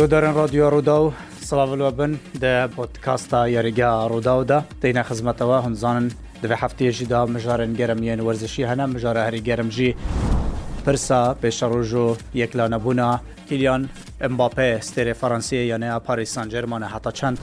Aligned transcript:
گۆدارن 0.00 0.32
رادیۆ 0.34 0.68
ڕوودا 0.72 0.96
و 1.04 1.12
سلااولوە 1.44 1.92
بن 1.92 2.12
دە 2.42 2.54
بۆتکاستا 2.76 3.40
یاریگە 3.56 3.90
ڕووداودا 4.10 4.58
دەینە 4.82 5.02
خزمەتەوە 5.08 5.58
هەمزانن 5.66 6.06
دەبێ 6.42 6.56
هەفتێژیدا 6.62 7.20
مژارن 7.34 7.72
گەرم 7.80 8.00
یەن 8.08 8.20
وەرزشی 8.26 8.68
هەنا 8.70 8.86
مژارە 8.94 9.22
هەری 9.26 9.42
گەرمژی 9.48 9.90
پرسا 10.84 11.36
پێشە 11.42 11.66
ڕۆژ 11.72 11.90
و 12.02 12.06
یەکلانەبوونا 12.40 13.10
کلیان 13.48 13.82
ئەمباپێ 14.22 14.68
ستێرێ 14.88 15.14
فەەنسیە 15.20 15.62
یانەیە 15.70 15.96
پاریسان 16.06 16.46
جەرمانە 16.52 16.88
هەتا 16.94 17.10
چەند 17.18 17.38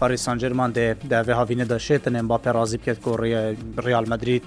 پاریسان 0.00 0.36
جەرمان 0.42 0.70
دێ 0.76 0.86
دەێ 1.10 1.34
هاوینە 1.38 1.66
دەشێتن 1.72 2.14
ئەمباپێ 2.20 2.50
رازی 2.58 2.78
بکەێت 2.80 2.98
کۆڕیە 3.04 3.42
ڕیال 3.84 4.06
مدریت 4.12 4.44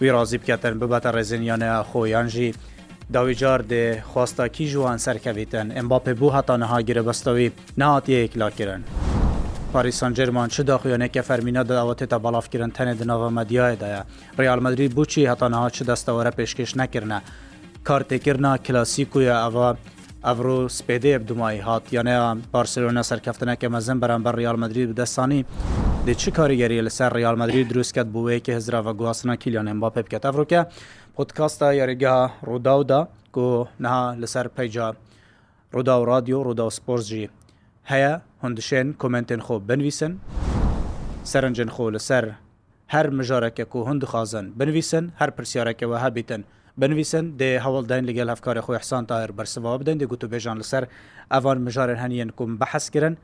وی 0.00 0.10
رازی 0.16 0.38
بکەتن 0.42 0.72
ببەتە 0.80 1.10
ڕێزینیانەیە 1.16 1.78
خۆیانژی 1.90 2.50
داویجار 3.12 3.64
دێ 3.70 4.00
خواستاکی 4.02 4.66
ژوان 4.72 4.98
سەرکەویتن 4.98 5.68
ئەمباپێ 5.76 6.12
بوو 6.20 6.34
هەتا 6.36 6.56
نەها 6.62 6.78
گرەبەستەوەی 6.88 7.48
نهاتیەیەک 7.80 8.32
لاکردن. 8.36 8.82
پاریسان 9.72 10.12
جرمان 10.14 10.48
چ 10.48 10.60
داخوێنێکە 10.60 11.22
فەرمینا 11.28 11.62
داواتێتە 11.68 12.16
بەڵافکردن 12.24 12.70
تەنێ 12.76 12.94
دناوە 13.00 13.28
مەدیایدایە 13.38 14.02
ڕالمەدرری 14.38 14.88
بچی 14.96 15.28
هەتانەها 15.30 15.68
چ 15.76 15.78
دەستەوەرە 15.90 16.30
پێشکەش 16.38 16.70
نەکردە 16.80 17.18
کارتێکردنا 17.88 18.52
کلاسیکوە 18.66 19.24
ئەوە 19.42 19.68
ئەڤرۆ 20.26 20.58
سپێدەیە 20.78 21.18
بدومای 21.22 21.60
هات 21.66 21.84
یانەیە 21.96 22.24
بارسلۆنە 22.54 23.02
سەرکەفتنەکە 23.10 23.66
مەزم 23.74 23.98
بەرامبەر 24.02 24.34
ڕالمەدرری 24.46 24.86
بدەستانی 24.90 25.40
دێ 26.06 26.14
چ 26.20 26.24
کاریگەری 26.36 26.82
لەسەر 26.86 27.12
ڕالمەدرری 27.24 27.68
دروستکەت 27.70 28.08
بووەیەکی 28.14 28.54
هزراوە 28.58 28.92
گواستنە 28.98 29.34
کیلیان 29.42 29.66
ئەمبا 29.70 29.88
پێ 29.94 30.02
بکەت 30.06 30.24
ئەفرۆکە 30.26 30.62
پۆتکاستا 31.16 31.66
یاریگەها 31.80 32.42
ڕووداودا 32.48 33.00
کۆ 33.36 33.46
نەها 33.84 34.04
لەسەر 34.22 34.46
پەیجا 34.56 34.86
ڕوودا 35.74 35.94
و 36.02 36.04
رادیۆ 36.12 36.38
ڕوودا 36.46 36.64
و 36.68 36.74
سپۆرژی 36.78 37.26
هەیە 37.90 38.12
هەندشێن 38.44 38.86
کمنتێن 39.02 39.40
خۆ 39.46 39.54
بنویسن 39.68 40.12
سەرنجن 41.32 41.70
خۆ 41.76 41.86
لەسەر 41.96 42.24
هەر 42.94 43.06
مژارەکە 43.18 43.64
و 43.76 43.86
هەند 43.88 44.04
خازن 44.12 44.46
بنویسن 44.58 45.04
هەر 45.20 45.30
پرسیارەکەەوە 45.36 45.96
هەبیتن 46.04 46.42
بنویسن 46.80 47.24
دێ 47.38 47.50
هەوڵدان 47.64 48.02
لەگەل 48.08 48.28
هەفکاری 48.34 48.60
خۆی 48.66 48.78
حسان 48.82 49.04
تاهر 49.10 49.30
بەرسەوە 49.38 49.72
بدەن 49.80 49.96
دەگوت 50.02 50.22
و 50.24 50.30
بێژان 50.32 50.56
لەسەر 50.62 50.84
ئەوان 51.32 51.58
مژارن 51.66 51.98
هەنیەن 52.04 52.30
کوم 52.38 52.50
بەحەسکردن 52.60 53.14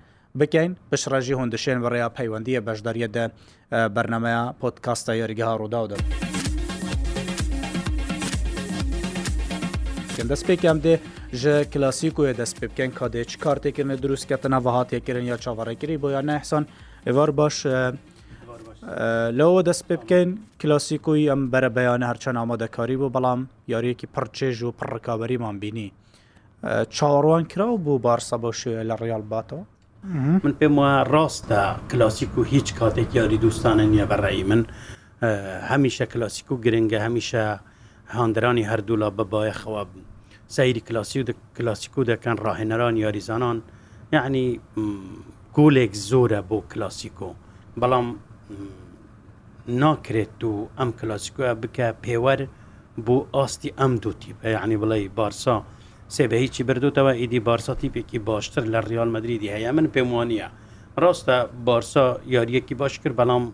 بکەین 0.40 0.72
پشڕژی 0.90 1.34
هەندشێن 1.40 1.78
بەڕێیا 1.84 2.08
پەیوەندیە 2.18 2.60
بەشداریەدە 2.66 3.24
بەرنمەیە 3.94 4.44
پۆتکاستە 4.60 5.12
یاریگەها 5.22 5.54
ڕووداودن. 5.60 6.00
بکەن 10.22 10.28
دەست 10.28 10.46
پێکم 10.46 10.78
دێ 10.82 10.96
ژە 11.40 11.64
کلاسیکۆە 11.72 12.32
دەست 12.38 12.56
پێ 12.60 12.66
بکەن 12.70 12.90
کادێ 12.98 13.24
چ 13.24 13.36
کارتێکردن 13.36 13.96
دروستکەتەنە 14.04 14.58
بەهاتێکردن 14.64 15.24
یا 15.32 15.36
چاوەڕێگیری 15.44 15.96
بۆ 16.02 16.08
یان 16.14 16.24
نەحسان 16.30 16.64
ئێوار 17.06 17.30
باش 17.38 17.56
لەوە 19.38 19.60
دەست 19.68 19.82
پێ 19.88 19.96
بکەین 20.02 20.28
کلاسیکۆی 20.60 21.26
ئەم 21.32 21.40
بەرە 21.52 21.70
بەیانە 21.76 22.06
هەرچەند 22.10 22.36
ئامادەکاری 22.40 22.96
بۆ 23.00 23.08
بەڵام 23.16 23.40
یاریەکی 23.72 24.06
پڕچێژ 24.14 24.58
و 24.62 24.74
پڕڕکاوەریمان 24.78 25.56
بینی 25.62 25.88
چاوەڕوان 26.96 27.44
کراوە 27.52 27.76
بۆ 27.84 27.94
بارسە 28.06 28.36
بە 28.42 28.50
شوێ 28.60 28.82
لە 28.90 28.94
ڕیال 29.02 29.24
باتەوە 29.32 29.64
من 30.44 30.54
پێم 30.60 30.74
وە 30.80 30.90
ڕاستە 31.12 31.60
کلاسیک 31.90 32.32
و 32.38 32.42
هیچ 32.52 32.68
کاتێک 32.78 33.08
یاری 33.14 33.38
دوستانە 33.44 33.84
نییە 33.92 34.06
بەڕایی 34.10 34.44
من 34.50 34.62
هەمیشە 35.70 36.04
کلاسیک 36.12 36.46
و 36.52 36.56
گرنگە 36.64 36.98
هەمیشە 37.06 37.44
هاندرانی 38.16 38.64
هەردوولا 38.70 39.08
بەبایەخەوە 39.18 39.82
بن 39.90 40.02
سەیری 40.56 40.82
کلاسی 40.88 41.18
و 41.22 41.32
کلاسیکو 41.56 42.02
دەکەن 42.10 42.36
ڕاهێنەران 42.46 42.94
یاریزانان 43.04 43.58
یعنی 44.16 44.46
گولێک 45.56 45.92
زۆرە 46.10 46.40
بۆ 46.48 46.58
کلاسیکۆ 46.70 47.30
بەڵام 47.80 48.08
ناکرێت 49.82 50.38
و 50.44 50.54
ئەم 50.78 50.90
کلاسیکۆە 50.98 51.50
بکە 51.62 51.86
پێوەەر 52.04 52.40
بۆ 53.06 53.16
ئاستی 53.36 53.70
ئەم 53.78 53.92
دوتی 54.02 54.30
یعنی 54.56 54.76
بڵێ 54.82 55.00
بارسا 55.18 55.56
سێ 56.14 56.24
بە 56.30 56.36
هیچی 56.44 56.62
بردوتەوە 56.68 57.12
ئیدی 57.20 57.40
بارساتی 57.48 57.88
پێکی 57.94 58.18
باشتر 58.30 58.64
لە 58.74 58.80
ڕیال 58.88 59.08
مدرریدی 59.14 59.52
هەیە 59.56 59.70
من 59.76 59.86
پێم 59.94 60.08
وانە 60.14 60.48
ڕاستە 61.02 61.36
بارسا 61.66 62.06
یاریەکی 62.36 62.74
باش 62.80 62.94
کرد 63.02 63.14
بەڵام 63.20 63.44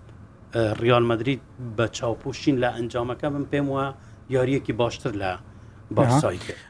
ڕیال 0.82 1.04
مدرید 1.10 1.40
بە 1.76 1.84
چاوپۆشین 1.96 2.56
لە 2.62 2.68
ئەنجامەکە 2.76 3.28
من 3.34 3.44
پێم 3.52 3.68
وە 3.76 3.84
یاریەکی 4.30 4.72
باشتر 4.72 5.12
لە 5.12 5.32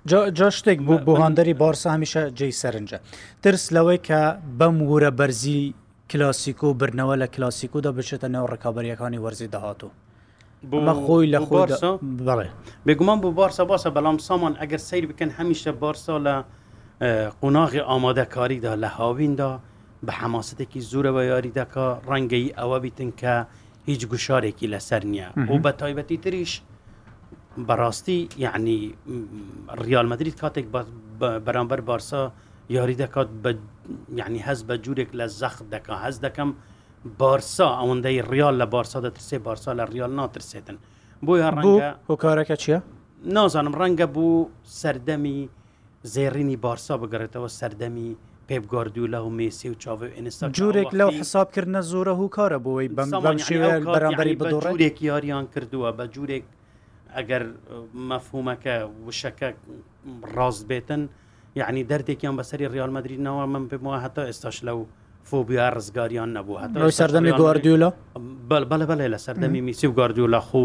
جا 0.07 0.51
شتێک 0.51 0.79
بوو 0.87 0.99
بۆ 0.99 1.15
هەندری 1.25 1.55
بارسا 1.55 1.91
هەمیشە 1.97 2.33
جێی 2.39 2.53
سەرنجە 2.61 2.99
ترس 3.43 3.73
لەوەی 3.73 3.99
کە 4.09 4.37
بەم 4.59 4.77
ورە 4.91 5.11
بەرزی 5.19 5.75
کلاسیکۆ 6.11 6.69
برنەوە 6.81 7.17
لە 7.23 7.27
کلاسیکۆدا 7.35 7.91
بچێتە 7.99 8.27
نێو 8.35 8.47
ڕکابەریەکانی 8.53 9.19
وەرزی 9.25 9.47
داهاتوو 9.55 9.91
بۆمە 10.71 10.95
خۆی 11.05 11.29
لە 11.33 11.39
بڵێ 11.49 12.47
بێگومان 12.87 13.19
بۆ 13.23 13.31
بارسە 13.39 13.63
باسە 13.71 13.89
بەڵام 13.97 14.19
سامان 14.21 14.55
ئەگەر 14.61 14.81
سیر 14.89 15.05
بکەن 15.11 15.31
هەمیشە 15.39 15.71
بارسا 15.83 16.15
لە 16.27 16.35
قۆناغی 17.41 17.81
ئامادەکاریدا 17.89 18.73
لە 18.83 18.89
هاویندا 18.99 19.59
بە 20.07 20.11
حماستێکی 20.21 20.81
زورەوە 20.91 21.23
یاریدەکە 21.33 21.87
ڕەنگەی 22.11 22.55
ئەوە 22.59 22.79
بیتن 22.85 23.11
کە 23.21 23.33
هیچ 23.89 24.03
گوشارێکی 24.13 24.67
لەسەر 24.73 25.03
نییە 25.13 25.29
و 25.53 25.59
بە 25.65 25.73
تایبەتی 25.81 26.19
تریش 26.25 26.63
بەڕاستی 27.65 28.29
یعنی 28.39 28.93
ریالمەدرید 29.85 30.39
کاتێک 30.41 30.67
بەرامبەر 31.21 31.81
بارسا 31.81 32.31
یاری 32.71 32.95
دەکات 32.97 33.29
یعنی 34.17 34.39
هەز 34.47 34.65
بە 34.69 34.75
جوورێک 34.85 35.11
لە 35.19 35.27
زەخ 35.41 35.55
دەکا 35.73 35.97
هەز 36.07 36.17
دەکەم 36.27 36.51
بارسا 37.19 37.69
ئەوەندەی 37.79 38.23
ریال 38.33 38.55
لە 38.63 38.67
بارسا 38.67 39.01
دەترسێ 39.11 39.35
بارسا 39.47 39.73
لە 39.79 39.85
ریال 39.93 40.13
ناترسێتن 40.21 40.77
بۆی 41.27 41.41
ڕەنگە 41.57 41.91
هۆکارەکە 42.11 42.57
چییە؟ 42.63 42.79
نازانم 43.25 43.75
ڕەنگە 43.81 44.07
بوو 44.15 44.51
سەردەمی 44.81 45.39
زێڕینی 46.15 46.57
بارسا 46.65 46.95
بگەڕێتەوە 47.03 47.49
سەردەمی 47.59 48.11
پێبگاردوو 48.49 49.07
لە 49.15 49.19
و 49.27 49.31
مێسی 49.39 49.69
و 49.71 49.75
چاوی 49.83 50.09
ئینستا 50.17 50.47
جوورێک 50.59 50.91
لەو 51.01 51.11
حسابکردنە 51.21 51.83
زۆرە 51.91 52.15
و 52.21 52.29
کارە 52.37 52.59
بۆەوەی 52.65 52.93
بەم 52.97 53.11
بەرامبەری 53.93 54.39
بەدۆڕێک 54.41 54.97
یاریان 55.09 55.47
کردووە 55.55 55.91
بە 55.99 56.05
جوورێک 56.15 56.45
ئەگەر 57.21 57.43
مەفهومەکە 58.11 58.75
وشەکە 59.07 59.49
ڕاست 60.37 60.63
بێتن 60.71 61.03
یعنی 61.61 61.83
دەردێکیان 61.91 62.35
بەسەری 62.41 62.67
ڕالمەدرینەوە 62.75 63.45
من 63.53 63.65
پێم 63.71 63.85
وە 63.91 63.99
هەتا 64.05 64.23
ئێستاش 64.29 64.57
لەو 64.69 64.79
فۆبیا 65.29 65.67
ڕزگاریان 65.77 66.31
نەبوو 66.37 66.61
هەتا 66.63 66.79
سەردەمی 67.01 67.33
گواردیولە 67.41 67.89
بەە 68.49 68.77
بەێ 68.91 69.07
لە 69.15 69.19
سەردەمی 69.27 69.61
میسی 69.67 69.87
و 69.91 69.93
گاردیولە 69.99 70.41
خو 70.49 70.63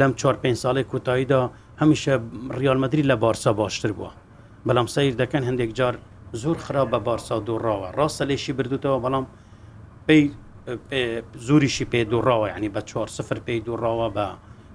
لەم 0.00 0.12
4 0.18 0.36
پێ 0.42 0.50
ساڵی 0.62 0.84
کوتاییدا 0.92 1.40
هەمیشە 1.80 2.12
ڕالمەدرری 2.64 3.04
لە 3.10 3.16
بارسا 3.24 3.52
باشتر 3.60 3.90
بووە 3.98 4.12
بەڵام 4.66 4.86
سیر 4.94 5.14
دەکەن 5.22 5.42
هەندێک 5.48 5.70
جار 5.78 5.94
زۆر 6.42 6.56
خراپ 6.66 6.88
بە 6.92 6.98
بارسا 7.08 7.36
دوڕاوە 7.48 7.88
ڕاستە 7.98 8.24
لێشی 8.30 8.52
بردوتەوە 8.58 8.98
بەڵام 9.04 9.24
پێی 10.06 10.22
زوریشی 11.46 11.86
پێ 11.92 12.00
دوڕاوە 12.12 12.46
ینی 12.56 12.70
بە 12.74 12.80
4 12.80 13.08
سفر 13.18 13.38
پێی 13.46 13.60
دوڕاوە 13.68 14.08
بە 14.16 14.26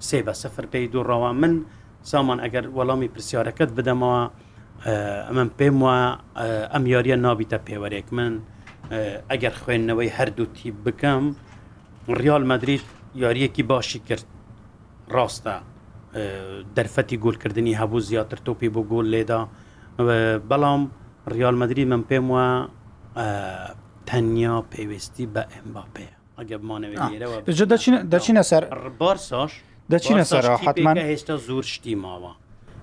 سێ 0.08 0.18
بە 0.26 0.32
سەفر 0.42 0.64
پێی 0.72 0.86
دووڕەوە 0.92 1.30
من 1.40 1.54
سامان 2.10 2.38
ئەگەر 2.44 2.64
وەڵامی 2.76 3.08
پرسیارەکەت 3.14 3.70
بدەمەوە 3.76 4.20
ئەمە 5.28 5.44
پێم 5.58 5.76
وە 5.84 5.96
ئەم 6.72 6.84
یاریە 6.94 7.16
نابیتە 7.24 7.58
پێوەرێک 7.66 8.06
من 8.16 8.32
ئەگەر 9.30 9.54
خوێندنەوەی 9.62 10.10
هەردووتی 10.18 10.68
بکەم 10.84 11.24
ڕیال 12.20 12.44
مدریت 12.50 12.86
یاریەکی 13.22 13.62
باشی 13.70 14.00
کرد 14.08 14.26
ڕاستە 15.14 15.56
دەرفەتی 16.76 17.16
گۆلکردنی 17.24 17.74
هەبوو 17.80 18.00
زیاتر 18.10 18.38
تۆپی 18.46 18.68
بۆ 18.74 18.82
گۆل 18.90 19.06
لێدا 19.14 19.40
بەڵام 20.50 20.80
ڕیال 21.34 21.56
مدرری 21.62 21.84
من 21.92 22.02
پێم 22.10 22.26
وە 22.34 22.48
تەنیا 24.08 24.54
پێویستی 24.72 25.26
بە 25.34 25.42
ئەمباپەیە 25.54 26.14
ئەگەمانەوە 26.38 26.96
دەچینە 28.12 28.42
سەر 28.50 28.64
بارساش 29.00 29.52
دەچینە 29.92 30.24
سەراحەتمان 30.32 30.96
هێشتا 31.08 31.34
زۆر 31.48 31.64
شتی 31.74 31.94
ماوە 32.04 32.32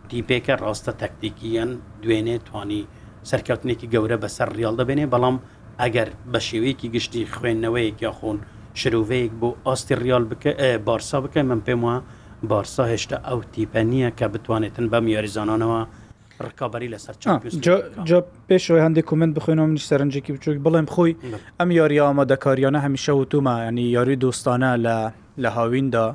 تیپێکە 0.10 0.56
ڕاستە 0.64 0.92
تەکتیکیەن 1.02 1.72
دوێنێ 2.02 2.38
توانی 2.48 2.82
سەرکەوتنێکی 3.30 3.88
گەورە 3.94 4.18
بەسەر 4.24 4.50
ریال 4.60 4.76
دەبێنێ 4.82 5.06
بەڵام 5.14 5.38
ئەگەر 5.82 6.10
بە 6.32 6.40
شێوەیەکی 6.48 6.88
گشتی 6.96 7.22
خوێندنەوەیەک 7.36 7.98
یا 8.06 8.12
خۆن 8.20 8.38
شرۆڤەیەک 8.80 9.32
بۆ 9.42 9.50
ئاستی 9.68 9.96
ریال 10.06 10.24
بکە 10.32 10.52
بارسا 10.88 11.18
بکە 11.26 11.40
من 11.50 11.60
پێم 11.68 11.82
وە 11.88 11.96
بارسا 12.52 12.84
هێشتا 12.94 13.18
ئەو 13.28 13.40
تیپە 13.54 13.80
نییە 13.92 14.10
کە 14.20 14.26
بتوانێتن 14.34 14.86
بەم 14.92 15.06
یاریزانانەوە 15.16 15.82
ڕکابی 16.46 16.88
لەسەر 16.94 17.14
جا 18.10 18.18
پێشەوەی 18.50 18.82
هەندێک 18.86 19.06
کومنت 19.10 19.34
بخوێنەوە 19.38 19.68
منیش 19.70 19.86
سەرنجێکی 19.92 20.32
بچووک 20.36 20.58
بڵێم 20.66 20.88
خۆی 20.94 21.14
ئەم 21.60 21.70
یاری 21.80 21.98
ئامادەکاریانە 22.06 22.80
هەمیشە 22.86 23.14
وتومە 23.22 23.54
ینی 23.68 23.86
یاری 23.98 24.16
دۆستانە 24.24 24.72
لە 24.86 24.98
لە 25.44 25.50
هاویندا 25.58 26.08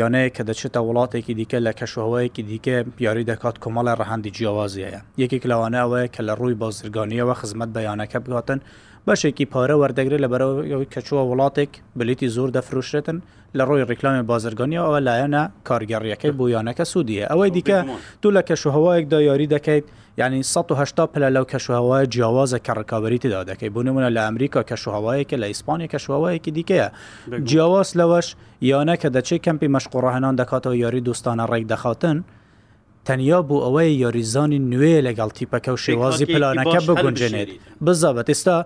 یانەیە 0.00 0.28
کە 0.36 0.42
دەچێتە 0.50 0.80
وڵاتێکی 0.88 1.32
دیکە 1.40 1.58
لە 1.66 1.72
کەشوهەوەیەکی 1.80 2.42
دیکە 2.50 2.76
پیاری 2.96 3.24
دەکات 3.32 3.56
کۆمەڵە 3.62 3.92
ڕەهندی 4.00 4.32
جیاوازیەیە 4.36 5.00
یەکێک 5.22 5.42
لەوانەوەە 5.50 6.02
کە 6.14 6.20
لە 6.28 6.34
ڕووی 6.40 6.56
بازرگانیەوە 6.62 7.34
خزمەت 7.40 7.70
بەیانەکە 7.76 8.18
بگاتن 8.24 8.58
بەشێکی 9.06 9.46
پارە 9.52 9.74
وەردەگرێت 9.80 10.20
لە 10.24 10.28
بەرەوەی 10.32 10.88
کەچووە 10.94 11.22
وڵاتێک 11.30 11.72
بلیتی 11.98 12.28
زۆر 12.36 12.48
دەفروشێتن 12.56 13.18
لە 13.58 13.62
ڕۆی 13.68 13.84
ڕیکلامی 13.90 14.22
بازرگانیەوە 14.30 14.98
لایەنە 15.08 15.42
کارگەڕیەکەی 15.68 16.32
بۆیانەکە 16.38 16.84
سوودیە 16.92 17.24
ئەوەی 17.30 17.50
دیکە 17.56 17.78
دوو 18.22 18.30
لە 18.36 18.42
کەشوهەوەیەکدا 18.48 19.18
یاری 19.30 19.46
دەکەیت 19.54 19.86
ینی 20.18 20.38
1970 20.38 21.10
پلە 21.12 21.30
لەو 21.36 21.44
کەشوهوای 21.52 22.06
جیاوازە 22.06 22.58
کە 22.58 22.78
ڕکاوەری 22.78 23.18
تدا 23.18 23.44
دەکەی 23.44 23.68
بوونمونە 23.74 24.10
لە 24.14 24.20
ئەمریکا 24.26 24.62
کەشوهوایەکە 24.62 25.34
لە 25.40 25.44
ئیسپانیا 25.46 25.86
کەشوهوایەکی 25.86 26.50
دیکەیە 26.50 26.88
جیاواز 27.44 27.92
لەوەش 27.98 28.26
یانە 28.62 28.94
کە 28.96 29.08
دەچێت 29.16 29.42
کەمپی 29.46 29.68
مەشقڕاهنان 29.76 30.34
دەکاتەوە 30.40 30.74
یاری 30.84 31.00
دوستانە 31.00 31.46
ڕێک 31.50 31.64
دەخاتن 31.72 32.18
تەنیا 33.06 33.38
بوو 33.42 33.60
ئەوەی 33.64 33.92
یاریزانی 34.02 34.58
نوێ 34.58 34.94
لەگەڵ 35.06 35.30
تیپەکە 35.38 35.68
و 35.70 35.76
شێوازی 35.76 36.26
پلانەکە 36.34 36.80
بگونجێنێت 36.88 37.48
بزەبەت 37.84 38.26
ئێستا 38.32 38.56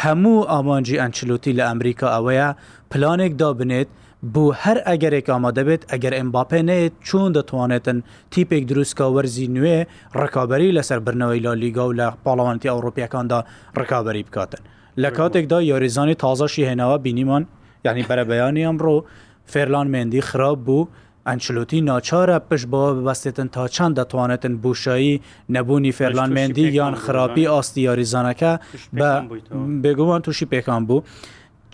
هەموو 0.00 0.46
ئامانجی 0.52 1.00
ئەنچلوتی 1.02 1.52
لە 1.58 1.64
ئەمریکا 1.70 2.08
ئەوەیە 2.14 2.48
پلانێک 2.90 3.32
دابنێت 3.42 3.88
بوو 4.32 4.52
هەر 4.62 4.76
ئەگەرێک 4.90 5.26
ئامادەبێت 5.32 5.82
ئەگەر 5.90 6.12
ئەمباپێ 6.18 6.60
نێت 6.68 6.92
چۆن 7.06 7.28
دەتوانێتن 7.36 7.98
تیپێک 8.32 8.64
دروستکە 8.70 9.06
وەرزی 9.14 9.48
نوێ 9.56 9.78
ڕکابی 10.20 10.72
لەسەر 10.76 10.98
برنەوەی 11.06 11.40
لا 11.46 11.52
لیگا 11.62 11.84
و 11.88 11.96
لە 12.00 12.06
پاڵەوانتی 12.24 12.70
ئەوروپیەکاندا 12.72 13.38
ڕکابی 13.80 14.22
بکاتن 14.28 14.62
لە 15.02 15.10
کاتێکدا 15.16 15.58
یاریزانی 15.72 16.14
تازەشی 16.24 16.62
هێناوە 16.70 16.96
بینیمان 17.04 17.42
یعنی 17.86 18.02
بەرەبەیانی 18.08 18.62
ئەمڕۆ 18.68 18.96
فێرلان 19.52 19.86
مێندی 19.94 20.20
خراپ 20.28 20.58
بوو 20.66 20.88
ئەنچلوتی 21.28 21.80
ناچارە 21.90 22.36
پشت 22.48 22.66
بەوە 22.72 22.88
ببەستێتن 22.96 23.48
تا 23.54 23.64
چەند 23.74 23.94
دەتوانێتن 24.00 24.54
بوشایی 24.62 25.20
نەبوونی 25.54 25.92
فێرلان 25.98 26.30
مێندی 26.36 26.66
یان 26.80 26.94
خراپی 27.04 27.44
ئاستی 27.52 27.82
یاریزانەکە 27.88 28.52
بە 29.00 29.10
بێگومان 29.82 30.20
تووشی 30.24 30.46
پێکان 30.52 30.82
بوو 30.88 30.98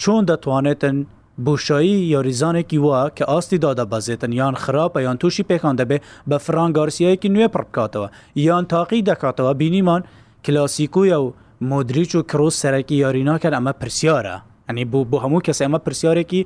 چۆن 0.03 0.23
دەتوانێتن 0.31 0.97
بوشایی 1.45 2.15
یاریزانێکی 2.17 2.79
وە 2.85 3.03
کە 3.17 3.25
ئاستی 3.31 3.59
دادەبەزێتن 3.65 4.33
یان 4.33 4.55
خراپە 4.65 4.97
یان 5.07 5.17
تووشی 5.21 5.43
پێکان 5.49 5.75
دەبێ 5.81 5.99
بە 6.31 6.37
فرانگارسیەیەکی 6.47 7.29
نوێ 7.35 7.49
پڕکاتەوە 7.55 8.09
یان 8.47 8.65
تاقی 8.73 9.05
دەکاتەوە 9.09 9.53
بینیمان 9.59 10.03
کلاسیکویە 10.45 11.19
و 11.25 11.35
مدرریچ 11.71 12.13
و 12.15 12.23
کرۆس 12.31 12.55
سەرەکی 12.63 12.93
یاریناکەن 13.05 13.53
ئەمە 13.57 13.73
پرسیارە 13.81 14.37
ئەنی 14.69 14.85
بۆ 14.93 14.99
بۆ 15.11 15.17
هەموو 15.25 15.41
کەس 15.47 15.59
ئەمە 15.65 15.79
پرسیارێکی 15.87 16.43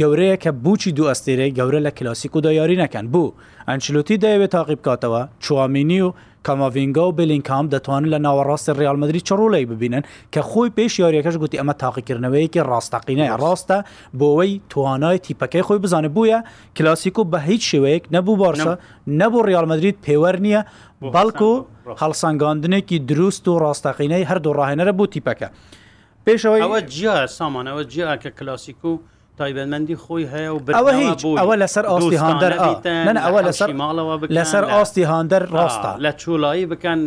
گەورەیە 0.00 0.36
کە 0.42 0.50
بچی 0.64 0.92
دو 0.96 1.04
ئەستێرەی 1.12 1.52
گەورە 1.58 1.80
لە 1.86 1.90
کلاسیک 1.98 2.32
و 2.36 2.40
دایاری 2.44 2.76
نەکەن 2.84 3.06
بوو 3.12 3.34
ئەنچلوتی 3.68 4.16
دەیەوێت 4.24 4.50
تاقی 4.56 4.76
بکاتەوە 4.80 5.22
چوامینی 5.44 6.00
و 6.06 6.10
کاماڤینگە 6.48 7.02
و 7.08 7.12
بلینکام 7.18 7.66
دەتوانن 7.74 8.06
لە 8.14 8.18
ناوەڕاستی 8.26 8.72
ریالمەدرری 8.80 9.20
چڕۆڵی 9.28 9.64
ببینن 9.72 10.02
کە 10.34 10.40
خۆی 10.50 10.70
پێش 10.78 10.92
یاریەکەش 11.02 11.36
گوتی 11.42 11.58
ئەمە 11.60 11.74
تاقیکردنەوەیەکی 11.82 12.60
ڕاستەقینەیە 12.70 13.34
ڕاستە 13.42 13.78
بۆەوەی 14.20 14.52
توانای 14.72 15.18
تیپەکەی 15.26 15.62
خۆی 15.68 15.78
بزانێ 15.84 16.08
بووە 16.16 16.38
کلاسیک 16.76 17.18
و 17.18 17.24
بە 17.32 17.38
هیچ 17.48 17.62
شێوەیەک 17.70 18.04
نەبوو 18.14 18.36
باشە 18.42 18.70
نەبوو 19.20 19.42
ریالمەدرید 19.50 19.96
پێوە 20.06 20.30
نییە 20.44 20.62
بەڵکو 21.14 21.52
هەڵسانگاندنێکی 22.02 22.96
دروست 23.10 23.44
و 23.48 23.58
ڕاستەقینەی 23.64 24.24
هەردوو 24.30 24.54
ڕاهێنەرە 24.58 24.92
بوو 24.98 25.12
تیپەکە 25.14 25.48
پێشەوەی 26.26 26.62
ئەوە 26.64 26.80
جیە 26.94 27.14
سامانەوە 27.38 27.82
جیە 27.92 28.16
کە 28.22 28.30
کلاسیک 28.38 28.80
و 28.90 28.92
تایبەتمەندی 29.40 29.96
خۆی 30.04 30.24
هەیە 30.32 30.50
و 30.54 30.58
ئەوە 30.78 30.92
هیچ 30.98 31.20
ئەوە 31.40 31.54
لەسەر 31.62 31.84
ئاستی 31.90 32.16
هاندەر 32.26 32.52
ئەوە 33.26 33.40
لەسەر 33.48 33.68
ماڵەوە 33.82 34.14
لەسەر 34.38 34.64
ئاستی 34.74 35.04
هاندەر 35.12 35.42
ڕاستە 35.56 35.90
لە 36.04 36.10
چوولایی 36.20 36.64
بکەن 36.72 37.00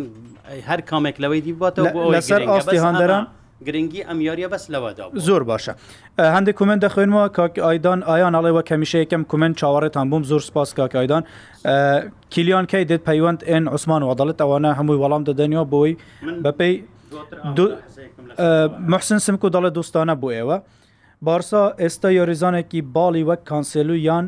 هەر 0.68 0.80
کامێک 0.90 1.16
لەوەی 1.22 1.40
دیباتەوە 1.46 1.90
لەسەر 2.14 2.40
ئاستی 2.50 2.78
هاندەران 2.84 3.24
گرنگی 3.66 4.02
ئەم 4.08 4.18
یاریە 4.28 4.48
بەس 4.54 4.64
لەوەدا 4.72 5.04
زۆر 5.26 5.42
باشە 5.50 5.72
هەندێک 6.36 6.54
کومن 6.60 6.78
دەخوێنەوە 6.84 7.24
کاک 7.36 7.54
ئایدان 7.66 8.00
ئایان 8.10 8.34
ئەڵێوە 8.38 8.62
کەمیشەیەکەم 8.68 9.22
کومن 9.30 9.52
چاوەڕێتان 9.60 10.04
بووم 10.10 10.22
زۆر 10.30 10.42
سپاس 10.48 10.70
کاک 10.78 10.92
ئایدان 10.98 11.22
کلیان 12.34 12.66
کەی 12.72 12.84
دێت 12.90 13.02
پەیوەند 13.08 13.40
ئێن 13.50 13.64
عوسمان 13.74 14.02
وەدەڵێت 14.08 14.38
ئەوانە 14.42 14.70
هەمووی 14.78 14.98
وەڵام 15.02 15.22
دەدەنیەوە 15.28 15.66
بۆی 15.72 15.92
بەپی 16.44 16.72
محسن 18.92 19.18
سمک 19.26 19.42
و 19.44 19.50
دەڵێ 19.54 19.70
دۆستانە 19.76 20.14
بۆ 20.22 20.28
ئێوە. 20.36 20.58
بارسا 21.26 21.64
ئێستا 21.82 22.08
یاریزانێکی 22.20 22.80
باڵی 22.94 23.24
وەک 23.28 23.38
کانسلو 23.50 23.96
یان 24.08 24.24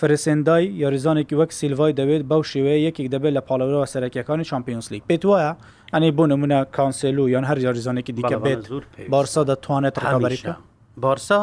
فرسێندای 0.00 0.64
یاریزانێکی 0.82 1.34
وەک 1.40 1.50
سیلڤای 1.60 1.92
دەوێت 2.00 2.22
بەو 2.30 2.42
شێوەیە 2.52 2.78
یەکێک 2.86 3.08
دەبێت 3.14 3.32
لە 3.38 3.42
پاڵەوەەوە 3.48 3.86
سەرەکیەکانی 3.92 4.44
چمپیۆنسلیک 4.52 5.02
پێت 5.10 5.22
وایە 5.30 5.52
ئەنی 5.94 6.10
بۆ 6.18 6.24
نمونە 6.32 6.58
کانسلو 6.76 7.24
یان 7.34 7.44
هەر 7.50 7.58
یاریزانێکی 7.66 8.12
دیکە 8.18 8.36
بێت 8.44 8.62
بارسا 9.12 9.42
دەتوانێت 9.50 9.96
ڕقابەریکە 10.02 10.54
بارسا 11.04 11.40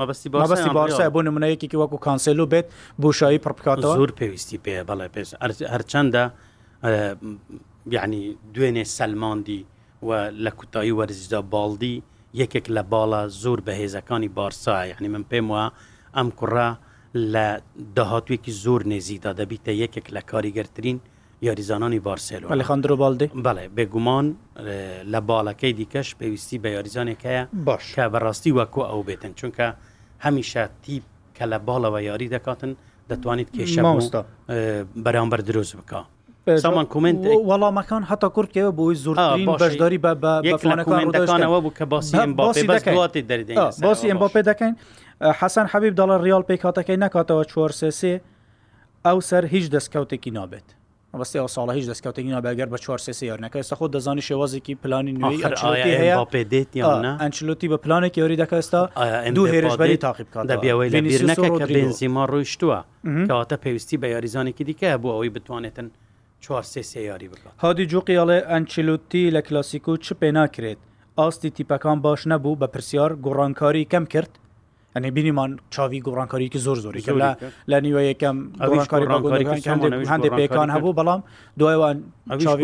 مەبستی 0.00 0.28
بەستی 0.32 0.70
بارسا 0.78 1.04
بۆ 1.14 1.20
نمونەیەکی 1.28 1.76
وەکو 1.82 1.96
کانسلو 2.06 2.44
بێت 2.52 2.66
بۆشایی 3.02 3.40
پڕپکاتەوە 3.44 3.94
زۆر 4.00 4.10
پێویستی 4.20 4.58
پێ 4.64 4.74
بەڵێ 4.88 5.08
پێش 5.14 5.28
هەرچەندە 5.74 6.24
یعنی 7.96 8.22
دوێنێ 8.54 8.84
سەلماندی 8.96 9.60
و 10.06 10.10
لە 10.44 10.50
کوتایی 10.58 10.92
وەرزدا 10.98 11.40
باڵدی 11.52 11.96
یەکێک 12.40 12.66
لە 12.76 12.82
باڵە 12.92 13.20
زۆر 13.42 13.58
بەهێزەکانی 13.66 14.28
بارسا 14.38 14.78
یعنی 14.90 15.08
من 15.14 15.24
پێم 15.30 15.46
وە 15.54 15.64
ئەم 16.16 16.28
کوڕە 16.40 16.68
لە 17.32 17.46
داهاتوێکی 17.96 18.52
زۆر 18.64 18.80
نێزیدا 18.90 19.32
دەبیتە 19.38 19.72
یەکێک 19.82 20.06
لە 20.16 20.22
کاریگەرترین 20.32 20.98
یاریزانانی 21.46 21.98
بارسلو 22.06 22.48
ئەلخندرۆ 22.52 22.94
بالدی 23.02 23.26
بڵێ 23.46 23.66
بێگومان 23.76 24.26
لە 25.12 25.20
باڵەکەی 25.28 25.72
دیکەش 25.80 26.08
پێویستی 26.20 26.58
بە 26.64 26.68
یاریزانێکەیە 26.76 27.42
باش 27.66 27.84
کە 27.96 28.04
بەڕاستی 28.12 28.52
وەکو 28.58 28.80
ئەو 28.90 29.00
بێتن 29.08 29.32
چونکە 29.40 29.66
هەمیشە 30.24 30.64
تیپ 30.82 31.04
کە 31.36 31.44
لە 31.52 31.58
باڵەوە 31.66 32.00
یاری 32.10 32.28
دەکاتن 32.34 32.72
دەتوانیت 33.10 33.50
کێشە 33.56 33.82
بەرامبەر 35.04 35.40
دروست 35.48 35.74
بکە 35.80 36.00
سامان 36.60 36.86
کومنت 36.90 37.24
وەڵامەکان 37.48 38.02
هەتا 38.10 38.28
کورتەوە 38.34 38.70
بۆی 38.80 38.94
زۆرترین 38.96 39.50
بەشداری 39.56 39.98
بەەکانەوە 40.02 41.60
بوو 41.64 41.70
کە 41.78 41.82
باسی 41.82 42.34
باسی 42.34 44.08
ئەم 44.10 44.18
بۆ 44.22 44.28
پێ 44.34 44.42
دەکەین 44.50 44.74
حەسەن 45.40 45.66
حەبیب 45.72 45.94
دەڵە 46.00 46.18
ریال 46.22 46.42
پێی 46.48 46.58
کاتەکەی 46.64 46.96
نکاتەوە 47.04 47.44
چوار 47.52 47.70
سسێ 47.82 48.14
ئەو 49.06 49.18
سەر 49.28 49.44
هیچ 49.54 49.64
دەستکەوتێکی 49.74 50.30
نابێت 50.38 50.68
بەستی 51.20 51.38
ئەو 51.42 51.48
ساڵە 51.56 51.72
هیچ 51.78 51.86
دەستکەوتێکی 51.92 52.32
نابەگەر 52.36 52.68
بە 52.74 52.78
چوار 52.84 52.98
سسێ 53.06 53.24
یارنەکە 53.30 53.56
ئێستا 53.60 53.76
خۆ 53.78 53.86
دەزانی 53.94 54.22
شێوازێکی 54.28 54.74
پلانی 54.82 55.12
نوێی 55.12 55.42
ئەنچلوتی 57.22 57.68
بە 57.72 57.76
پلانێکی 57.84 58.18
یاری 58.20 58.36
دەکەستا 58.44 58.80
دوو 59.36 59.46
هێرشبەری 59.54 59.96
تاقیبکان 60.06 60.44
دەبیەوەی 60.50 60.88
لە 60.94 60.98
بیرنەکە 61.06 61.64
بنزیما 61.76 62.24
ڕۆیشتووە 62.32 62.78
کەواتە 63.28 63.56
پێویستی 63.64 63.96
بە 64.02 64.06
یاریزانێکی 64.14 64.64
دیکە 64.64 64.88
بوو 65.02 65.12
ئەوەی 65.16 65.30
بتوانێتن 65.36 65.86
چوارسێ 66.46 66.82
سیاری 66.92 67.28
بکات 67.32 67.52
هادی 67.64 67.84
جوقیڵێ 67.92 68.38
ئەنچلوتی 68.50 69.32
لە 69.36 69.40
کلاسیکو 69.46 69.92
چ 69.96 70.06
پێ 70.20 70.28
ناکرێت 70.38 70.80
ئاستی 71.18 71.50
تیپەکان 71.56 71.98
باش 72.06 72.20
نەبوو 72.32 72.58
بە 72.60 72.66
پرسیار 72.74 73.10
گۆڕانکاری 73.26 73.84
کەم 73.92 74.04
کرد 74.14 74.30
ئەنێ 74.96 75.10
بینیمان 75.16 75.50
چاوی 75.74 76.00
گۆڕانکاریکی 76.06 76.58
زۆر 76.66 76.78
زۆری 76.84 77.02
لە 77.70 77.76
نیوە 77.84 78.02
یەکەم 78.10 78.36
هەندێک 80.12 80.32
پێکان 80.40 80.68
هەبوو 80.76 80.96
بەڵام 80.98 81.20
دوایوان 81.58 81.96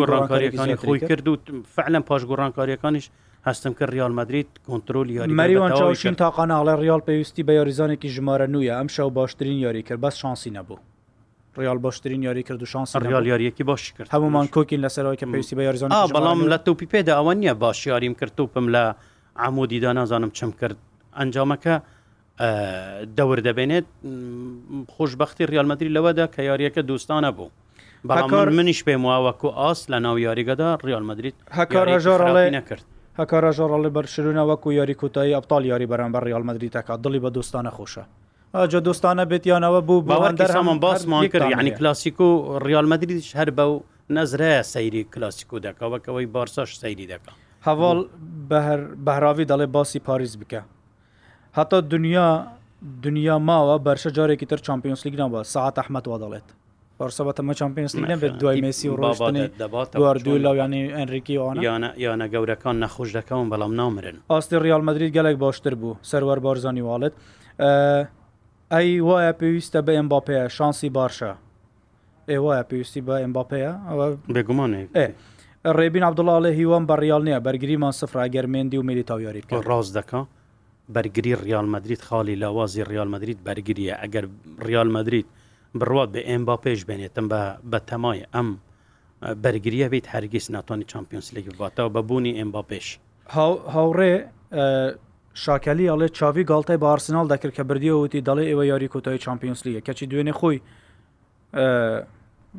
گۆڕانکاریەکانی 0.01 0.77
خۆی 0.83 1.01
کرد 1.09 1.27
و 1.29 1.35
فعلەن 1.77 2.03
پاش 2.09 2.23
گۆڕانکاریەکانیش 2.31 3.07
هەستم 3.49 3.73
کرد 3.79 3.91
ریال 3.95 4.13
مدریت 4.21 4.47
کنتترۆل 4.69 5.09
یاری 5.19 5.37
مەریوان 5.41 5.73
چاوشین 5.79 6.15
تاقانناڵە 6.23 6.75
ریال 6.85 7.03
پێویستی 7.09 7.43
بە 7.49 7.53
یاریزانێکی 7.61 8.09
ژمارە 8.17 8.47
نویە 8.55 8.75
ئەم 8.79 8.89
شەو 8.97 9.09
باشترین 9.19 9.59
یاری 9.67 9.83
کرد 9.89 10.01
بەس 10.05 10.17
شانسی 10.23 10.51
نەبوو 10.57 10.79
ڕیال 11.59 11.79
باشترین 11.83 12.23
یاری 12.23 12.43
کرد 12.43 12.63
و 12.63 12.67
شانس 12.67 12.97
ریال 12.97 13.27
یاریەکی 13.29 13.63
باش 13.65 13.93
کرد 13.93 14.09
هەمومان 14.09 14.49
کۆکین 14.57 14.85
لەسەرەوەی 14.89 15.19
کە 15.23 15.27
پێویستی 15.33 15.57
بە 15.59 15.63
یاریزان 15.69 15.91
بەڵام 16.13 16.41
لە 16.53 16.59
توپی 16.65 16.87
پێدا 16.95 17.15
ئەوە 17.19 17.35
نییە 17.41 17.55
باش 17.63 17.87
یاریم 17.87 18.15
کرد 18.15 18.33
توپم 18.37 18.67
لە 18.77 18.95
عمودیدا 19.37 19.93
نازانم 19.93 20.31
چم 20.31 20.51
کرد 20.61 20.77
ئەنجامەکە 21.19 21.75
دەور 23.19 23.39
دەبێنێت 23.47 23.89
خۆشببختی 24.97 25.47
ریالمەدرری 25.53 25.95
لەوەدا 25.97 26.27
کە 26.35 26.41
یاریەکە 26.49 26.83
دوستانە 26.91 27.33
بوو. 27.37 27.51
بەکار 28.09 28.49
منیش 28.49 28.83
پێم 28.85 29.03
واوەکو 29.05 29.49
ئاس 29.59 29.91
لە 29.91 29.97
ناو 30.07 30.19
یاریگەدا 30.19 30.69
ڕیال 30.87 31.05
مدریت 31.11 31.35
هەکار 31.59 31.87
هەژارڵێ 31.95 32.51
نەکرد 32.59 32.85
هەکارە 33.19 33.51
ژۆڕڵی 33.59 33.91
بەرشرونە 33.97 34.45
وەکو 34.51 34.73
یاری 34.73 34.95
کوتایی 34.95 35.35
ئەپتال 35.39 35.65
یاری 35.65 35.87
بەرەمبەر 35.91 36.23
ریال 36.27 36.43
مدریتەکە 36.51 36.95
دڵی 37.05 37.21
بە 37.25 37.31
دۆستانە 37.37 37.71
خۆشە 37.77 38.05
جا 38.55 38.81
دۆستانە 38.81 39.25
بێتیانەوە 39.31 39.81
بوو 39.87 40.05
باوەندەرمان 40.09 40.79
باسمان 40.81 41.27
کرد 41.29 41.51
یعنی 41.51 41.71
کلاسیک 41.79 42.21
و 42.21 42.59
ڕالمەدریش 42.63 43.33
هەر 43.37 43.51
بە 43.57 43.61
و 43.63 43.81
نەزرە 44.13 44.63
سەیری 44.75 45.03
کلاسیک 45.15 45.53
و 45.53 45.59
دەکەوەکەوەی 45.61 46.27
بارساش 46.35 46.79
سەیری 46.83 47.07
دەکە 47.13 47.33
هەواڵ 47.67 47.99
بەهراوی 49.07 49.45
دەڵێ 49.47 49.67
باسی 49.77 49.99
پاریز 50.01 50.37
بکە 50.39 50.61
هەتا 51.59 51.81
دنیا 51.93 52.47
دنیا 53.03 53.37
ماوە 53.39 53.79
بەرشە 53.87 54.11
جارێکی 54.19 54.47
تر 54.47 54.57
چمپیۆنس 54.67 55.07
لیگنا 55.07 55.29
بە 55.33 55.43
ساعت 55.45 55.79
ئەحمەد 55.79 56.07
وا 56.09 56.19
دەڵێت 56.25 56.49
بەرسەبەتەمە 57.01 57.55
چمپیۆنس 57.61 57.95
لیگ 57.95 58.35
دوای 58.41 58.61
مسی 58.61 58.89
و 58.89 58.97
ڕۆشتنی 58.97 59.45
دو 60.25 60.35
لە 60.45 60.55
ینی 60.61 60.83
ئەنریکی 60.97 61.35
یانە 61.39 61.91
یانە 62.07 62.27
گەورەکان 62.33 62.77
نەخۆش 62.83 63.11
دەکەون 63.19 63.49
بەڵام 63.53 63.73
نامرن 63.81 64.17
ئاستی 64.31 64.59
ریال 64.67 64.83
مدرید 64.89 65.11
گەلێک 65.17 65.37
باشتر 65.45 65.75
بوو 65.75 65.95
سەروەر 66.11 66.39
بارزانانی 66.41 66.83
واڵێت. 66.89 67.15
ئەی 68.77 69.01
وایە 69.09 69.33
پێویستە 69.41 69.81
بە 69.87 69.93
ئەمباپەیە 69.99 70.45
شانسی 70.57 70.91
باشە 70.99 71.33
ئێ 72.31 72.37
وایە 72.45 72.65
پێویستی 72.71 73.01
بە 73.09 73.15
ئەمباپەیە 73.23 73.73
بێگومانێ 74.35 74.83
ڕێبین 75.79 76.05
عبدوڵالە 76.09 76.51
هیوان 76.59 76.85
بە 76.89 76.95
ڕیال 77.03 77.23
نییە 77.29 77.41
بەرگریمان 77.47 77.95
سفراگەرمێندی 78.01 78.79
و 78.81 78.87
میلیتاو 78.89 79.21
یاری 79.27 79.43
ڕاز 79.71 79.89
دەکە 79.97 80.21
بەرگری 80.97 81.33
ریالمەدریت 81.47 82.03
خاڵی 82.09 82.35
لاوازی 82.43 82.85
ریالمەدریت 82.93 83.41
بەرگریە 83.49 83.95
ئەگەر 84.03 84.25
ریالمەدریت 84.69 85.29
بڕات 85.81 86.09
بە 86.15 86.21
ئێمبا 86.31 86.57
پێش 86.65 86.81
بێنێتم 86.89 87.27
بە 87.73 87.79
تەمای 87.89 88.21
ئەم 88.35 88.49
بەرگریە 89.45 89.87
بیت 89.93 90.07
هەرگیز 90.15 90.45
ناتوانانی 90.57 90.87
چمپیۆنس 90.93 91.29
لەگی 91.37 91.53
باتەوە 91.61 91.91
بەبوونی 91.97 92.33
ئێمبا 92.39 92.63
پێش 92.71 92.87
هاوڕێ 93.75 94.13
شاکەلی 95.45 95.87
ئەڵێ 95.91 96.09
چاوی 96.19 96.45
گڵتای 96.51 96.79
بە 96.83 96.87
ئارسنال 96.91 97.27
دەکرد 97.33 97.53
کە 97.59 97.63
بردیە 97.69 97.95
وتی 98.03 98.21
دەڵێ 98.29 98.45
ئێوە 98.51 98.65
یاری 98.73 98.89
کۆتایی 98.95 99.19
چمپیۆنسلیە 99.27 99.81
کەچی 99.87 100.07
دوێنێ 100.11 100.35
خۆی 100.39 100.59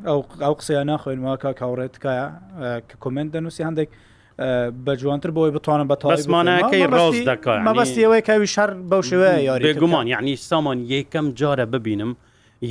ئەو 0.08 0.20
ئەو 0.44 0.54
قسەیان 0.58 0.86
ناخۆینەوە 0.92 1.34
کا 1.42 1.50
کاڕێتکایە 1.60 2.26
کە 2.88 2.94
کمنت 3.02 3.28
دەنووسی 3.34 3.62
هەندێک 3.68 3.90
بە 4.84 4.92
جوانتر 5.02 5.30
بۆی 5.36 5.50
بتوانم 5.56 5.86
بە 5.92 5.96
تاسمانەکەی 6.00 6.84
ڕاز 6.96 7.16
دەکات 7.30 7.60
مەبستیەوەی 7.68 8.22
کاوی 8.28 8.48
شەر 8.54 8.70
بەو 8.90 9.02
شێوەیە 9.10 9.38
یاری 9.48 9.72
گومان 9.82 10.06
یعنی 10.14 10.32
سامان 10.48 10.78
یەکەم 10.94 11.26
جارە 11.40 11.66
ببینم 11.74 12.12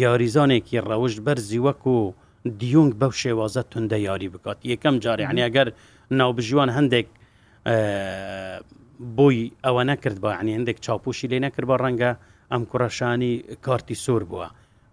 یاریزانێکی 0.04 0.78
ڕەوشت 0.90 1.20
بەرزی 1.26 1.60
وەکو 1.66 1.96
دیونگ 2.62 2.92
بەو 3.02 3.14
شێوازە 3.22 3.62
توندە 3.72 3.98
یاری 4.10 4.30
بکات 4.34 4.58
یەکەم 4.74 4.96
جارێ 5.06 5.26
هەنیەگەر 5.32 5.68
ناوبژیوان 6.20 6.70
هەندێک 6.78 7.08
بۆی 9.18 9.42
ئەوە 9.64 9.84
نەکرد 9.92 10.18
بە 10.24 10.30
عنی 10.40 10.56
هەندێک 10.58 10.78
چاپوشی 10.86 11.28
لێ 11.32 11.40
نەکرد 11.48 11.66
بە 11.72 11.76
ڕەنگە 11.84 12.12
ئەم 12.52 12.64
کوڕەشانی 12.70 13.34
کارتی 13.66 13.96
سوور 14.06 14.24
بووە 14.30 14.48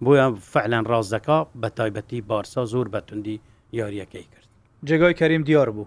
بۆیە 0.05 0.27
فعلەن 0.53 0.85
ڕازەکە 0.91 1.39
بە 1.61 1.69
تایبەتی 1.77 2.21
بارسا 2.31 2.63
زۆر 2.73 2.87
بەتوندی 2.95 3.37
یاریەکەی 3.79 4.27
کرد 4.33 4.49
جێگای 4.89 5.15
کەریم 5.21 5.43
دیار 5.49 5.69
بوو 5.77 5.87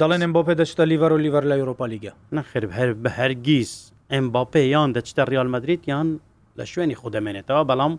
دەڵێن 0.00 0.20
ئەم 0.24 0.32
بۆ 0.34 0.40
پێ 0.46 0.54
دەچتە 0.60 0.82
لیڤەر 0.90 1.10
و 1.14 1.22
لیڤەر 1.24 1.44
لە 1.50 1.56
یورۆپا 1.62 1.86
لیگە 1.92 2.12
نەخرب 2.36 2.70
هەر 2.78 2.90
بە 3.02 3.10
هەرگیز 3.18 3.70
ئەم 4.12 4.26
باپێ 4.34 4.62
یان 4.74 4.88
دەچتە 4.96 5.22
ریال 5.32 5.48
مدریت 5.54 5.82
یان 5.92 6.08
لە 6.58 6.64
شوێنی 6.72 6.96
خودەمێنێتەوە 7.00 7.62
بەڵام 7.70 7.94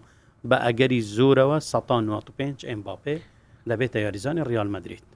بە 0.50 0.58
ئەگەری 0.66 1.00
زۆرەوە 1.18 1.58
1995 1.62 2.66
ئەم 2.70 2.82
باپێ 2.88 3.16
دەبێتە 3.70 3.98
یاریزانی 4.06 4.44
ریال 4.50 4.70
مدریت 4.76 5.08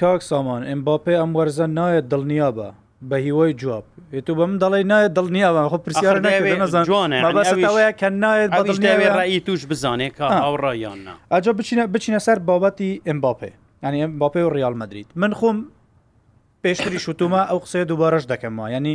کاک 0.00 0.22
سامان 0.30 0.62
ئەمباپێ 0.70 1.14
ئەم 1.20 1.30
وەرزە 1.36 1.66
نایە 1.78 2.02
دڵنیا 2.12 2.48
بە 2.58 2.68
بە 3.10 3.16
هیوای 3.26 3.52
جواب 3.60 3.84
تو 4.26 4.32
بەم 4.38 4.52
دەڵی 4.62 4.84
نایە 4.92 5.08
دڵنیاوە 5.16 5.62
خۆ 5.70 5.78
پرسیار 5.84 6.16
نەزانەیە 6.60 7.90
کە 8.00 8.08
نایەت 8.24 8.50
ڕایی 9.18 9.40
توش 9.46 9.60
بزانێت 9.70 10.12
کە 10.18 10.24
ئەو 10.44 10.54
ڕایان 10.64 11.00
ئەجا 11.34 11.52
بچینە 11.58 11.82
بچینە 11.94 12.20
سەر 12.26 12.38
بابەتی 12.48 12.90
ئەمباپێ 13.08 13.50
ینی 13.84 13.98
ئەمباپێ 14.04 14.42
و 14.46 14.50
ڕیال 14.56 14.74
مدریت 14.82 15.06
من 15.22 15.32
خۆم 15.38 15.58
پێشتری 16.64 17.00
شوتومە 17.04 17.40
ئەو 17.50 17.58
قسەیە 17.64 17.84
دووبارەش 17.90 18.24
دەکەمەوە 18.32 18.68
ینی 18.76 18.94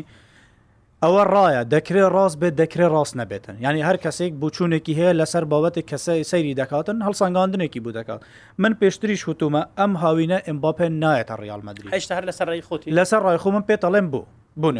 ئەوە 1.05 1.23
ڕایە 1.35 1.61
دەکرێت 1.73 2.09
ڕاست 2.15 2.35
بێت 2.41 2.53
دەکرێت 2.61 2.91
ڕاست 2.95 3.13
نەبێتن 3.21 3.55
ینی 3.67 3.81
هەر 3.87 3.97
کەسێک 4.03 4.33
بچوونێکی 4.41 4.93
هەیە 4.99 5.13
لەسەر 5.21 5.43
بابەتی 5.51 5.81
کەسە 5.89 6.13
سەیری 6.31 6.53
دەکاتن 6.61 6.95
هەڵسەنگاندنێکی 7.05 7.79
بوو 7.83 7.93
دەکات 7.99 8.21
من 8.61 8.73
پێشتریش 8.79 9.21
وتومە 9.29 9.63
ئەم 9.79 9.93
هاوینە 10.03 10.39
ئەمباپێ 10.47 10.87
نایەتە 11.03 11.35
ڕیالمەدرری 11.43 11.89
هشتا 11.97 12.13
هەر 12.17 12.25
لەسەر 12.29 12.47
ڕی 12.53 12.61
خۆتی 12.67 12.89
لەسەر 12.97 13.21
ڕای 13.27 13.37
خۆ 13.43 13.47
من 13.55 13.63
پێ 13.69 13.75
ئەڵێم 13.83 14.07
بوو 14.13 14.25
بوو 14.57 14.71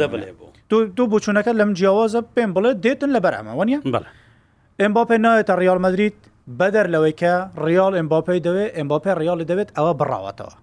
دوو 0.97 1.07
بچوونەکە 1.19 1.51
لەم 1.59 1.71
جیاوازە 1.79 2.21
پێم 2.35 2.51
بڵێ 2.55 2.71
دێتن 2.83 3.09
لە 3.15 3.19
بەرەمەوەنیە 3.25 3.79
ئەمباپێ 4.81 5.17
نایەتە 5.25 5.53
ڕیالمەدریت 5.61 6.17
بەدەر 6.59 6.85
لەوەی 6.93 7.13
کە 7.21 7.33
ریال 7.67 7.93
ئەمباپی 7.99 8.39
دەوێت 8.47 8.71
ئەمباپێ 8.77 9.11
ریالی 9.21 9.45
دەوێت 9.51 9.69
ئەوە 9.77 9.93
بڕاوەتەوە 9.99 10.55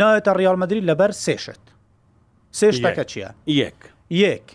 نایەتە 0.00 0.30
ڕیالمەدرری 0.40 0.82
لەبەر 0.88 1.10
سێشت 1.24 1.62
سێشتەکە 2.60 3.04
چییە؟ 3.10 3.30
یەک 3.62 3.78
یەک 4.22 4.46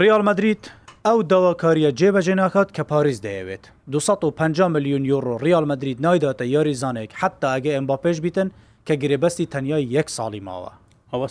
ریال 0.00 0.22
مدریت 0.26 0.66
ئەو 1.06 1.18
داواکاریە 1.32 1.90
جێبەجێ 2.00 2.34
ناکات 2.42 2.68
کە 2.76 2.82
پاریز 2.92 3.18
دەیەوێت 3.26 3.60
250 3.88 4.68
میلیون 4.74 5.04
یورو 5.04 5.36
ریال 5.44 5.64
مدرید 5.72 5.98
نایداتە 6.06 6.42
یاری 6.44 6.74
زانێک 6.82 7.12
حتا 7.20 7.48
ئەگە 7.58 7.70
ئەمبا 7.76 7.96
پێش 8.02 8.18
بیتن 8.24 8.48
کە 8.86 8.92
گرێبەستی 9.02 9.46
تەنیا 9.52 9.78
یەک 9.98 10.08
ساڵی 10.16 10.40
ماوە 10.48 10.72
ئەوە 11.12 11.26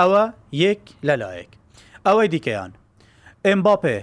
ئەوە 0.00 0.24
یەک 0.64 0.80
لەلایەک 1.06 1.50
ئەوەی 2.06 2.28
دیکەیان 2.34 2.72
ئەمباپێ 3.46 3.98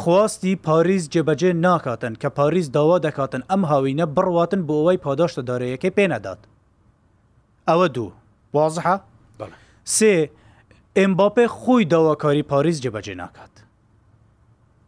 خواستی 0.00 0.56
پاریز 0.66 1.02
جێبەجێ 1.14 1.50
ناکاتن 1.66 2.14
کە 2.22 2.28
پاریز 2.38 2.66
داوا 2.76 2.96
دەکاتن 3.06 3.42
ئەم 3.50 3.62
هاوینە 3.70 4.06
بڕواتن 4.16 4.60
بۆ 4.68 4.74
ئەوەی 4.78 5.02
پاداشتە 5.04 5.42
دارەیەەکەی 5.48 5.92
پێنەدات 5.98 6.40
ئەوە 7.68 7.86
دوو 7.94 8.10
وازحە 8.54 8.96
سێ 9.96 10.14
ئێمباپێ 11.00 11.46
خۆی 11.58 11.84
داواکاری 11.92 12.42
پاریس 12.50 12.76
جێبەجێ 12.84 13.14
ناکات 13.22 13.52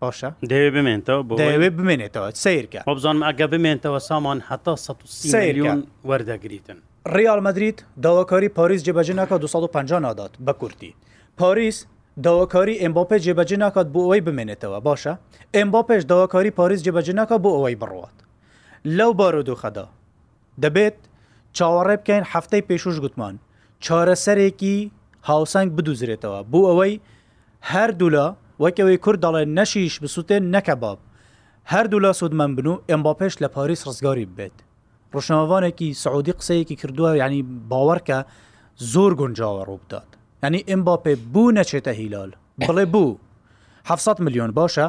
باشە 0.02 0.28
دەوێ 0.50 0.70
بمێنەوە 0.74 1.20
دەوێ 1.42 1.68
بمێنێتەوە 1.76 2.28
سیرکە 2.44 2.80
بزانم 2.96 3.22
ئەگە 3.28 3.46
بمێنتەوە 3.52 3.98
سامان 4.08 4.38
هەتا 4.48 4.74
سیلیون 5.32 5.80
وەردەگریتن 6.08 6.78
ریال 7.16 7.40
مدریت 7.46 7.78
داواکاری 8.04 8.48
پاریس 8.58 8.80
جێبەجێ 8.86 9.14
ناکات 9.20 9.40
250 9.44 10.00
نادات 10.06 10.30
بە 10.46 10.52
کورتی 10.60 10.90
پاریس 11.38 11.76
داواکاری 12.24 12.78
ئەمباپێ 12.82 13.18
جێبەجێ 13.24 13.56
ناکات 13.64 13.86
بۆ 13.94 14.00
ئەوەی 14.02 14.24
بمێنێتەوە 14.26 14.78
باشە 14.86 15.14
ئەمباپێش 15.56 16.02
داواکاری 16.10 16.50
پاریس 16.58 16.80
جێبەجێ 16.86 17.12
ناکات 17.20 17.40
بۆ 17.44 17.50
ئەوەی 17.56 17.76
بڕوات 17.82 18.16
لەو 18.98 19.10
بارودو 19.18 19.54
خەدا 19.62 19.86
دەبێت 20.62 20.96
چاوەڕێ 21.56 21.96
بکەین 22.00 22.24
هەفتەی 22.32 22.62
پێشوش 22.68 22.96
گوتمان 23.04 23.34
چارەسەرێکی 23.84 24.78
هاوسنگ 25.26 25.68
بدوزرێتەوە 25.76 26.44
بوو 26.52 26.68
ئەوەی 26.70 27.00
هەردوو 27.72 28.10
لە 28.16 28.24
وەکەوەی 28.64 28.98
کورد 29.04 29.20
دەڵێ 29.26 29.42
نەشیش 29.58 29.94
بسووتێن 30.02 30.42
نەکە 30.54 30.74
باب 30.82 30.98
هەردوو 31.72 32.02
لە 32.04 32.10
سوودمەند 32.18 32.54
بن 32.58 32.66
و 32.70 32.80
ئەم 32.90 33.00
با 33.06 33.12
پێش 33.18 33.34
لە 33.42 33.48
پاریس 33.54 33.80
ڕزگاری 33.88 34.26
بێت 34.36 34.56
ڕۆشنەوانێکی 35.14 35.88
سعودی 36.04 36.32
قسەیەکی 36.38 36.76
کردووە 36.80 37.10
ینی 37.22 37.40
باوەڕکە 37.70 38.18
زۆر 38.92 39.12
گونجاوە 39.20 39.62
ڕووبدات 39.68 40.08
ینی 40.44 40.60
ئەم 40.68 40.80
با 40.86 40.94
پێ 41.04 41.12
بوو 41.32 41.54
نەچێتە 41.58 41.92
هیلال 42.00 42.30
بڵێ 42.68 42.84
بوو 42.92 43.16
700 43.84 44.20
میلیۆن 44.24 44.50
باشە 44.58 44.88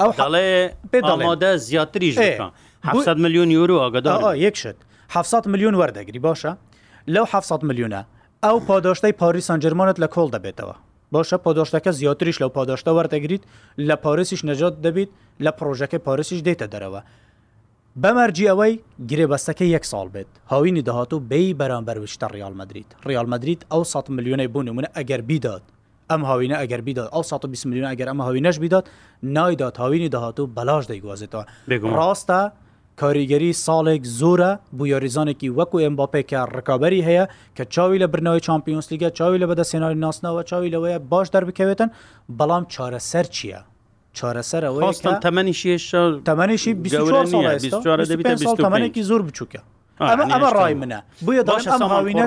ئەو 0.00 0.12
حڵێ 0.18 0.48
پێداڵمادە 0.92 1.56
زیاتریش 1.56 2.16
700 2.84 3.16
میلیۆن 3.22 3.50
یورو 3.50 3.76
ئاگەدا 3.90 4.14
یەکشت 4.46 4.76
700 5.08 5.46
میلیۆن 5.52 5.74
وەردەگری 5.80 6.20
باشە 6.26 6.52
لەو 7.14 7.26
700 7.26 7.62
میلیۆنە 7.68 8.02
ئەو 8.44 8.58
پاداشتەی 8.66 9.12
پاریسان 9.20 9.58
جرمانت 9.64 9.96
لە 10.04 10.08
کۆڵ 10.14 10.28
دەبێتەوە 10.36 10.74
باشە 11.14 11.36
پاداشتەکە 11.44 11.88
زیاتریش 11.98 12.36
لەو 12.42 12.50
پاداشتە 12.56 12.88
وەردەگریت 12.96 13.42
لە 13.88 13.94
پارسیش 14.04 14.42
نەجات 14.48 14.74
دەبیت 14.84 15.08
لە 15.44 15.50
پرۆژەکە 15.58 15.94
پارسیش 16.06 16.40
دێتە 16.46 16.66
دەرەوە 16.74 17.00
بەمەرجی 18.02 18.48
ئەوەی 18.50 18.74
گرێبەستەکە 19.10 19.62
یەک 19.74 19.84
ساڵ 19.92 20.06
بێت 20.14 20.26
هاوینی 20.52 20.82
داهاتوو 20.88 21.20
بێی 21.30 21.56
بەرامبەرویشتە 21.60 22.26
ریال 22.34 22.54
مدریت 22.60 22.88
ریال 23.06 23.26
مدریت 23.32 23.60
ئەو 23.72 23.82
100 23.84 24.08
میلیۆنی 24.16 24.48
بوون 24.54 24.68
منە 24.80 24.88
ئەگەر 24.98 25.20
بیداد 25.30 25.62
ئەم 26.10 26.22
هاوینە 26.28 26.56
ئەگەر 26.62 26.80
بیداد 26.88 27.08
ئەو 27.14 27.22
120 27.22 27.66
میلیۆن 27.68 27.88
ئەگەر 27.94 28.06
ئەم 28.10 28.20
هاوینەش 28.26 28.56
بیدات 28.64 28.86
نایدات 29.22 29.76
هاوینی 29.82 30.08
داهاتوو 30.08 30.46
بەلاش 30.56 30.84
دەیگوازێتەوە 30.90 31.44
ڕاستە 31.96 32.40
کاریگەری 33.00 33.52
ساڵێک 33.66 34.02
زۆرە 34.20 34.50
بۆ 34.76 34.84
یاریزانێکی 34.94 35.48
وەکو 35.58 35.78
ئەمباپێکە 35.84 36.40
ڕکابی 36.56 37.00
هەیە 37.08 37.24
کە 37.56 37.64
چاوی 37.74 37.98
لە 38.02 38.06
برنەوەی 38.12 38.42
چمپیۆنس 38.48 38.86
لیگە 38.92 39.08
چاوی 39.18 39.38
لە 39.42 39.46
بەدەسێنانی 39.50 39.98
ناسنەوە 40.04 40.42
چاوی 40.50 40.70
لەوەیە 40.74 40.98
باش 41.10 41.26
دەربکەوێتن 41.34 41.90
بەڵام 42.38 42.64
چارەسەر 42.74 43.26
چییە؟ 43.36 43.60
چارەسەر 44.18 44.62
ئەوستان 44.68 45.14
تەمەنی 45.26 45.54
تەمەنیشی 46.28 46.94
تەمەێکی 48.64 49.02
زۆر 49.10 49.22
بچووکە 49.26 49.60
ئەمە 50.10 50.24
ئەمە 50.32 50.48
ڕای 50.58 50.74
منە 50.80 51.00
بە 51.26 51.42
باشهاوینە 51.52 52.26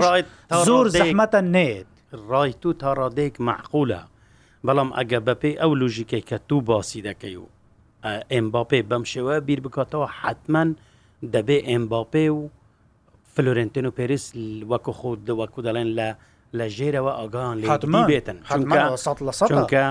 زۆر 0.67 0.85
زەحمەتە 0.99 1.39
نێت 1.55 1.87
ڕای 2.29 2.51
تو 2.61 2.73
تا 2.81 2.89
ڕادەیەک 2.99 3.35
معقولە 3.49 4.01
بەڵام 4.67 4.89
ئەگە 4.97 5.19
بەپێی 5.27 5.59
ئەو 5.61 5.71
لوژیکەی 5.79 6.23
کە 6.29 6.35
تو 6.47 6.61
باسی 6.69 7.01
دەکەی 7.09 7.35
و 7.41 7.45
ئەمباپێ 8.07 8.79
بەم 8.89 9.03
شێوە 9.11 9.35
بیر 9.47 9.59
بکاتەوە 9.65 10.07
حتمما 10.21 10.63
دەبێ 11.33 11.57
ئەمباپێ 11.69 12.27
و 12.37 12.49
فلورنتین 13.33 13.85
و 13.87 13.91
پێریس 13.97 14.25
وەکو 14.71 14.91
خۆت 14.99 15.27
وەکو 15.39 15.59
دەڵێن 15.67 15.87
لە 15.99 16.09
لە 16.57 16.65
ژێرەوە 16.77 17.11
ئاگان 17.19 17.55
لاتمان 17.61 18.05
بێتن 18.11 18.37
چونکە 19.49 19.83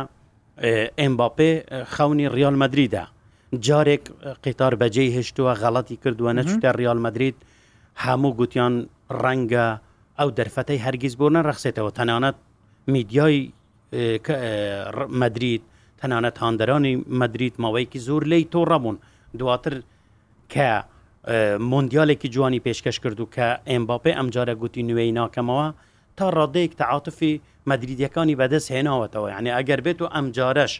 ئەمباپێ 1.01 1.51
خەونی 1.95 2.27
ریال 2.35 2.57
مدریدا 2.63 3.05
جارێک 3.67 4.05
قیتار 4.45 4.73
بەجێی 4.81 5.11
هێشتووە 5.17 5.53
غەڵەتی 5.63 5.97
کردووە 6.03 6.33
نەچتە 6.39 6.69
ریال 6.81 6.99
مدرید 7.07 7.37
هەموو 8.05 8.37
گوتیان 8.39 8.75
ڕەنگە 9.23 9.67
ئەو 10.19 10.29
دەرفەتەی 10.39 10.81
هەرگیز 10.85 11.15
بۆ 11.21 11.27
نە 11.35 11.41
ڕخسێتەوە 11.49 11.91
تەنانەت 11.99 12.37
میدیای 12.93 13.37
مدرید 15.23 15.63
تەنانەت 16.03 16.37
هاندەرانی 16.43 16.95
مەدریت 17.21 17.55
ماوەیەکی 17.65 18.01
زۆر 18.09 18.23
لی 18.33 18.43
تۆ 18.53 18.61
ڕەبوون 18.71 18.97
دواتر 19.41 19.75
کە 20.55 20.69
مۆندیالێکی 21.73 22.29
جوانی 22.35 22.61
پێشکەش 22.67 22.97
کرد 23.05 23.19
و 23.21 23.29
کە 23.37 23.47
ئەمباپێ 23.71 24.13
ئەمجارە 24.19 24.55
گوتی 24.61 24.83
نوێی 24.89 25.11
ناکەمەوە 25.21 25.69
تا 26.17 26.27
ڕادەیەک 26.39 26.73
تعاتفی 26.81 27.35
مەدریدیەکانی 27.71 28.39
بەدەست 28.41 28.69
هێناوەتەوە 28.75 29.29
یعنی 29.35 29.51
ئەگەر 29.57 29.81
بێت 29.87 29.99
و 30.03 30.07
ئەمجارەش 30.15 30.73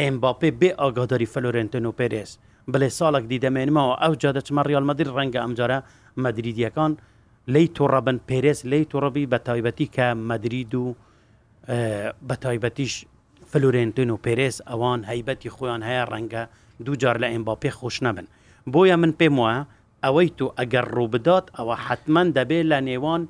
ئەمباپێ 0.00 0.50
بێ 0.60 0.70
ئاگاداری 0.80 1.26
فلۆرنتن 1.32 1.84
و 1.86 1.92
پێرێس 1.98 2.30
بڵێ 2.72 2.88
ساڵک 2.98 3.24
دیدەمێنمەوە 3.32 3.94
ئەو 4.02 4.12
جادەچمە 4.22 4.62
ڕیالمەدیر 4.70 5.08
ڕەنگە 5.16 5.40
ئەمجارە 5.44 5.78
مەدریدیەکان 6.24 6.92
لی 7.54 7.64
تۆڕەبن 7.76 8.18
پێرێس 8.28 8.60
لی 8.70 8.80
تۆڕەبی 8.92 9.26
بە 9.32 9.38
تایبەتی 9.46 9.86
کە 9.96 10.06
مەدرید 10.30 10.72
و 10.84 10.96
بە 12.28 12.34
تایبەتیش 12.44 12.94
فلورێنتن 13.52 14.08
و 14.10 14.16
پێرێز 14.26 14.56
ئەوان 14.70 15.00
هەیبەتی 15.10 15.50
خۆیان 15.56 15.82
هەیە 15.88 16.04
ڕەنگە 16.12 16.42
دووجار 16.84 17.16
لە 17.22 17.26
ئەمباپێ 17.34 17.70
خۆش 17.78 17.96
نەبن 18.06 18.26
بۆیە 18.72 18.96
من 19.02 19.12
پێم 19.20 19.36
وایە 19.40 19.60
ئەوەی 20.04 20.28
تو 20.38 20.46
ئەگەر 20.58 20.86
ڕووبدات 20.96 21.46
ئەوە 21.56 21.74
حتمما 21.86 22.22
دەبێت 22.36 22.66
لە 22.72 22.78
نێوان 22.88 23.22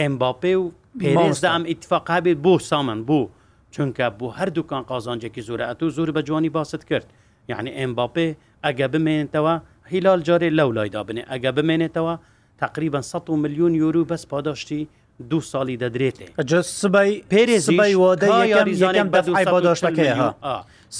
ئەمباپێ 0.00 0.54
و 0.60 0.64
پێرێزدا 1.00 1.48
ئەم 1.54 1.64
ئیتفاقا 1.70 2.18
بێت 2.24 2.38
بۆ 2.44 2.52
سامان 2.70 3.00
بوو 3.08 3.28
چونکە 3.74 4.06
بۆ 4.18 4.26
هەردووکان 4.38 4.82
قازانجێکی 4.90 5.42
زۆرە 5.48 5.64
ئەتو 5.70 5.86
زۆر 5.96 6.08
بە 6.16 6.20
جوانی 6.28 6.50
باست 6.56 6.82
کرد 6.88 7.06
یعنی 7.50 7.70
ئەمباپێ 7.78 8.28
ئەگە 8.64 8.86
بمێنێتەوە 8.92 9.54
هیلال 9.92 10.20
جارێ 10.28 10.48
لەولایدا 10.58 11.00
بنێ 11.08 11.22
ئەگە 11.30 11.50
بمێنێتەوە 11.56 12.14
تقریبا 12.62 13.00
100 13.02 13.30
میلیون 13.42 13.74
یورو 13.82 14.04
بەس 14.10 14.24
پاداشتی 14.30 14.82
دوو 15.30 15.40
ساڵی 15.46 15.76
دەدرێتێ 15.80 16.26
سبەی 16.82 17.12
پێریزیباداشتەکەی 17.32 20.16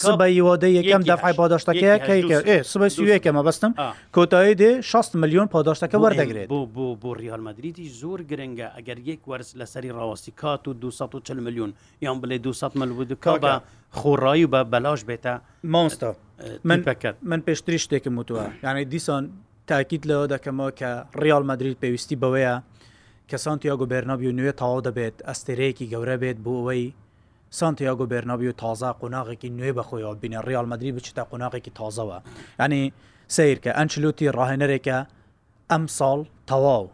سبەی 0.02 0.40
وادەی 0.46 0.72
یەکەم 0.78 1.02
دەفعی 1.12 1.34
پاداشتەکەی 1.40 2.62
سبەی 2.72 2.90
سوەکەمە 2.96 3.42
بەستم 3.48 3.72
کۆتایی 4.16 4.54
دێ 4.60 4.70
6 4.82 5.06
میلیۆن 5.22 5.46
پاداشتەکە 5.54 5.96
وەردەگرێت 6.04 6.46
بۆ 6.52 6.58
بۆ 6.76 6.86
بۆ 7.02 7.10
ریالمەدریتی 7.22 7.86
زۆر 8.00 8.18
گرنگە 8.30 8.68
ئەگەر 8.76 8.98
یەک 9.10 9.20
وەرز 9.28 9.48
لەسەری 9.60 9.90
ڕاوەستی 9.96 10.32
کات 10.40 10.62
و 10.68 10.70
240 10.74 11.38
میلیۆن 11.46 11.70
یان 12.04 12.16
بڵێ 12.22 12.38
200 12.38 12.72
مەلود 12.80 13.12
کا 13.24 13.34
بە 13.44 13.52
خۆڕایی 13.98 14.46
بە 14.52 14.60
بەلاش 14.72 15.00
بێتە 15.08 15.32
مامستا 15.64 16.14
من 16.64 16.80
پەکەت 16.86 17.14
من 17.22 17.42
پێشتری 17.48 17.78
شتێکم 17.84 18.14
وتووە 18.18 18.46
یعنی 18.62 18.84
دیسان 18.84 19.30
تاکیت 19.66 20.02
لەوە 20.10 20.26
دەکەمەوە 20.32 20.70
کە 20.80 20.90
ریال 21.22 21.42
مدریت 21.50 21.78
پێویستی 21.82 22.16
بەوەیە 22.22 22.54
کە 23.32 23.36
سانتیاگو 23.42 23.86
بەرنابی 23.92 24.26
و 24.28 24.32
نوێ 24.38 24.52
تەواو 24.60 24.80
دەبێت 24.88 25.16
ئەستێرەیەکی 25.28 25.88
گەورە 25.92 26.16
بێت 26.22 26.38
بۆ 26.44 26.52
ئەوەی 26.58 26.84
سانتیاگو 27.58 28.06
بەرنابی 28.12 28.46
و 28.48 28.52
تازا 28.62 28.90
قۆناغێکی 29.00 29.48
نوێ 29.58 29.72
بەخۆیەوە 29.78 30.14
بینە 30.22 30.40
ڕیالمەدرری 30.48 30.92
بچتە 30.96 31.22
قۆناغێکی 31.30 31.72
تازەوە 31.78 32.18
ینی 32.64 32.82
سیر 33.36 33.58
کە 33.64 33.70
ئەنچلوتی 33.78 34.26
ڕاهێنەرێکە 34.36 34.98
ئەم 35.70 35.84
ساڵ 35.98 36.18
تەواو 36.50 36.84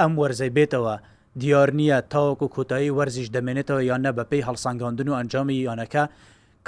ئەم 0.00 0.12
وەرزەی 0.20 0.52
بێتەوە 0.56 0.94
دیار 1.40 1.68
نییە 1.78 1.98
تاوەکو 2.12 2.46
کۆتایی 2.56 2.94
وەرزیش 2.98 3.28
دەمێنێتەوە 3.34 3.82
یان 3.90 4.00
نە 4.06 4.12
بەپی 4.18 4.42
هەڵسانگاندن 4.48 5.08
و 5.10 5.16
ئەنجامی 5.18 5.64
یانەکە 5.68 6.04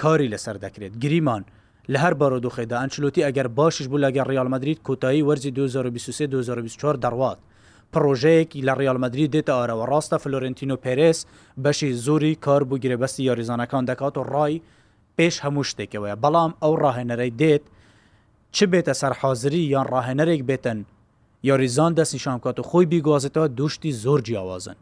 کاری 0.00 0.28
لەسەر 0.33 0.57
دەکرێت 0.64 0.95
گریمان 1.02 1.42
لە 1.92 1.99
هەر 2.04 2.14
بەڕۆدوخێدا 2.21 2.76
ئەنچلوتی 2.83 3.25
ئەگەر 3.26 3.49
باشش 3.59 3.87
بوو 3.90 4.02
لەگەر 4.04 4.26
ڕیالمەدرید 4.33 4.78
کۆتایی 4.87 5.23
وەرزی 5.28 5.50
2023 5.54 6.26
2024 6.33 6.97
دەڕوات 7.04 7.38
پرۆژەیەکی 7.94 8.62
لە 8.68 8.75
ڕیالمەدرری 8.80 9.31
دێتە 9.35 9.53
ئارەوە 9.59 9.85
ڕاستە 9.92 10.16
فلۆرنتینو 10.22 10.76
پێرس 10.85 11.18
بەشی 11.64 11.90
زۆری 12.07 12.35
کار 12.44 12.62
بوو 12.68 12.79
گرێبەستی 12.85 13.22
یاریزانەکان 13.31 13.85
دەکات 13.90 14.14
و 14.18 14.22
ڕای 14.35 14.55
پێش 15.18 15.35
هەموو 15.44 15.68
شتێکەوەە 15.70 16.14
بەڵام 16.22 16.53
ئەو 16.62 16.72
ڕاهێنەرەی 16.83 17.33
دێت 17.40 17.64
چ 18.53 18.59
بێتە 18.72 18.92
سەرحازری 19.00 19.62
یان 19.74 19.87
ڕاهێنەرێک 19.94 20.42
بێتن 20.48 20.79
یاریزان 21.48 21.92
دەستنیشان 21.98 22.38
کات 22.44 22.57
و 22.59 22.62
خۆی 22.70 22.87
بیگوازێتەوە 22.92 23.46
دوشتی 23.59 23.92
زۆر 24.05 24.20
جیاوازن 24.26 24.76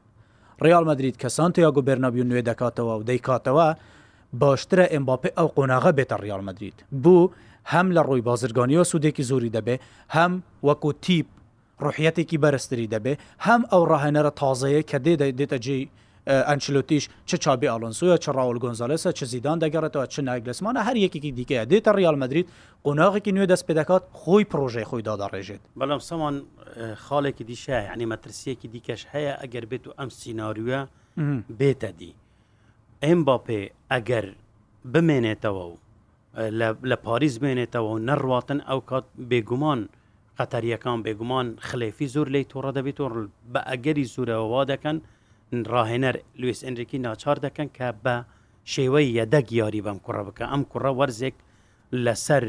ڕیال 0.64 0.84
مدرید 0.90 1.16
کەسان 1.22 1.50
تو 1.54 1.60
یاگو 1.66 1.82
بەرنابی 1.88 2.24
نوێ 2.30 2.42
دەکاتەوە 2.48 2.94
و 3.00 3.04
دەیکاتەوە 3.08 3.68
باشترە 4.42 4.86
ئەمباپی 4.92 5.30
ئەو 5.38 5.48
قۆناغە 5.56 5.92
بێتە 5.98 6.16
ڕیال 6.24 6.42
مدرید 6.48 6.78
بوو 7.02 7.30
هەم 7.72 7.88
لە 7.96 8.02
ڕووی 8.08 8.22
بازرگانیەوە 8.28 8.84
سوودێکی 8.90 9.22
زۆری 9.30 9.54
دەبێ 9.56 9.76
هەم 10.16 10.32
وەکو 10.66 10.90
تیپ 11.04 11.26
ڕحیەتێکی 11.86 12.38
بەرزتری 12.44 12.86
دەبێ 12.94 13.14
هەم 13.46 13.62
ئەو 13.72 13.82
ڕاهێنەرە 13.90 14.32
تازەیە 14.40 14.82
کە 14.90 14.98
دێ 15.06 15.14
دێتە 15.38 15.58
جێ 15.66 15.78
ئەنچلوتیش 16.48 17.04
چ 17.28 17.30
چابی 17.44 17.68
ئالنسوە 17.72 18.14
چ 18.24 18.26
ڕاول 18.36 18.58
گۆنزالسە 18.64 19.10
چ 19.18 19.20
زیدان 19.32 19.58
دەگەڕێتەوە 19.64 20.06
چ 20.12 20.16
نایگلسمانە 20.28 20.80
هەر 20.88 20.96
یەکێکی 21.04 21.30
دیکەیە 21.38 21.64
دێتە 21.72 21.90
ریال 22.00 22.16
مدریت 22.22 22.46
قۆناغێکی 22.86 23.32
نوێ 23.36 23.46
دەست 23.52 23.64
پێ 23.66 23.72
دەکات 23.80 24.02
خۆی 24.20 24.44
پرۆژەی 24.52 24.86
خۆی 24.90 25.02
داداڕێژێت 25.08 25.62
بەڵام 25.80 26.00
سامان 26.08 26.34
خاڵێکی 27.04 27.44
دیشە 27.50 27.78
عنی 27.92 28.06
مەترسیەکی 28.12 28.68
دیکەش 28.74 29.02
هەیە 29.12 29.34
ئەگەر 29.42 29.64
بێت 29.70 29.84
و 29.88 29.90
ئەم 30.00 30.08
سینناریوە 30.20 30.80
بێتە 31.58 31.90
دی 32.00 32.12
ئەم 33.04 33.20
باپێ 33.28 33.60
ئەگەر 33.92 34.26
بمێنێتەوە 34.92 35.64
و 35.70 35.76
لە 36.90 36.96
پاریز 37.04 37.34
بێنێتەوە 37.42 37.90
و 37.94 37.98
نەڕاتن 38.08 38.60
ئەو 38.68 38.80
کات 38.90 39.04
بێگومان 39.30 39.80
قەتەریەکان 40.38 40.98
بێگومان 41.04 41.46
خلێفی 41.68 42.08
زۆر 42.14 42.26
لی 42.34 42.42
تۆڕە 42.52 42.72
دەبێت 42.78 42.96
تۆڕ 42.98 43.12
بە 43.52 43.60
ئەگەری 43.70 44.06
زورەوەوا 44.14 44.62
دەکەن 44.72 44.96
ڕاهێنەر 45.72 46.16
لویس 46.40 46.60
ئەندرێکی 46.66 46.98
ناچار 47.06 47.36
دەکەن 47.46 47.68
کە 47.76 47.88
بە 48.04 48.16
شێوەی 48.74 49.06
یەدەک 49.18 49.46
یاری 49.60 49.84
بەم 49.86 49.98
کوڕە 50.04 50.22
بکە 50.28 50.44
ئەم 50.52 50.62
کوڕە 50.70 50.90
وەرزێک 50.98 51.36
لەسەر 52.04 52.44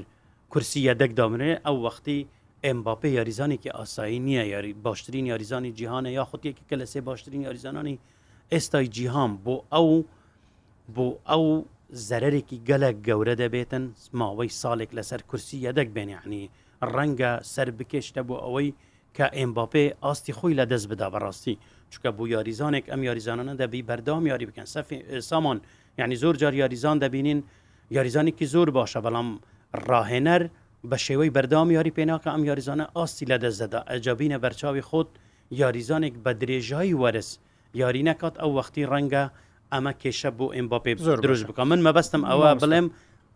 کورسی 0.52 0.80
یەدەک 0.90 1.12
دامرێ 1.20 1.52
ئەو 1.66 1.76
وەختی 1.86 2.20
ئەمباپی 2.66 3.12
یاریزانێکی 3.18 3.70
ئاسایی 3.78 4.20
نییە 4.28 4.44
یاری 4.54 4.72
باشترین 4.86 5.26
یاریزانی 5.32 5.72
جیهانە 5.80 6.10
یا 6.20 6.24
خوتیەکی 6.30 6.64
کە 6.70 6.76
لە 6.82 6.86
سێ 6.92 7.00
باشترین 7.10 7.42
یاریزانانی 7.48 7.96
ئێستای 8.54 8.88
جیهان 8.96 9.32
بۆ 9.46 9.56
ئەو 9.74 9.90
بۆ 10.96 11.08
ئەو 11.30 11.46
زەرێکی 12.08 12.58
گەلە 12.70 12.90
گەورە 13.08 13.36
دەبێتن 13.44 13.84
ماوەی 14.20 14.50
ساڵێک 14.62 14.92
لەسەر 14.98 15.22
کورسی 15.30 15.58
یەدەک 15.68 15.90
بێنیعنی 15.96 16.46
ڕەنگە 16.96 17.32
سەر 17.54 17.68
بکێشتە 17.78 18.22
بۆ 18.28 18.36
ئەوەی 18.44 18.74
کە 19.18 19.26
ئێمباپێ 19.38 19.86
ئاستی 20.04 20.34
خۆی 20.38 20.54
لە 20.60 20.66
دەست 20.72 20.88
بدا 20.92 21.08
بەڕاستی 21.14 21.56
چکە 21.92 22.10
بۆ 22.18 22.24
یاریزانێک 22.36 22.86
ئەم 22.92 23.02
یاریزانانە 23.10 23.54
دەبی 23.62 23.82
بەردام 23.90 24.24
یاری 24.32 24.46
بکەن 24.50 24.68
سامان 25.30 25.58
یعنی 26.00 26.16
زۆر 26.24 26.36
جار 26.42 26.54
یاریزان 26.62 26.98
دەبینین 27.04 27.40
یاریزانێکی 27.96 28.46
زۆر 28.54 28.68
باشە 28.78 29.00
بەڵام 29.06 29.30
ڕاهێنەر 29.90 30.42
بە 30.90 30.98
شێوەی 31.06 31.30
بەردام 31.36 31.68
یاری 31.78 31.92
پێناکە 31.98 32.30
ئەم 32.34 32.44
یاریزانە 32.50 32.86
ئاستی 32.98 33.26
لە 33.32 33.38
دەستدەدا 33.44 33.80
ئەجابینە 33.92 34.38
بەرچاوی 34.44 34.84
خۆت 34.90 35.10
یاریزانێک 35.62 36.14
بە 36.24 36.32
درێژایی 36.42 36.96
وەرز 37.02 37.30
یاری 37.82 38.04
نەکات 38.10 38.36
ئەو 38.42 38.52
وەختی 38.58 38.86
ڕەنگە 38.92 39.24
ئەمە 39.74 39.94
کێشە 40.02 40.32
بۆ 40.38 40.46
ئمباپێ 40.58 40.92
زۆر 41.08 41.18
درۆژ 41.24 41.42
بکە 41.50 41.64
من 41.72 41.80
مەبەستم 41.88 42.22
ئەوە 42.30 42.50
بڵێم 42.62 42.88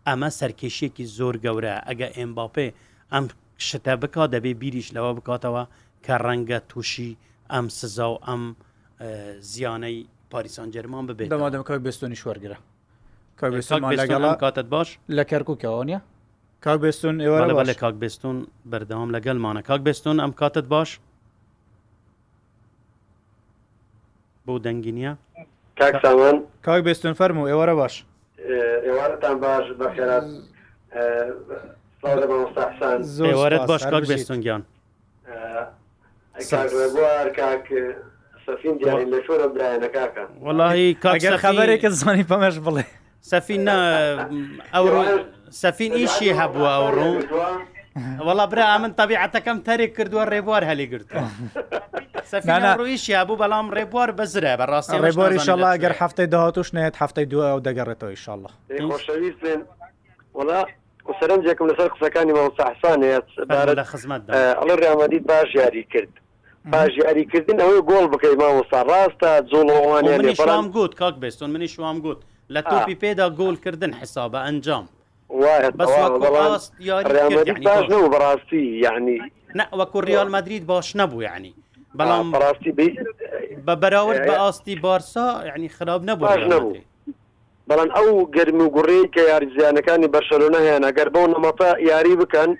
ئەمە 0.08 0.30
سەرکێشیەکی 0.38 1.04
زۆر 1.16 1.34
گەورە 1.44 1.74
ئەگە 1.88 2.08
ئمباپێ 2.20 2.68
ئەم 3.14 3.26
شتە 3.68 3.94
بک 4.02 4.14
دەبێ 4.34 4.52
بیریش 4.62 4.88
لەوە 4.96 5.10
بکاتەوە 5.18 5.62
کە 6.06 6.14
ڕەنگە 6.26 6.58
تووشی 6.70 7.10
ئەم 7.52 7.66
سزا 7.78 8.08
و 8.14 8.18
ئەم 8.26 8.42
زیانەی 9.52 9.96
پاریسان 10.30 10.68
جەرمان 10.74 11.04
ببێت 11.08 11.28
دەمادەمکە 11.34 11.72
بستنی 11.86 12.16
شوەرگرە 12.22 12.58
کاتت 14.44 14.66
باش 14.74 14.88
لە 15.16 15.24
کەرککەوەە 15.30 15.98
کاک 16.64 16.80
بستون 16.80 17.16
ئێوە 17.24 17.66
لە 17.70 17.74
کاک 17.82 17.94
بستون 18.02 18.36
بەردەوام 18.70 19.10
لەگەلمانە 19.16 19.60
کاک 19.70 19.80
بستون 19.86 20.16
ئەم 20.22 20.32
کاتت 20.40 20.66
باش 20.74 20.90
بۆ 24.46 24.54
دەنگینیە 24.66 25.12
کاکسامان 25.80 26.36
کاک 26.66 26.82
بستون 26.86 27.14
فەرمو 27.20 27.44
ئێوەرە 27.50 27.74
باش 27.82 28.04
ئێوارتان 28.86 29.36
باش 29.44 29.66
بەخێرات 29.80 30.26
زۆرت 33.00 33.66
باش 33.66 33.86
کاک 33.86 34.04
بێستونگیان 34.06 34.62
وڵی 40.46 40.88
کاگەر 41.04 41.36
خبرێکە 41.44 41.88
زانی 41.98 42.24
پەمەش 42.30 42.56
بڵێ 42.66 42.84
سەفین 43.32 43.68
ئەو 44.74 44.84
سەفین 45.62 45.92
ئیشی 45.92 46.30
هەبووە 46.40 46.70
ئەو 46.76 46.86
ڕوو 46.96 47.16
وەڵا 48.26 48.44
برا 48.52 48.64
ئەمن 48.72 48.92
تەبیعەتەکەم 49.00 49.58
تەرێک 49.68 49.90
کردووە 49.96 50.24
ڕێبوار 50.32 50.62
هەلی 50.70 50.86
گرتوە 50.92 51.24
ڕویشیا 52.80 53.20
بوو 53.26 53.40
بەڵام 53.42 53.66
ڕێبوار 53.76 54.10
بزرە 54.18 54.52
بە 54.60 54.64
ڕاستی 54.72 54.98
ڕێبواری 55.06 55.38
شله 55.46 55.70
گەر 55.82 55.94
هەفتەی 56.00 56.26
داهاتوش 56.32 56.68
نێت 56.74 56.94
هەفتەی 57.02 57.26
دووە 57.30 57.46
ئەو 57.50 57.60
دەگەڕێتەوە 57.66 58.10
ئیشله 58.14 58.50
سەرنجێکم 61.20 61.66
لەسەر 61.70 61.88
قسەکانی 61.94 62.32
مەوسەحسانێت 62.38 63.26
ئەڵە 64.56 64.74
ڕامەدیت 64.84 65.24
باش 65.30 65.48
یاری 65.60 65.84
کرد 65.92 66.12
باش 66.72 66.92
یاریکردن 67.04 67.56
ئەوەی 67.64 67.82
گۆڵ 67.90 68.04
بکەیت 68.12 68.36
ماوەستا 68.42 68.80
ڕاستە 68.90 69.30
جوڵەوانیان 69.50 70.22
بەڵام 70.40 70.66
گوت 70.76 70.92
کاک 71.00 71.14
بێستون 71.22 71.50
منی 71.54 71.68
شوام 71.74 71.96
گوت 72.04 72.20
لە 72.54 72.60
تۆپی 72.70 72.96
پێدا 73.02 73.26
گۆلکردن 73.38 73.92
حسابە 74.00 74.38
ئەنجام 74.46 74.84
باش 75.78 75.92
نەبوو 77.90 78.12
بەڕاستی 78.14 78.62
یعنی 78.86 79.16
وەکو 79.80 79.98
ریال 80.10 80.28
مدرید 80.36 80.66
باش 80.66 80.96
نەبوو 80.96 81.22
یعنی 81.22 81.52
بەڵام 81.98 82.26
بەڕاستی 82.34 82.70
بە 83.66 83.74
بەراورد 83.82 84.22
بە 84.28 84.34
ئاستی 84.42 84.74
بارسا 84.76 85.28
یعنی 85.48 85.68
خراب 85.68 86.00
نەبوو 86.10 86.36
نەبوو. 86.54 86.76
بەڵام 87.72 87.88
ئەو 87.98 88.08
گەرم 88.36 88.60
و 88.64 88.72
گوڕی 88.76 89.02
کە 89.14 89.22
یاریزیانەکانی 89.32 90.08
بەشەلوونە 90.16 90.60
هێنا 90.68 90.90
گەر 90.98 91.08
بەو 91.14 91.26
نەمەفە 91.34 91.70
یاری 91.90 92.16
بکەن 92.22 92.50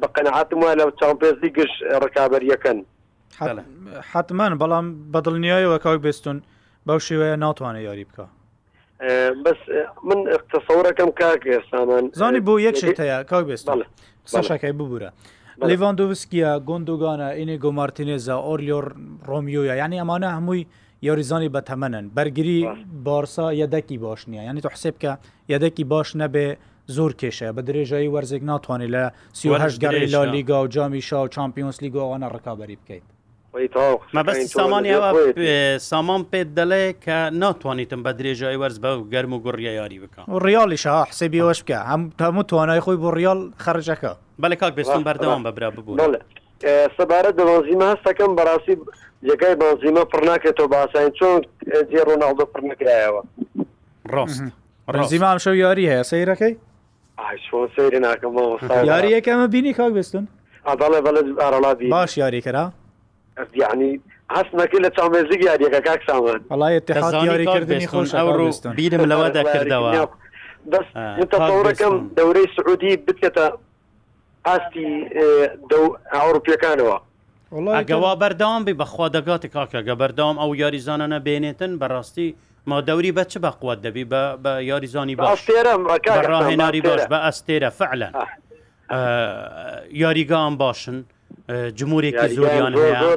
بە 0.00 0.06
قەنەعاتم 0.14 0.60
وە 0.64 0.72
لەو 0.80 0.90
چاپێزی 1.00 1.50
گشت 1.56 1.76
ڕکابەریەکەن 2.04 2.78
حتمان 4.12 4.52
بەڵام 4.62 4.86
بەدڵنیایەوە 5.14 5.78
کاک 5.84 6.00
بستون 6.04 6.42
بەو 6.86 6.98
شێوەیە 7.06 7.36
ناتوانێت 7.44 7.84
یاری 7.88 8.06
بکە 8.10 8.26
بەس 9.44 9.60
من 10.08 10.20
اقتصەورەکەم 10.36 11.10
کاک 11.20 11.40
ئێستامان 11.54 12.04
زانی 12.12 12.40
بۆ 12.46 12.54
یەک 12.66 12.76
شتەیە 12.82 13.24
کاک 13.30 13.44
بستڵ 13.50 13.78
سەشەکەی 14.34 14.72
ببوورە. 14.78 15.10
لیڤاندووسکیە 15.68 16.50
گۆندگانە 16.68 17.28
ئینێ 17.38 17.56
گۆمارتینێزە 17.64 18.36
ئۆریۆر 18.46 18.86
ڕۆمیۆە 19.30 19.74
ینی 19.82 19.98
ئەمانە 20.02 20.28
هەمووی 20.36 20.64
یاریزانی 21.02 21.48
بەتەمەن 21.50 22.08
بەرگری 22.16 22.86
بارسا 23.06 23.46
یەدەکی 23.54 23.98
باش 23.98 24.24
نییە 24.28 24.42
ینی 24.48 24.60
تو 24.60 24.68
حسب 24.68 24.94
کە 25.04 25.10
یەدەکی 25.52 25.84
باش 25.92 26.16
نەبێ 26.16 26.48
زۆر 26.96 27.12
کێشە 27.20 27.48
بە 27.56 27.60
درێژایی 27.68 28.08
وەرزێک 28.14 28.42
ناتوانێت 28.50 28.90
لە 28.94 29.04
سیهش 29.32 29.74
گەری 29.82 30.06
لا 30.14 30.24
لیگا 30.34 30.62
و 30.62 30.66
جامی 30.66 31.00
شا 31.00 31.20
و 31.24 31.28
چمپیۆنس 31.28 31.78
لیگۆوانە 31.84 32.26
ڕکابی 32.34 32.76
بکەیت 32.80 33.02
سامانی 34.58 34.94
سامان 35.90 36.22
پێت 36.32 36.48
دەڵێ 36.58 36.84
کە 37.04 37.18
ناتوانیتم 37.32 38.00
بە 38.06 38.12
درێژایی 38.18 38.58
وەرز 38.62 38.78
بە 38.84 38.90
گەرم 39.12 39.32
و 39.32 39.38
گوڕە 39.44 39.60
یاری 39.80 39.98
بکە 40.04 40.28
و 40.30 40.38
ڕیالی 40.46 40.76
شا 40.82 41.04
حسێبی 41.10 41.40
وەش 41.48 41.58
بکە 41.64 41.78
هەم 41.90 42.02
تەمو 42.18 42.42
توانای 42.50 42.80
خۆی 42.84 42.96
بۆ 43.02 43.08
ڕیال 43.18 43.40
خەرجەکە 43.64 44.12
بەلێ 44.42 44.56
کاک 44.62 44.74
بستم 44.74 45.02
بەردەوام 45.06 45.42
بەبرا 45.46 45.70
ببوو. 45.76 45.96
سەبارەت 46.96 47.34
دە 47.40 47.44
بەنزیمە 47.50 47.86
هەستەکەم 47.92 48.30
بەڕاستی 48.38 48.74
یەکای 49.30 49.54
بەنزیمە 49.62 50.02
پڕ 50.12 50.20
ناکرێتەوە 50.30 50.68
باسان 50.74 51.10
چۆن 51.18 51.36
جێ 51.90 52.02
ڕۆناڵدە 52.08 52.44
پڕ 52.52 52.62
نەکرایەوە 52.70 53.22
ڕاست 54.14 54.42
ڕزیمان 54.96 55.38
شەو 55.44 55.54
یاری 55.54 55.84
هەیە 55.92 56.02
سەیرەکەی 56.10 56.54
سری 57.76 57.98
ناکەم 58.06 58.34
یاری 58.90 59.10
یەکەمە 59.18 59.46
بینی 59.52 59.72
کاک 59.72 59.92
بستن 59.92 60.24
ئەڵێ 60.66 61.00
بەڵێ 61.06 61.20
ئارەڵابی 61.42 61.88
باش 61.96 62.18
یاریکەرا 62.22 62.66
ینی 63.62 64.00
هەست 64.34 64.52
نەکە 64.60 64.78
لە 64.84 64.90
چاوێزیگ 64.96 65.40
یاریەکە 65.48 65.80
کاک 65.88 66.00
سامان 66.06 66.40
بەڵای 66.52 66.74
اتحاد 66.78 67.14
یاریکردنی 67.28 67.86
خۆش 67.86 68.10
ئەوڕۆ 68.18 68.50
بیرم 68.78 69.04
لەوە 69.12 69.28
دەکردەوە 69.36 69.92
دەستڕەکەم 70.72 71.94
دەورەی 72.16 72.46
سعودی 72.56 72.92
بکەتە 73.06 73.46
ئاستی 74.44 75.08
ئەوروپیەکانەوە 76.14 77.00
ئەگەوا 77.78 78.12
بەردەوام 78.22 78.62
بی 78.64 78.74
بەخوا 78.80 79.06
دەگاتی 79.16 79.48
کاکەگە 79.56 79.94
بەردەوام 80.00 80.36
ئەو 80.42 80.50
یاریزانانە 80.62 81.18
بێنێتن 81.26 81.72
بەڕاستی 81.82 82.28
ما 82.66 82.76
دەوری 82.88 83.12
بە 83.16 83.22
چ 83.30 83.32
بەقوات 83.38 83.78
دەبی 83.86 84.04
بە 84.44 84.50
یاریزانی 84.70 85.14
باشڕاهێناری 85.16 86.80
باش 86.88 87.02
بە 87.12 87.18
ئەستێرە 87.26 87.70
فعلەن 87.78 88.14
یاریگان 90.02 90.54
باشن 90.58 90.98
جمهورێکی 91.78 92.28
زۆریان 92.36 92.74
هەیە 92.82 93.10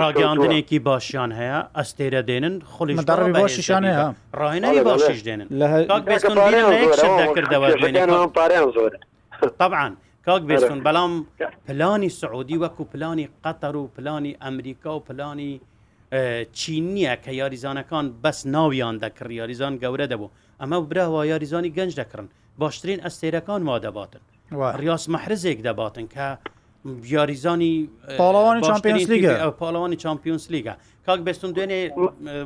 ڕاگەاندنێکی 0.00 0.78
باشیان 0.88 1.30
هەیە 1.38 1.58
ئەستێرە 1.78 2.22
دێنن 2.28 2.54
خولی 2.72 2.94
باشیشان 3.40 3.82
هەیە 3.90 4.08
ڕاهێنەری 4.40 4.82
باشیش 4.88 5.20
دێنن 5.26 5.48
لە 5.52 5.66
پارێ 8.36 8.58
زۆر 8.76 8.92
طبعاً 9.58 9.88
کاک 10.26 10.42
بێستون 10.50 10.78
بەڵام 10.86 11.12
پلانی 11.66 12.08
سعودی 12.08 12.58
وەکو 12.62 12.82
پلانی 12.92 13.28
قەتەر 13.44 13.74
و 13.76 13.86
پلانی 13.94 14.36
ئەمریکا 14.44 14.86
و 14.86 15.00
پلانی 15.00 15.60
چین 16.52 16.94
نییە 16.96 17.16
کە 17.24 17.28
یاریزانەکان 17.30 18.06
بەس 18.24 18.46
ناویان 18.46 18.98
دەکرد 18.98 19.30
یاریزان 19.30 19.78
گەورە 19.82 20.06
دەبوو 20.12 20.30
ئەمە 20.60 20.78
براوە 20.90 21.26
یاریزانی 21.26 21.72
گەنج 21.78 21.92
دەکردن 22.00 22.28
باشترین 22.58 22.98
ئەستێرەکان 23.00 23.60
ما 23.68 23.78
دەباتن 23.78 24.20
ڕاست 24.84 25.08
مەحرزێک 25.08 25.60
دەباتن 25.68 26.06
کە 26.14 26.26
یاریزانی 27.14 27.90
پاڵوانی 28.18 28.62
چمپیۆنس 28.70 29.06
لیگە 29.12 29.30
پاڵوانی 29.62 29.96
چمپیۆنس 30.04 30.44
لیگە 30.54 30.72
کاک 31.06 31.20
بستون 31.20 31.52
دوێنێ 31.54 31.80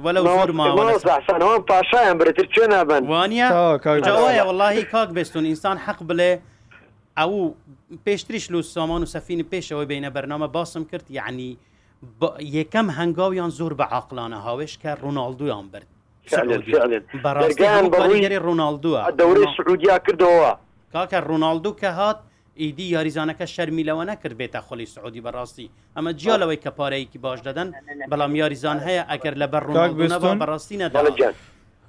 وەلەماوە 0.04 1.04
پاشایان 1.70 2.16
برتر 2.18 2.46
چێ 2.54 2.66
نابن 2.68 3.02
وانە 3.06 3.52
وڵی 4.62 4.84
کاک 4.92 5.08
بستون 5.08 5.44
ئینسان 5.44 5.76
حەق 5.86 6.00
بڵێ 6.08 6.32
ئەو 7.20 7.34
پێشتریش 8.06 8.44
لو 8.52 8.60
سامان 8.62 9.02
و 9.02 9.06
سەفین 9.14 9.40
پێشەوەی 9.52 9.86
بینە 9.90 10.10
بەرنامە 10.16 10.48
باسم 10.56 10.84
کرد 10.84 11.04
یعنی 11.10 11.56
یەکەم 12.58 12.88
هەنگاویان 12.98 13.50
زۆر 13.58 13.72
بە 13.80 13.86
عقلانە 13.98 14.38
هاوێش 14.46 14.78
کە 14.82 14.90
ڕۆناالدویان 15.02 15.66
برد 15.72 15.86
بەڕێری 18.00 18.42
ڕۆناالدووە 18.46 19.02
دەورەی 19.20 19.48
سعودیا 19.56 19.96
کردەوە 20.06 20.50
کاکە 20.94 21.18
ڕۆناالدو 21.28 21.72
کە 21.80 21.88
هات 21.98 22.18
ئیدی 22.60 22.86
یاریزانەکە 22.96 23.46
شەرمیلەوە 23.54 24.04
نەکرد 24.10 24.34
بێتە 24.40 24.60
خۆلی 24.66 24.84
سعودی 24.94 25.22
بەڕاستی 25.26 25.66
ئەمە 25.96 26.12
جیالەوەی 26.20 26.60
کە 26.64 26.70
پارەیەکی 26.78 27.18
باش 27.18 27.38
دەدەن 27.48 27.68
بەڵام 28.12 28.32
یاریزان 28.40 28.78
هەیە 28.86 29.02
ئەگەر 29.10 29.34
لە 29.42 29.46
بەر 29.52 29.62
ڕۆناالدو 29.68 30.40
بەڕاستی 30.42 30.76
نەدا 30.82 31.00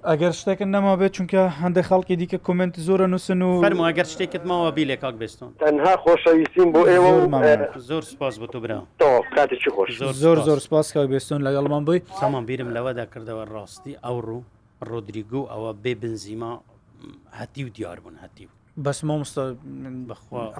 ئەگەر 0.05 0.31
شتێکن 0.39 0.69
نەما 0.75 0.93
بێت 0.99 1.11
چونکە 1.17 1.41
هەندێک 1.61 1.85
خەڵکی 1.89 2.15
دیکە 2.21 2.37
کومنت 2.47 2.75
زۆرە 2.87 3.05
نووسن 3.11 3.41
و 3.41 3.61
فەرمو 3.65 3.87
ئەگەر 3.91 4.07
شتێکت 4.13 4.43
ماوە 4.49 4.71
بیلێ 4.77 4.95
کاک 5.03 5.15
بستون 5.21 5.51
تەنها 5.63 5.93
خۆشەویستیم 6.03 6.69
بۆ 6.73 6.81
ئێوە 6.89 7.79
زۆر 7.89 8.01
سپاس 8.03 8.35
بۆ 8.39 8.47
تو 8.51 8.59
برا 8.59 8.83
کاتێکی 9.35 9.69
خۆش 9.75 9.89
زۆر 10.23 10.37
زۆر 10.47 10.59
سپاس 10.65 10.87
کاک 10.93 11.09
بستون 11.09 11.39
لەگەڵمان 11.47 11.83
بووی 11.85 12.01
سامان 12.19 12.45
بیرم 12.49 12.69
لەوەدا 12.77 13.05
کردەوە 13.13 13.43
ڕاستی 13.53 13.93
ئەو 14.05 14.17
ڕوو 14.27 14.43
ڕۆدریگو 14.89 15.41
ئەوە 15.51 15.71
بێ 15.83 15.93
بنزیما 16.03 16.51
هەتی 17.39 17.61
و 17.65 17.69
دیار 17.75 17.99
بوون 17.99 18.15
هەتی 18.23 18.45
و 18.47 18.51
بەس 18.85 18.99
مامۆستا 19.07 19.43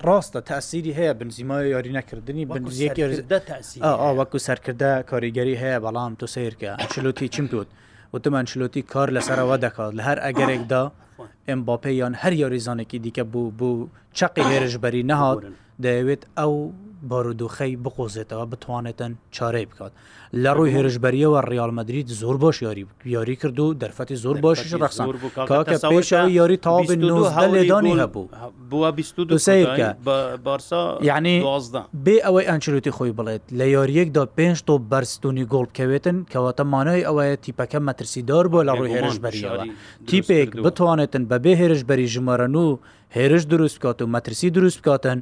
ڕاستە 0.05 0.39
تاسیری 0.51 0.93
هەیە 0.99 1.13
بنزیمای 1.21 1.69
یاری 1.75 1.91
نەکردنی 1.99 2.43
بنزیەکی 2.55 3.01
وەکو 4.19 4.37
سەرکردە 4.47 4.91
کاریگەری 5.11 5.55
هەیە 5.63 5.77
بەڵام 5.85 6.13
تو 6.19 6.25
سیرکە 6.35 6.69
ئەچلوتی 6.81 7.27
چیم 7.35 7.47
پێوت 7.51 7.67
وتمان 8.13 8.45
شلوتی 8.51 8.81
کار 8.93 9.07
لەسەرەوە 9.17 9.55
دەکات 9.65 9.91
لە 9.97 10.03
هەر 10.09 10.17
ئەگەرێکدا 10.25 10.83
ئەم 11.47 11.59
باپەیان 11.67 12.13
هەر 12.21 12.33
یاریزانێکی 12.41 12.99
دیکە 13.05 13.23
بوو 13.31 13.51
بوو 13.59 13.89
چقی 14.17 14.45
هێرشبەری 14.51 15.03
نەهات 15.11 15.39
دەیەوێت 15.83 16.21
ئەو 16.37 16.53
بارودۆخەی 17.09 17.75
بقۆزێتەوە 17.83 18.45
بتوانێتن 18.51 19.11
چارەی 19.35 19.65
بکات 19.71 19.91
لە 20.43 20.49
ڕووی 20.57 20.71
هێرشبەریەوە 20.75 21.39
ڕیالمەدرید 21.51 22.07
زۆر 22.21 22.35
باش 22.37 22.61
یاری 22.61 22.85
یاری 23.05 23.35
کرد 23.35 23.59
و 23.59 23.75
دەرفەتی 23.81 24.15
زۆر 24.23 24.37
باشیش 24.41 24.73
ڕخسان 24.75 25.07
کاکەشەوە 25.49 26.29
یاری 26.39 26.57
تاوابی 26.57 26.95
لێدانی 27.55 27.93
هەبوو 28.01 28.25
دوسەیەکە 29.33 29.87
بارسا 30.45 30.99
یعنی 31.09 31.35
بێ 32.05 32.17
ئەوەی 32.25 32.47
ئەنچلوتی 32.49 32.91
خۆی 32.97 33.11
بڵێت 33.19 33.43
لە 33.59 33.65
یاریەکدا 33.75 34.23
پێنج 34.37 34.57
تۆ 34.67 34.73
بەرستونی 34.91 35.45
گۆڵبکەوێتن 35.53 36.17
کەواتە 36.31 36.63
مانای 36.73 37.05
ئەوەیە 37.07 37.37
تیپەکە 37.43 37.79
مەترسیدار 37.87 38.45
بۆ 38.51 38.59
لە 38.67 38.73
ڕووی 38.77 38.93
هێرشبەریەوە 38.95 39.63
تیپێک 40.09 40.49
بتوانێتن 40.65 41.23
بەبێ 41.31 41.53
هێرشبەری 41.61 42.07
ژمارەن 42.13 42.55
و 42.55 42.77
هێرش 43.15 43.43
دروست 43.53 43.77
بکات 43.79 44.01
و 44.01 44.07
مەترسی 44.15 44.49
دروست 44.57 44.79
بکاتن 44.81 45.17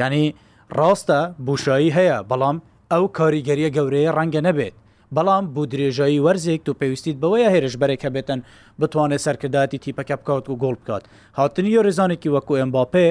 ینی 0.00 0.34
ڕاستە 0.78 1.18
بوشایی 1.46 1.90
هەیە 1.98 2.16
بەڵام 2.30 2.56
ئەو 2.92 3.04
کاریگەریە 3.18 3.68
گەورەیە 3.76 4.10
ڕەنگە 4.18 4.40
نەبێت 4.48 4.74
بەڵام 5.16 5.44
بوو 5.54 5.70
درێژایی 5.72 6.22
وەرزێک 6.24 6.62
و 6.68 6.78
پێویستیت 6.80 7.16
بەوەیە 7.22 7.48
هێرشبەرێکە 7.54 8.08
بێتن 8.14 8.40
بتوانێت 8.80 9.22
سەرکردداتی 9.26 9.82
تیپەکە 9.84 10.16
بکات 10.20 10.44
و 10.48 10.58
گۆڵ 10.62 10.74
بکات 10.80 11.04
هاتنی 11.38 11.74
یۆریزانێکی 11.76 12.32
وەکو 12.34 12.58
ئەمباپێ 12.60 13.08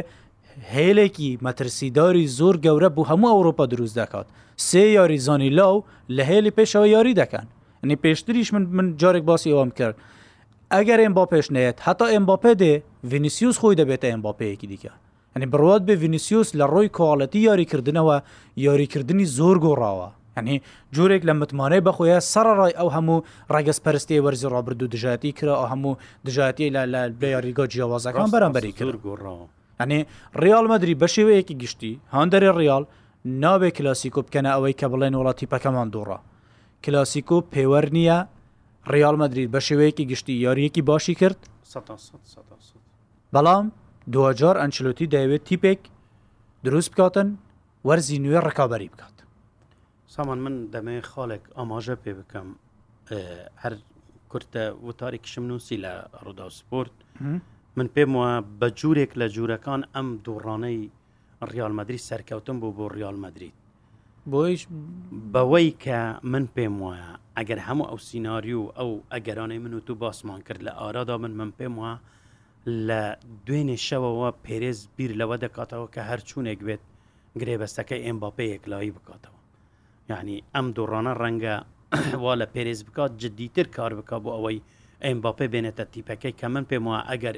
هێلێکی 0.76 1.30
مەترسیداری 1.46 2.30
زۆر 2.38 2.56
گەورە 2.66 2.90
بوو 2.96 3.10
هەموو 3.10 3.34
ئەوروپا 3.36 3.66
دروست 3.74 3.96
دەکات 4.02 4.28
سێ 4.68 4.84
یاریزانی 4.98 5.50
لاو 5.58 5.74
لە 6.18 6.24
هێلی 6.30 6.56
پێشەوە 6.58 6.88
یاری 6.96 7.18
دەکەن 7.22 7.46
نی 7.90 7.96
پێشتریش 8.04 8.50
من 8.54 8.64
من 8.78 8.88
جارێک 9.02 9.24
باسی 9.30 9.56
ئەوم 9.56 9.72
کرد 9.80 9.96
ئەگەر 10.76 11.00
ئەمباپێش 11.06 11.48
نێت 11.56 11.78
هەتا 11.88 12.08
ئەمباپێ 12.14 12.54
دێ 12.62 12.74
ڤینیسیوس 13.10 13.56
خۆی 13.62 13.76
دەبێتە 13.80 14.08
ئەمباپەیەکی 14.14 14.68
دیکە 14.72 14.94
ئەنی 15.36 15.48
بڕات 15.54 15.82
بێ 15.88 15.94
ڤینیسیۆس 16.04 16.50
لە 16.60 16.66
ڕۆی 16.74 16.90
کۆڵەتی 16.98 17.40
یاریکردنەوە 17.50 18.16
یاریکردنی 18.68 19.26
زۆر 19.38 19.56
گۆڕاوە 19.66 20.10
ئەنی 20.36 20.58
جۆرێک 20.96 21.24
لە 21.30 21.34
متمانەی 21.42 21.86
بەخۆیە 21.88 22.18
سەرڕای 22.32 22.78
ئەو 22.80 22.90
هەموو 22.96 23.24
ڕێگەس 23.54 23.80
پەرستی 23.86 24.22
وەرزی 24.26 24.52
ڕابرد 24.54 24.80
و 24.84 24.92
دژاتی 24.94 25.32
کرا 25.38 25.54
ئەو 25.60 25.68
هەموو 25.74 25.94
دژاتی 26.28 26.68
لە 26.76 26.82
لە 26.94 27.02
یاریگە 27.34 27.66
جیاوازەکان 27.72 28.28
بەرامبەری 28.34 28.74
کرد 28.80 28.98
گۆڕەوە 29.06 29.46
ئەنێ 29.80 30.00
ڕیال 30.42 30.66
مەدرری 30.72 31.00
بە 31.02 31.08
شێوەیەکی 31.16 31.60
گشتی 31.62 31.94
هەندەری 32.16 32.50
ڕیال 32.60 32.84
ناوێ 33.44 33.70
کلاسیکۆ 33.78 34.20
بکەنە 34.28 34.52
ئەوەی 34.56 34.78
کە 34.80 34.86
بڵێن 34.92 35.14
وڵاتی 35.20 35.50
پەکەمان 35.54 35.88
دوڕە 35.94 36.20
کلاسیکۆ 36.84 37.38
پێوە 37.54 37.80
نییە 37.96 38.18
ڕیال 38.94 39.16
مەدرید 39.22 39.50
بە 39.54 39.60
شێوەیەکی 39.68 40.10
گشتی 40.12 40.34
یاریەکی 40.46 40.82
باشی 40.90 41.16
کرد 41.22 41.40
بەڵام 43.34 43.66
دوجار 44.16 44.56
ئەنچلوتی 44.62 45.08
دەیەوێت 45.14 45.44
تیپێک 45.50 45.82
دروست 46.66 46.92
بکاتن 46.94 47.28
وەرزی 47.88 48.18
نوێ 48.26 48.40
ڕکابی 48.48 48.90
بکات 48.94 49.16
سامان 50.16 50.40
من 50.46 50.56
دەمێ 50.74 50.98
خاڵێک 51.12 51.44
ئاماژە 51.58 51.96
پێ 52.04 52.12
بکەم 52.20 52.48
هەر 53.64 53.74
کورتە 54.32 54.64
وتاری 54.88 55.18
کشم 55.24 55.46
نووسی 55.50 55.78
لە 55.86 55.94
ڕوودا 56.24 56.46
و 56.50 56.56
سپۆرت 56.60 56.96
من 57.78 57.88
پێم 57.96 58.12
وە 58.22 58.32
بە 58.60 58.68
جوورێک 58.80 59.12
لە 59.22 59.26
جوورەکان 59.36 59.82
ئەم 59.96 60.08
دوڕانەی 60.26 60.80
ڕیالمەدرری 61.54 62.06
سەرکەوتم 62.10 62.58
بوو 62.62 62.78
بۆ 62.78 62.86
ڕیالمەدرید 62.98 63.56
بۆیش 64.32 64.62
بەوەی 65.34 65.70
کە 65.84 66.00
من 66.32 66.46
پێم 66.56 66.76
وایە 66.86 67.12
ئەگەر 67.38 67.60
هەموو 67.68 67.90
ئەو 67.90 67.98
سینناریو 68.08 68.72
ئەو 68.78 68.90
ئەگەرانەی 69.14 69.60
من 69.66 69.74
و 69.74 69.80
تو 69.88 69.94
باسمان 70.04 70.40
کرد 70.48 70.62
لە 70.68 70.72
ئارادا 70.80 71.16
من 71.24 71.32
من 71.40 71.52
پێم 71.60 71.76
وە 71.84 71.94
لە 72.88 73.02
دوێنێ 73.46 73.78
شەوەوە 73.88 74.30
پێرێز 74.46 74.80
بیر 74.96 75.12
لەوە 75.22 75.36
دەکاتەوە 75.44 75.88
کە 75.94 76.02
هەرچوونێک 76.10 76.60
بێت 76.68 76.82
گرێبەستەکەی 77.40 78.04
ئێمباپەیەک 78.06 78.64
لایی 78.72 78.96
بکاتەوە 78.98 79.40
یعنی 80.12 80.38
ئەم 80.56 80.68
دوڕانە 80.76 81.14
ڕەنگە 81.22 81.56
وا 82.24 82.34
لە 82.42 82.48
پێرێز 82.54 82.80
بکات 82.88 83.12
جدیتر 83.24 83.68
کار 83.76 83.92
بک 83.98 84.10
بۆ 84.24 84.30
ئەوەی 84.36 84.60
ئەمباپێ 85.06 85.46
بێنێتە 85.54 85.84
تیپەکەی 85.94 86.34
کە 86.40 86.48
من 86.54 86.66
پێم 86.70 86.86
وە 86.92 87.00
ئەگەر 87.10 87.36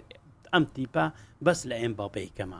ئەم 0.53 0.65
تیپە 0.75 1.05
بەس 1.45 1.59
لە 1.69 1.75
ئەمباپەیکەمە 1.83 2.59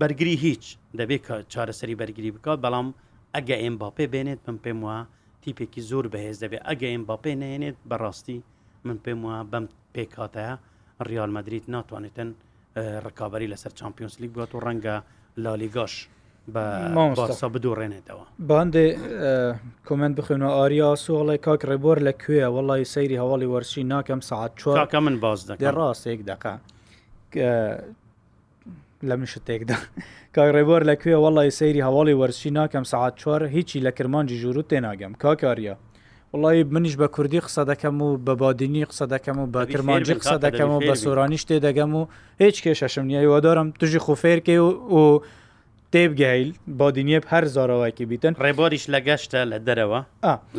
بەرگری 0.00 0.36
هیچ 0.44 0.64
دەبێت 0.98 1.22
کە 1.26 1.34
چارەسەری 1.52 1.96
بەرگری 2.00 2.30
بکات 2.36 2.58
بەڵام 2.64 2.88
ئەگە 3.34 3.56
ئەمباپێ 3.64 4.06
بێنێت 4.14 4.40
من 4.48 4.58
پێم 4.64 4.78
وە 4.86 4.96
تیپێکی 5.42 5.82
زۆر 5.90 6.04
بەهێز 6.12 6.36
دەبێت 6.42 6.62
ئەگە 6.68 6.88
ئەمباپێ 6.94 7.32
نێنێت 7.42 7.76
بەڕاستی 7.90 8.38
من 8.86 8.98
پێم 9.04 9.20
وە 9.26 9.36
بەم 9.52 9.64
پێکاتەیە 9.94 10.54
ریال 11.08 11.30
مدریت 11.38 11.64
ناتوانێتن 11.74 12.30
ڕکابی 13.06 13.50
لەسەر 13.54 13.72
چمپیۆنس 13.80 14.14
لیگ 14.20 14.30
بات 14.38 14.54
و 14.54 14.60
ڕەنگە 14.60 14.96
لالیگاش 15.36 15.94
بەسا 16.54 17.46
بدۆڕێنێتەوە 17.54 18.24
باندێ 18.50 18.86
کمنت 19.88 20.14
بخێنەوە 20.20 20.52
ئاریا 20.58 20.90
سوڵی 21.06 21.38
کاک 21.46 21.60
ڕێبۆر 21.70 21.98
لە 22.06 22.12
کوێە 22.22 22.48
وڵی 22.56 22.84
سەیری 22.94 23.16
هەواڵی 23.22 23.46
وەرشی 23.52 23.82
ناکەم 23.92 24.20
سعات 24.30 24.52
چۆکە 24.60 24.94
من 25.06 25.16
باز 25.22 25.40
دەکە 25.52 25.70
ڕاستێک 25.78 26.20
دقا 26.30 26.54
لە 29.08 29.14
من 29.20 29.26
شتێکدا 29.34 29.76
کاک 30.36 30.48
ڕێبۆر 30.56 30.82
لە 30.90 30.94
کوێ 31.02 31.16
وڵی 31.24 31.50
سەیری 31.60 31.82
هەواڵی 31.88 32.14
وەرشی 32.20 32.50
ناکەم 32.58 32.84
سعات 32.92 33.14
چوار 33.20 33.40
هیچی 33.54 33.78
لە 33.86 33.90
کرمانجی 33.98 34.36
ژورو 34.42 34.62
تێناگەم 34.70 35.12
کاکاریا 35.22 35.74
وڵی 36.32 36.62
منیش 36.74 36.94
بە 36.98 37.06
کوردی 37.14 37.40
قسە 37.40 37.64
دەکەم 37.66 38.02
و 38.02 38.16
بە 38.16 38.34
بادینی 38.38 38.84
قسە 38.86 39.06
دەکەم 39.10 39.36
و 39.38 39.46
بە 39.54 39.66
کرمانجی 39.72 40.14
قسە 40.14 40.38
دەکەم 40.42 40.70
و 40.70 40.80
بە 40.80 40.94
سۆرانیش 40.94 41.44
تێ 41.44 41.58
دەگەم 41.60 41.92
و 41.98 42.06
هیچ 42.38 42.62
کێشەشم 42.66 43.04
نیە 43.10 43.18
هیوادارم 43.20 43.70
توژی 43.70 43.98
خوفێرکێ 43.98 44.56
و 44.88 45.20
تێبگەیل 45.92 46.50
بادینیە 46.78 47.20
هەر 47.32 47.44
زارەوەکی 47.54 48.04
بیتن 48.10 48.32
ڕێباریش 48.34 48.84
لە 48.94 49.00
گەشتە 49.06 49.40
لە 49.52 49.58
دەرەوە 49.66 50.00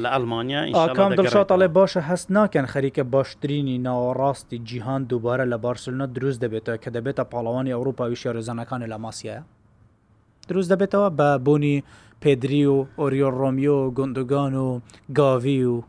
لە 0.03 0.09
ئەلمانیا 0.13 0.93
دڵشاتڵێ 1.19 1.67
باشە 1.77 2.01
هەست 2.09 2.27
ناکەن 2.31 2.65
خەریکە 2.73 3.03
باشترینی 3.15 3.77
ناوەڕاستی 3.87 4.57
جیهان 4.63 5.07
دووبارە 5.11 5.45
لە 5.53 5.57
بارسلونە 5.65 6.07
دروست 6.15 6.39
دەبێتەوە 6.45 6.77
کە 6.83 6.89
دەبێتە 6.95 7.23
پاڵەوانی 7.31 7.71
ئەوروپاوی 7.75 8.19
شێرەزانەکانی 8.23 8.87
لە 8.93 8.97
ماسیە 9.03 9.37
دروست 10.47 10.71
دەبێتەوە 10.73 11.09
بە 11.17 11.29
بۆنی 11.45 11.77
پێدری 12.23 12.65
و 12.71 12.75
ئۆریۆ 12.99 13.27
ڕۆمیۆ 13.41 13.77
گندگان 13.99 14.53
و 14.55 14.79
گاوی 15.19 15.63
و 15.63 15.81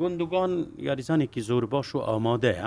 گندگان 0.00 0.50
یاریزانێکی 0.88 1.40
زۆر 1.48 1.64
باش 1.74 1.88
و 1.96 1.98
ئامادەیە 2.08 2.66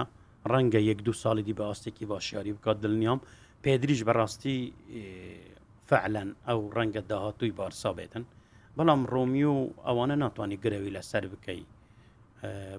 ڕەنگە 0.51 0.79
یەک 0.91 0.99
دو 1.07 1.13
ساڵی 1.23 1.43
بە 1.57 1.63
ئاستێکی 1.69 2.05
باشیاری 2.11 2.51
بکات 2.53 2.77
دڵنیام 2.83 3.19
پێدریش 3.63 3.99
بەڕاستی 4.07 4.57
فعلەن 5.89 6.29
ئەو 6.47 6.59
ڕەنگە 6.75 7.01
داهاتووی 7.09 7.51
بارسا 7.59 7.91
بێتن 7.97 8.23
بەڵام 8.77 9.01
ڕۆمیو 9.13 9.55
ئەوانە 9.85 10.15
ناتوانانی 10.23 10.57
گرەوی 10.63 10.91
لەسەر 10.95 11.23
بکەیت 11.33 11.67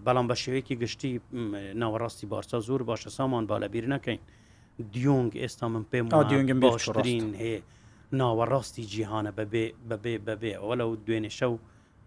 بەڵام 0.07 0.27
بە 0.31 0.37
شێوەیەکی 0.43 0.75
گشتی 0.83 1.13
ناوەڕاستی 1.81 2.27
بارسا 2.33 2.59
زۆر 2.69 2.81
باشە 2.91 3.09
سامان 3.19 3.45
بالەبییر 3.53 3.87
نەکەین 3.95 4.21
دیۆنگ 4.93 5.31
ئێستا 5.43 5.65
من 5.73 5.85
پێم 5.93 6.07
باشترین 6.63 7.27
هەیە 7.43 7.61
ناوەڕاستی 8.13 8.83
جیهانە 8.93 9.31
بەبێ 9.37 9.65
بەبێ 9.89 10.19
بەبێ 10.27 10.53
ئەوەلە 10.61 10.85
و 10.87 10.97
دوێنێ 11.07 11.31
شەو 11.39 11.53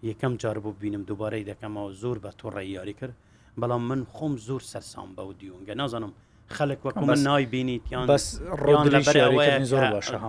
یەکەم 0.03 0.33
جار 0.41 0.59
بوو 0.59 0.73
بینم 0.79 1.03
دووبارەی 1.03 1.45
دەکەمەوە 1.49 1.91
زۆر 2.01 2.17
بە 2.23 2.31
تووڕێ 2.39 2.63
یاری 2.75 2.93
کرد 2.99 3.13
بەڵام 3.61 3.81
من 3.89 4.01
خۆم 4.13 4.33
زۆر 4.47 4.61
سەرسان 4.71 5.09
بە 5.15 5.19
و 5.21 5.33
دیونگە 5.39 5.73
نازانم 5.75 6.13
خەلک 6.49 6.77
وەکو 6.85 7.03
من 7.05 7.19
نایبینیت 7.19 7.91
یان 7.91 8.07
بەس 8.07 8.25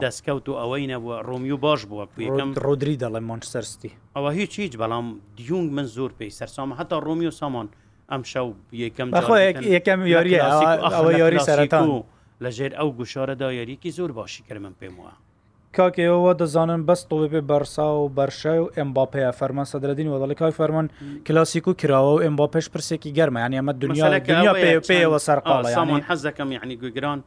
دەستکەوت 0.04 0.46
و 0.48 0.54
ئەوەی 0.60 0.86
نەوە 0.92 1.14
ڕۆمی 1.28 1.52
و 1.52 1.56
باش 1.56 1.80
بووە 1.90 2.04
یەکەم 2.18 2.48
ڕۆدری 2.64 2.96
دەڵێ 3.04 3.20
مۆنسەرستی 3.28 3.90
ئەوە 4.16 4.30
هیچ 4.38 4.52
هیچ 4.58 4.74
بەڵام 4.80 5.06
دیونگ 5.36 5.70
من 5.76 5.86
زۆر 5.96 6.10
پێی 6.18 6.30
سەررسامە 6.38 6.74
هەتا 6.80 6.96
ڕۆمی 7.06 7.26
و 7.28 7.30
سامان 7.30 7.68
ئەم 8.12 8.22
شەو 8.32 8.48
یەکەم 8.84 9.08
یەکەم 9.76 10.00
یاری 10.14 10.38
ئەوە 10.94 11.12
یاری 11.22 11.38
سەرەتا 11.48 11.80
و 11.92 12.04
لەژێر 12.44 12.72
ئەو 12.78 12.88
گوشارەدا 12.98 13.48
یاریکی 13.58 13.90
زۆر 13.98 14.12
باشی 14.12 14.42
کرد 14.48 14.60
من 14.66 14.74
پێم 14.80 14.96
وە 15.04 15.12
کاکەوە 15.76 16.32
دەزانن 16.40 16.82
بەست 16.88 17.04
تۆ 17.10 17.16
بێ 17.32 17.40
بەرسا 17.50 17.88
و 18.00 18.08
بەرشە 18.16 18.54
و 18.62 18.66
ئەمباپەیە 18.76 19.30
فەرمان 19.40 19.64
سەدرین 19.72 20.08
وەڵکای 20.12 20.52
فەرمان 20.58 20.86
کلاسیک 21.26 21.64
و 21.68 21.72
کراوە 21.80 22.12
و 22.18 22.22
ئەمبا 22.24 22.46
پێش 22.54 22.66
پرسێکی 22.74 23.10
گەرمە 23.18 23.38
یان 23.44 23.54
ئەمە 23.58 23.72
دنیا 23.84 24.54
پێوە 24.90 25.18
سەرقاڵمان 25.26 26.02
حەز 26.08 26.20
دەکەم 26.28 26.48
یعنی 26.56 26.76
گوگران 26.82 27.20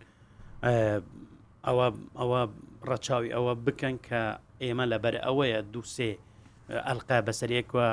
ئەوە 1.67 1.87
ئەوە 2.19 2.41
ڕەچاوی 2.89 3.29
ئەوە 3.35 3.53
بکەن 3.65 3.95
کە 4.07 4.21
ئێمە 4.65 4.85
لەبەر 4.93 5.15
ئەوەیە 5.25 5.59
دووسێ 5.73 6.11
ئەلقا 6.87 7.19
بەسەرێکوە 7.27 7.87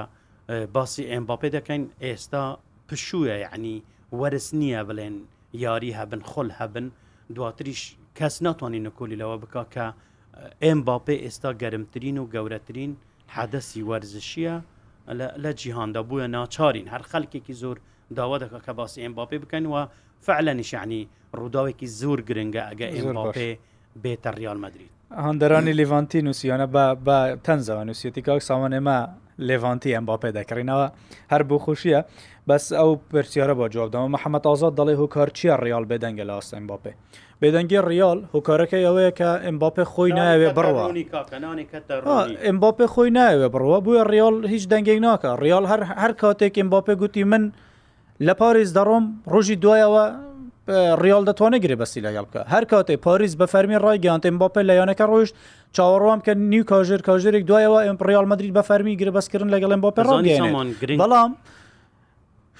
باسی 0.74 1.02
ئەمباپێ 1.12 1.48
دەکەین 1.56 1.82
ئێستا 2.04 2.44
پشووە 2.88 3.34
یعنی 3.46 3.74
وەرز 4.20 4.46
نییە 4.60 4.82
بڵێن 4.88 5.16
یاری 5.64 5.96
هەبن 5.98 6.20
خۆل 6.30 6.48
هەبن 6.58 6.86
دواتریش 7.34 7.82
کەس 8.18 8.34
ناتوانین 8.44 8.82
نکۆلی 8.88 9.16
لەوە 9.20 9.36
بک 9.42 9.54
کە 9.74 9.86
ئێم 10.62 10.78
باپێ 10.86 11.14
ئێستا 11.24 11.50
گەرمترین 11.62 12.16
و 12.18 12.24
گەورەترین 12.34 12.92
حەدەسی 13.34 13.82
وەرزشیە 13.88 14.56
لە 15.44 15.50
جیهاندا 15.60 16.02
بووە 16.08 16.26
ناچارین 16.36 16.86
هەر 16.94 17.02
خەلکێکی 17.10 17.54
زۆر 17.62 17.76
داوا 18.16 18.36
دەکە 18.42 18.60
کە 18.66 18.72
باسی 18.78 19.02
ئێم 19.02 19.14
باپێ 19.18 19.36
بکەن 19.44 19.64
و 19.72 19.74
فعلە 20.26 20.52
نیشعنی 20.60 21.02
ڕووداوێکی 21.38 21.88
زۆر 22.00 22.18
گرنگە 22.28 22.62
ئەگە 22.68 22.88
ئێم 22.94 23.06
باپێ 23.22 23.50
بێتە 24.02 24.30
ریال 24.40 24.58
مدرید 24.64 24.90
هەندەرانی 25.26 25.72
لیڤانتی 25.78 26.20
نووسیانە 26.26 26.66
بە 27.06 27.16
تەنزەوە 27.46 27.82
نووسەتی 27.88 28.22
کاک 28.28 28.40
ساوان 28.48 28.72
ئێمە 28.78 28.98
لێڤانتی 29.48 29.90
ئەم 29.96 30.04
باپێ 30.10 30.30
دەکڕینەوە 30.38 30.86
هەر 31.32 31.42
بۆ 31.48 31.56
خوشیە 31.64 32.00
بەس 32.48 32.64
ئەو 32.78 32.90
پرسیارە 33.10 33.54
بۆ 33.60 33.66
جوابدەوە 33.74 34.08
محەممەد 34.14 34.44
ئازاد 34.48 34.72
دەڵێ 34.78 34.94
هوکار 35.00 35.28
چییە 35.36 35.54
ریال 35.64 35.84
بێدەنگە 35.90 36.24
لە 36.28 36.34
ئاستم 36.36 36.64
باپێ 36.72 36.92
بێدەنگی 37.40 37.80
ریال 37.90 38.18
هوکارەکەی 38.34 38.84
ئەوەیە 38.88 39.12
کە 39.18 39.30
ئەمباپێ 39.46 39.84
خۆی 39.92 40.10
نایوێ 40.18 40.50
بڕوە 40.56 40.84
ئەمباپێ 42.46 42.86
خۆی 42.94 43.10
نایوێ 43.18 43.48
بڕوە 43.54 43.78
بووە 43.84 44.02
ریال 44.12 44.36
هیچ 44.52 44.64
دەنگێک 44.72 44.98
ناکە 45.06 45.30
ریال 45.44 45.64
هەر 45.70 45.80
هەر 46.02 46.12
کاتێک 46.22 46.54
ئەمباپێ 46.60 46.94
گوتی 47.00 47.24
من 47.32 47.42
لە 48.26 48.34
پاریز 48.40 48.70
دەڕۆم 48.78 49.04
ڕۆژی 49.32 49.56
دوایەوە 49.62 50.04
ریال 51.04 51.22
دەتوانێت 51.28 51.62
گرێ 51.64 51.76
بەسی 51.80 52.00
لەگەڵ 52.06 52.24
بکە 52.28 52.42
هەر 52.54 52.64
کاتێ 52.72 52.94
پاریز 53.06 53.32
بە 53.40 53.46
فەرمی 53.52 53.78
ڕایگەیان 53.84 54.20
ئەمباپێ 54.26 54.62
لەیانەکە 54.68 55.04
ڕۆیشت 55.12 55.34
چاوەڕوام 55.78 56.20
کە 56.26 56.32
نیو 56.52 56.64
کاژر 56.72 57.00
کاژێک 57.08 57.44
دوایەوە 57.50 57.80
ئەمپریال 57.88 58.26
مدرید 58.32 58.52
بە 58.56 58.62
فەرمی 58.68 58.94
گرە 59.00 59.12
بەسکردن 59.16 59.50
لەگەڵم 59.54 59.80
بۆ 59.84 59.90
پێڕۆ 59.96 60.16
بەڵام 61.00 61.30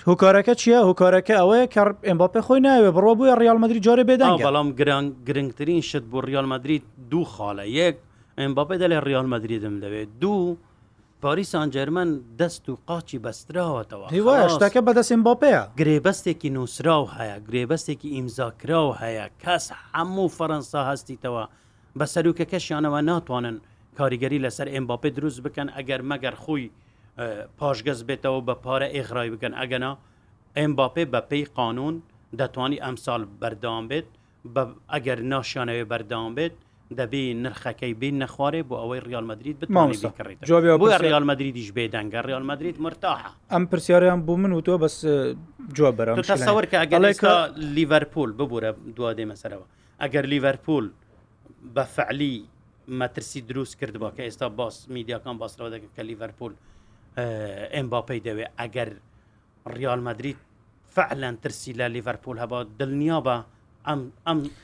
هۆکارەکە 0.06 0.54
چییە 0.62 0.78
هۆکارەکە 0.88 1.34
ئەوەیە 1.40 1.66
کە 1.74 1.82
ئەمباپێ 2.08 2.40
خۆی 2.46 2.60
ناوێ 2.66 2.90
بڕۆ 2.96 3.12
بووە 3.18 3.34
ڕیال 3.42 3.58
مدرری 3.62 3.84
جارێ 3.88 4.04
بێدان 4.08 4.32
بەڵام 4.48 4.68
گران 4.80 5.06
گرنگترین 5.28 5.80
شت 5.88 6.04
بۆ 6.12 6.18
ریال 6.26 6.46
مدرید 6.52 6.82
دوو 7.10 7.24
خاڵە 7.36 7.64
یەک 7.78 7.96
ئەمباپێدا 8.40 8.86
لە 8.92 8.98
ریال 9.08 9.26
مدریدم 9.34 9.76
دەوێت 9.82 10.08
دوو 10.20 10.56
پاریسان 11.22 11.68
جەرمەن 11.74 12.10
دەست 12.38 12.64
و 12.70 12.74
قاچی 12.88 13.18
بەستراوەتەوە 13.24 14.06
هیوایە 14.14 14.48
شتەکە 14.54 14.80
بەدەستیم 14.86 15.22
باپەیە 15.26 15.62
گرێبەستێکی 15.80 16.50
نووسراو 16.56 17.04
هەیە 17.16 17.36
گرێبەستێکی 17.48 18.08
ئیمزاکراو 18.16 18.96
هەیە 19.02 19.26
کەس 19.44 19.64
هەموو 19.94 20.28
فەەنسا 20.38 20.80
هەستیتەوە 20.90 21.44
بە 21.98 22.06
سەرروکەکەشیانەوە 22.14 23.00
ناتوانن 23.10 23.56
کاریگەری 23.98 24.38
لەسەر 24.46 24.68
ئەمباپی 24.74 25.10
دروست 25.16 25.40
بکەن 25.44 25.68
ئەگەر 25.76 26.00
مەگەر 26.10 26.34
خۆی 26.44 26.70
پاشگەز 27.58 28.00
بێتەوە 28.08 28.40
بە 28.48 28.54
پارە 28.64 28.88
ئێغرای 28.96 29.30
بکەن 29.34 29.52
ئەگەنا 29.60 29.92
ئەمباپێ 30.58 31.04
بە 31.12 31.20
پێی 31.30 31.44
قانون 31.56 31.94
دەتوانی 32.40 32.82
ئەمساڵ 32.84 33.20
بەردام 33.40 33.84
بێت 33.90 34.08
ئەگەر 34.92 35.18
ناشانەوێ 35.32 35.84
بەردام 35.92 36.30
بێت 36.38 36.54
دەبی 36.98 37.24
نرخەکەی 37.44 37.92
بین 38.00 38.16
نەخوارێ 38.22 38.62
بۆ 38.68 38.74
ئەوەی 38.82 39.00
ریالمەدرید 39.08 39.56
بتمانکڕیت 39.60 41.00
ریالمەدریدیش 41.08 41.68
بێدەنگە 41.76 42.20
ریالمەدرید 42.28 42.76
مرتاح 42.84 43.20
ئەم 43.52 43.64
پرسیاریان 43.70 44.20
بوو 44.26 44.36
من 44.36 44.52
و 44.52 44.60
تۆ 44.60 44.74
بەس 44.84 44.96
جوە 45.76 45.90
بەرەم 45.98 46.16
تەسەوەکە 46.32 46.76
ئەگەڵێکا 46.82 47.34
لیڤەرپول 47.76 48.30
ببوورە 48.38 48.70
دوادێ 48.96 49.24
مەسەرەوە 49.32 49.66
ئەگەر 50.02 50.24
لیڤەرپول 50.32 50.86
بە 51.64 51.84
فعلی 51.84 52.48
مەترسی 52.98 53.40
دروست 53.48 53.74
کردبووە 53.80 54.10
کە 54.16 54.22
ئێستا 54.26 54.46
باس 54.58 54.76
میدیاکان 54.94 55.36
باسرەوە 55.40 55.70
دەکەن 55.74 55.92
کە 55.96 56.02
لیڤەرپول 56.08 56.52
ئەمباپەی 57.74 58.20
دەوێت 58.26 58.50
ئەگەر 58.60 58.90
ریال 59.78 60.00
مدریت 60.08 60.36
فعلەن 60.94 61.36
ترسی 61.42 61.72
لە 61.80 61.86
لیڤەرپول 61.94 62.36
هەبا 62.42 62.58
دڵنیا 62.80 63.18
بە 63.26 63.36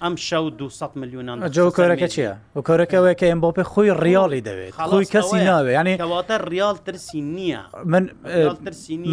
ئەم 0.03 0.15
شە 0.25 0.39
200 0.59 0.97
میلیۆنان 1.03 1.43
ئەجە 1.47 1.65
کۆرەکە 1.79 2.09
چییە؟ 2.15 2.33
و 2.57 2.61
کۆرەکەەوەی 2.69 3.15
کە 3.21 3.25
ئەم 3.29 3.41
بۆ 3.43 3.51
پێ 3.57 3.63
خۆی 3.73 3.91
ڕیاڵی 4.05 4.41
دەوێت 4.47 4.75
خۆی 4.91 5.07
کەسی 5.15 5.41
ناوێ 5.49 5.73
ینی 5.79 5.95
کەواتە 6.03 6.37
ریال 6.51 6.77
ترسی 6.87 7.21
نییە 7.37 7.63
من 7.93 8.05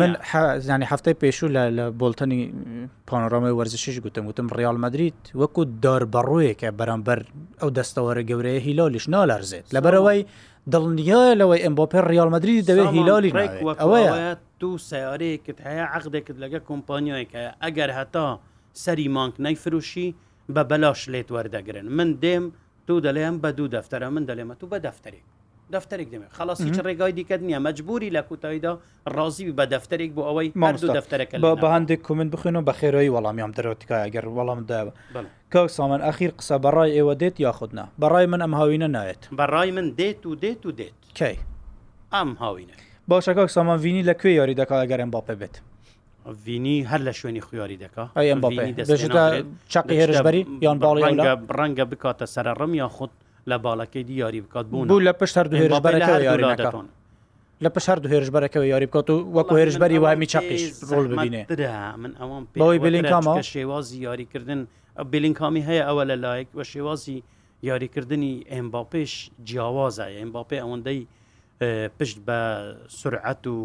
من 0.02 0.12
زانانی 0.60 0.86
هەفتەی 0.92 1.16
پێشوو 1.22 1.50
لە 1.56 1.64
لە 1.78 1.86
بۆلتنی 2.02 2.42
پانۆڕۆمی 3.10 3.52
وەرزشیش 3.60 3.98
گوتم 4.06 4.26
گوتم 4.30 4.48
ریال 4.58 4.78
مدریت 4.86 5.20
وەکو 5.42 5.62
داربڕوویەکە 5.84 6.70
بەرامبەر 6.80 7.20
ئەو 7.62 7.70
دەستەوەرە 7.78 8.24
گەورەیە 8.30 8.60
هیلالیش 8.68 9.06
نالارزێت 9.14 9.66
لەبەرەوەی 9.76 10.22
دڵنیایە 10.74 11.34
لەوەی 11.42 11.62
ئەم 11.66 11.74
بۆ 11.78 11.86
پێ 11.92 12.00
ریالمەدرری 12.12 12.64
دەوێت 12.70 12.90
هیلالی 12.96 13.30
ڕێک 13.38 13.52
ئەوەیە 13.82 14.12
تو 14.60 14.70
سیارەیەکت 14.90 15.58
هەیە 15.68 15.86
عقدێکت 15.96 16.36
لەگە 16.44 16.60
کۆمپانیایکە 16.70 17.42
ئەگەر 17.64 17.90
هەتا 18.00 18.30
سەری 18.84 19.08
مانک 19.18 19.34
نەیفروشی 19.46 20.08
بە 20.56 20.64
بەلاش 20.72 21.02
لێت 21.14 21.30
وەردەگرن 21.36 21.88
من 21.98 22.10
دێم 22.24 22.46
تو 22.88 22.96
دەڵێم 23.06 23.36
بە 23.44 23.50
دوو 23.58 23.68
دەفتەرە 23.76 24.08
من 24.16 24.24
دەلێمە 24.30 24.56
تو 24.60 24.66
بە 24.72 24.78
دەفتەرێک 24.88 25.26
دەفتەرێک 25.74 26.08
دێمێت 26.14 26.32
خلاص 26.38 26.62
هیچ 26.62 26.78
ڕێگای 26.86 27.12
دیکە 27.18 27.36
نیە 27.48 27.60
مەجبوری 27.68 28.12
لە 28.16 28.22
کوتاییدا 28.30 28.74
ڕازی 29.16 29.46
بە 29.58 29.66
دەفتەرێک 29.74 30.12
بۆ 30.18 30.22
ئەوەی 30.30 30.48
مادو 30.64 30.88
دەفتەرەکە 30.98 31.36
بە 31.62 31.68
هەندێک 31.76 32.02
کومن 32.08 32.30
بخێنەوە 32.34 32.64
بە 32.68 32.74
خێرەوەی 32.80 33.10
وەڵامیام 33.16 33.52
دەرەوەتیکای 33.58 34.10
گەر 34.16 34.26
وەڵام 34.38 34.62
داوە 34.72 34.92
کەو 35.54 35.66
سامان 35.78 36.02
ئەخیر 36.08 36.32
قسە 36.40 36.56
بەڕای 36.64 36.92
ئێوە 36.98 37.14
دێت 37.22 37.36
یاخودنا 37.46 37.86
بەڕای 38.02 38.26
من 38.32 38.42
ئەم 38.46 38.54
هاوینە 38.60 38.88
نایێت 38.96 39.22
بەڕای 39.40 39.70
من 39.78 39.88
دێت 40.00 40.22
و 40.30 40.36
دێت 40.44 40.62
و 40.68 40.72
دێت 40.80 40.98
کەی 41.20 41.38
ئەم 42.14 42.30
هاوینە 42.44 42.76
باشەکە 43.12 43.44
سامانڤینی 43.56 44.08
لەکوێ 44.10 44.32
یاری 44.40 44.56
دەکا 44.62 44.78
گەرم 44.92 45.10
باپە 45.16 45.34
بێت 45.42 45.56
ڤینی 46.46 46.74
هەر 46.92 47.00
لە 47.08 47.10
شوێنی 47.20 47.40
خویاری 47.48 47.78
دەکە 47.84 48.04
چقی 49.74 49.96
هێرشبەری 50.02 50.42
یان 50.66 50.78
باڵیگە 50.84 51.34
ڕەنگە 51.58 51.86
بکاتە 51.92 52.26
سەرڕم 52.34 52.72
یا 52.82 52.88
خودت 52.96 53.14
لە 53.50 53.58
باڵەکەی 53.66 54.04
دییاری 54.10 54.42
بکات 54.46 54.66
بوون 54.72 54.88
بوو 54.88 55.04
لە 55.10 55.14
پشت 55.20 55.36
هەردوو 55.38 55.60
هێرشبەرەکە 55.60 56.22
یاری 56.28 56.46
دەتون 56.56 56.88
لە 57.64 57.70
پەش 57.76 57.84
هەردوو 57.92 58.10
هێرشبەرەکەەوە 58.14 58.68
یاری 58.74 58.86
بکات 58.92 59.10
و 59.10 59.16
وەکو 59.38 59.54
هێرشبەری 59.60 59.98
وامی 60.04 60.26
چقیش 60.34 60.64
ڕۆل 60.90 61.08
ببینێ 61.12 61.42
من 62.02 62.14
ئەوان 62.22 62.44
بەوەی 62.60 62.80
بلینکامە 62.86 63.36
شێوازی 63.52 64.00
یاریکردن 64.08 64.62
بلینکامی 65.12 65.64
هەیە 65.68 65.84
ئەوە 65.88 66.04
لە 66.10 66.16
لایەک 66.26 66.48
وە 66.58 66.62
شێوازی 66.72 67.20
یاریکردنی 67.70 68.34
ئەمباپێش 68.54 69.12
جیاوازە 69.48 70.06
ئەمباپێ 70.20 70.58
ئەوەندەی 70.64 71.00
پشت 72.00 72.18
بە 72.28 72.40
سرعەت 73.00 73.44
و 73.54 73.58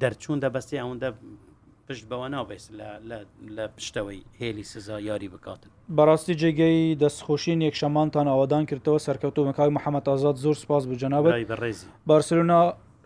دەرچوون 0.00 0.38
دەبەستی 0.44 0.78
ئەوەندە 0.82 1.10
پشت 1.90 2.04
بەوە 2.10 2.28
ناوبێت 2.34 2.62
لە 3.56 3.64
پشتەوەی 3.76 4.20
هێلی 4.40 4.62
سزا 4.72 4.96
یاری 5.10 5.28
بکاتن 5.34 5.70
بەڕاستی 5.96 6.34
جێگەی 6.40 6.98
دەستخۆشین 7.02 7.58
یەکشەمانتان 7.68 8.26
ئەوادان 8.32 8.64
کردەوە 8.70 8.98
سەرکەوتو 9.06 9.42
مەکای 9.48 9.70
محەممەد 9.76 10.08
ئازاد 10.10 10.36
زۆر 10.44 10.56
سپاس 10.62 10.82
بجنابی 10.90 11.30
بەڕێزی 11.52 11.88
بارسلونا 12.06 12.60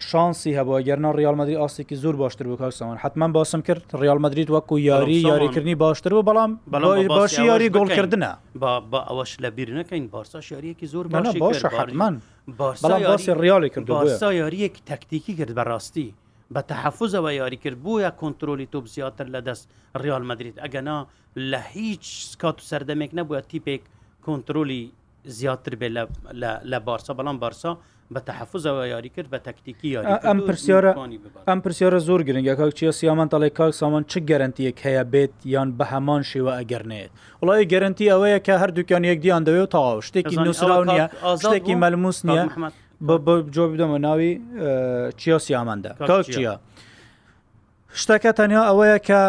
شانسی 0.08 0.52
هەبووە 0.58 0.80
گەرنا 0.88 1.10
ریالمەدی 1.20 1.56
ئاستێکی 1.62 1.96
زۆر 2.04 2.14
باشتر 2.22 2.44
بوو 2.48 2.70
سامان 2.78 2.96
حتمما 3.04 3.28
باسم 3.38 3.60
کرد 3.68 3.82
ریالمەدریت 4.02 4.48
وەکو 4.54 4.74
یاری 4.90 5.20
یاریکردنی 5.30 5.74
باشتر 5.74 6.14
و 6.14 6.22
بەڵام 6.28 6.50
بەڵام 6.74 7.06
باشی 7.18 7.44
یاری 7.50 7.68
گۆڵکردنە 7.76 8.32
بە 8.92 9.00
ئەوەش 9.08 9.32
لە 9.42 9.48
بیر 9.56 9.70
نەکەین 9.78 10.04
بارسا 10.14 10.40
شاریەکی 10.48 10.86
زۆر 10.94 11.06
باشە 11.44 11.68
حتمان 11.80 12.14
بەڵام 12.60 13.00
باسی 13.10 13.34
ریالی 13.44 13.68
کرد 13.68 13.86
بارسا 13.86 14.32
یاریەک 14.32 14.74
تەکتیکی 14.90 15.32
کرد 15.38 15.52
بەڕاستی 15.60 16.08
بە 16.54 16.62
تەحەفزەوە 16.70 17.30
یاریکردبووە 17.42 18.10
کۆنتترۆلی 18.20 18.66
تۆپ 18.74 18.86
زیاتر 18.96 19.26
لە 19.34 19.40
دەست 19.48 19.64
ڕیال 20.02 20.22
مدریت 20.30 20.56
ئەگەنا 20.62 20.98
لە 21.50 21.60
هیچ 21.74 22.04
سکات 22.32 22.56
و 22.60 22.66
سەردەمێک 22.70 23.10
نەبووە 23.18 23.40
تیپێک 23.50 23.82
کۆنتترۆلی 24.26 24.82
زیاتر 25.38 25.72
بێ 25.80 25.88
لە 26.72 26.78
بارسا 26.86 27.12
بەڵام 27.18 27.36
بارسا 27.42 27.72
بە 28.14 28.20
تەحفزەوە 28.28 28.84
یاری 28.94 29.08
کرد 29.14 29.28
بە 29.34 29.38
تەکتیکی 29.48 29.90
ئەم 30.28 30.38
پرسیارە 30.48 30.92
ئەم 31.48 31.60
پرسیارە 31.64 31.98
زۆر 32.08 32.20
گرنگگە 32.28 32.54
کاک 32.60 32.72
چیە 32.78 32.90
سیامان 33.00 33.28
تەڵی 33.32 33.50
کاک 33.58 33.72
سامان 33.80 34.04
چ 34.10 34.12
گەرنتیەک 34.30 34.78
هەیە 34.86 35.04
بێت 35.12 35.34
یان 35.54 35.68
بە 35.78 35.84
هەمان 35.92 36.22
شێوە 36.30 36.52
ئەگەرنێت 36.58 37.10
وڵی 37.44 37.64
گەرنتی 37.72 38.10
ئەوەیە 38.12 38.38
کە 38.46 38.54
هەردووکیان 38.62 39.04
یەکدیان 39.10 39.42
دەوێت 39.48 39.68
تاوا 39.74 40.00
شتێکی 40.06 40.36
نووسراو 40.44 40.84
نیە 40.90 41.06
شتێکی 41.42 41.74
مەلموس 41.82 42.18
نیە 42.28 42.44
بۆ 43.04 43.16
بدەمە 43.24 43.98
ناوی 44.06 44.32
چیۆسی 45.20 45.52
ئاماندا 45.58 45.90
چیە 46.32 46.54
شتەکە 48.00 48.30
تەنیا 48.38 48.62
ئەوەیە 48.68 48.98
کە 49.08 49.20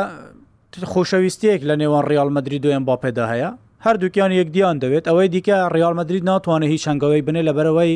خۆشەویستەیەک 0.94 1.62
لە 1.70 1.76
نێوان 1.82 2.04
ریالمەدرری 2.12 2.60
دوێن 2.64 2.84
با 2.88 2.96
پێدا 3.04 3.26
هەیە 3.32 3.50
هەردووکیان 3.86 4.32
یەکدیان 4.40 4.78
دەوێت 4.84 5.06
ئەوەی 5.10 5.28
دیکە 5.34 5.58
ریالمەدرری 5.76 6.22
ناتوانێت 6.32 6.70
هیچ 6.74 6.82
شنگەوەی 6.88 7.24
بنێ 7.28 7.42
لە 7.48 7.54
بەرەوەی 7.58 7.94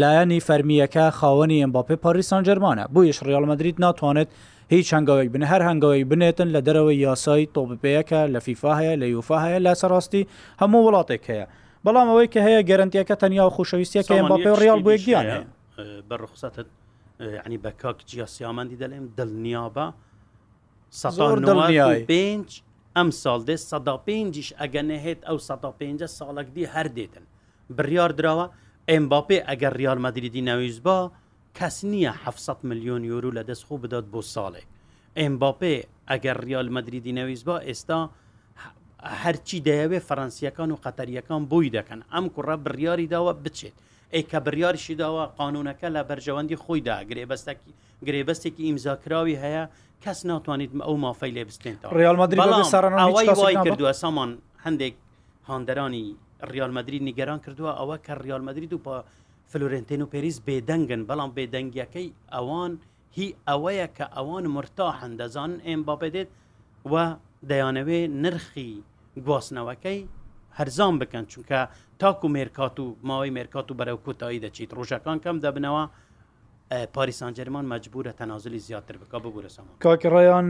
لایەنی 0.00 0.40
فەرمیەکە 0.46 1.04
خاوەنی 1.18 1.62
ئەمباپی 1.62 1.96
پاریسان 2.04 2.42
جەرمانە 2.48 2.84
بۆیش 2.94 3.18
ریالمەدرید 3.28 3.76
ناتوانێت 3.84 4.28
هیچ 4.74 4.88
هەنگاوێک 4.94 5.28
بن 5.34 5.42
هەر 5.50 5.62
هەنگاوی 5.68 6.04
بنێتن 6.10 6.48
لە 6.54 6.60
دەرەوەی 6.66 6.96
یاسایی 7.06 7.48
تۆبپەیەکە 7.54 8.20
لە 8.34 8.38
فیفا 8.46 8.72
هەیە 8.80 8.94
لە 9.02 9.06
یوفا 9.16 9.38
هەیە 9.44 9.58
لە 9.66 9.72
سەڕاستی 9.80 10.22
هەموو 10.60 10.82
وڵاتێک 10.86 11.22
هەیە 11.30 11.46
بەڵام 11.84 12.08
ئەوەی 12.10 12.28
کە 12.32 12.40
هەیە 12.46 12.60
گەرنتیەکە 12.68 13.16
تەنیا 13.22 13.44
و 13.46 13.50
خوشەویستیەکە 13.56 14.14
بە 14.30 14.36
پێ 14.44 14.50
ڕیال 14.62 14.80
بۆ 14.84 14.90
یەکدیانە 14.96 15.36
بەڕخسەت 16.08 16.56
عنی 17.44 17.58
بە 17.64 17.70
کاک 17.82 17.98
جیاسیامەندی 18.10 18.76
دەڵێم 18.82 19.06
دڵنیابە 19.18 19.86
پێنج 22.10 22.48
ئەم 22.96 23.08
ساڵ 23.22 23.40
دێ 23.48 23.56
سەدا 23.70 23.94
پێنجش 24.06 24.48
ئەگەنە 24.60 24.96
هێت 25.04 25.20
ئەو 25.28 25.38
سەدا 25.48 25.70
پێنج 25.80 26.00
ساڵەکدی 26.18 26.64
هەر 26.74 26.86
دێتن 26.96 27.24
بڕیار 27.76 28.10
درراوە 28.18 28.46
ئەمباپێ 28.90 29.38
ئەگەر 29.48 29.72
ریال 29.80 29.98
مەدریدی 30.04 30.42
نەویزبا 30.50 30.98
کەس 31.58 31.76
نییە 31.92 32.12
700 32.24 32.56
میلیۆن 32.68 33.02
یورو 33.12 33.30
لە 33.36 33.42
دەستخۆ 33.48 33.74
بدات 33.84 34.06
بۆ 34.12 34.20
ساڵێک 34.34 34.68
ئەمباپێ 35.18 35.74
ئەگەر 36.10 36.36
ریال 36.46 36.68
مەدریدی 36.76 37.12
نەویزبا 37.18 37.56
ئێستا 37.68 37.98
هەرچی 39.22 39.58
دەیەوێ 39.68 40.00
فەەنسیەکان 40.08 40.70
و 40.72 40.76
قەتەریەکان 40.84 41.42
بۆی 41.50 41.68
دەکەن 41.76 42.00
ئەم 42.12 42.26
کوڕە 42.34 42.56
بڕیاری 42.64 43.08
داوە 43.14 43.32
بچێت 43.44 43.76
ئەیکە 44.14 44.38
بڕیاریشی 44.46 44.96
داوە 45.02 45.24
قانونەکە 45.38 45.88
لە 45.96 46.00
بەرژەوەندی 46.08 46.56
خۆیدا 46.64 46.96
گرێبەستەکی 47.10 47.70
گرێبەستێکی 48.06 48.62
ئیمزاکراوی 48.68 49.36
هەیە 49.44 49.64
کەس 50.04 50.18
ناتوانیت 50.30 50.70
ئەو 50.86 50.96
مافەی 51.04 51.32
لێ 51.36 51.42
بستێنەوە 51.48 51.88
ڕالمەدرری 52.06 53.54
کردووە 53.66 53.92
سامان 54.02 54.30
هەندێک 54.64 54.94
هاندەرانی 55.50 56.04
ریالمەدرری 56.52 57.00
نیگەران 57.08 57.38
کردووە 57.44 57.72
ئەوە 57.80 57.96
کە 58.06 58.12
ریالمەدرری 58.24 58.68
و 58.74 58.78
پا 58.86 58.96
فلورنتین 59.50 60.02
و 60.02 60.10
پێریز 60.12 60.36
بێدەنگن 60.48 61.02
بەڵام 61.08 61.30
بێدەنگیەکەی 61.36 62.08
ئەوان 62.34 62.72
هی 63.16 63.28
ئەوەیە 63.48 63.86
کە 63.96 64.06
ئەوان 64.16 64.44
مرتا 64.56 64.88
هەندەزان 65.00 65.52
ئێم 65.66 65.82
باپێدێت 65.88 66.30
و 66.92 66.94
دەیانەوێ 67.50 68.00
نرخی 68.22 68.72
گواستنەوەکەی 69.22 70.00
هەرزان 70.58 70.94
بکەن 71.02 71.24
چونکە 71.32 71.60
تاکو 72.00 72.28
مێرکات 72.34 72.76
و 72.80 72.96
ماوەی 73.08 73.30
مێرکات 73.36 73.68
و 73.70 73.74
بەرەو 73.78 73.98
کۆتایی 74.06 74.40
دەچیت 74.44 74.70
ڕۆژەکان 74.78 75.18
کەم 75.24 75.36
دەبنەوە 75.44 75.84
پاریسانجەرمان 76.94 77.64
مەجبورە 77.72 78.12
تەنازلی 78.18 78.58
زیاتر 78.66 78.96
بکە 79.02 79.14
ببوورە 79.22 79.48
سامان 79.56 79.74
کاکڕیان 79.84 80.46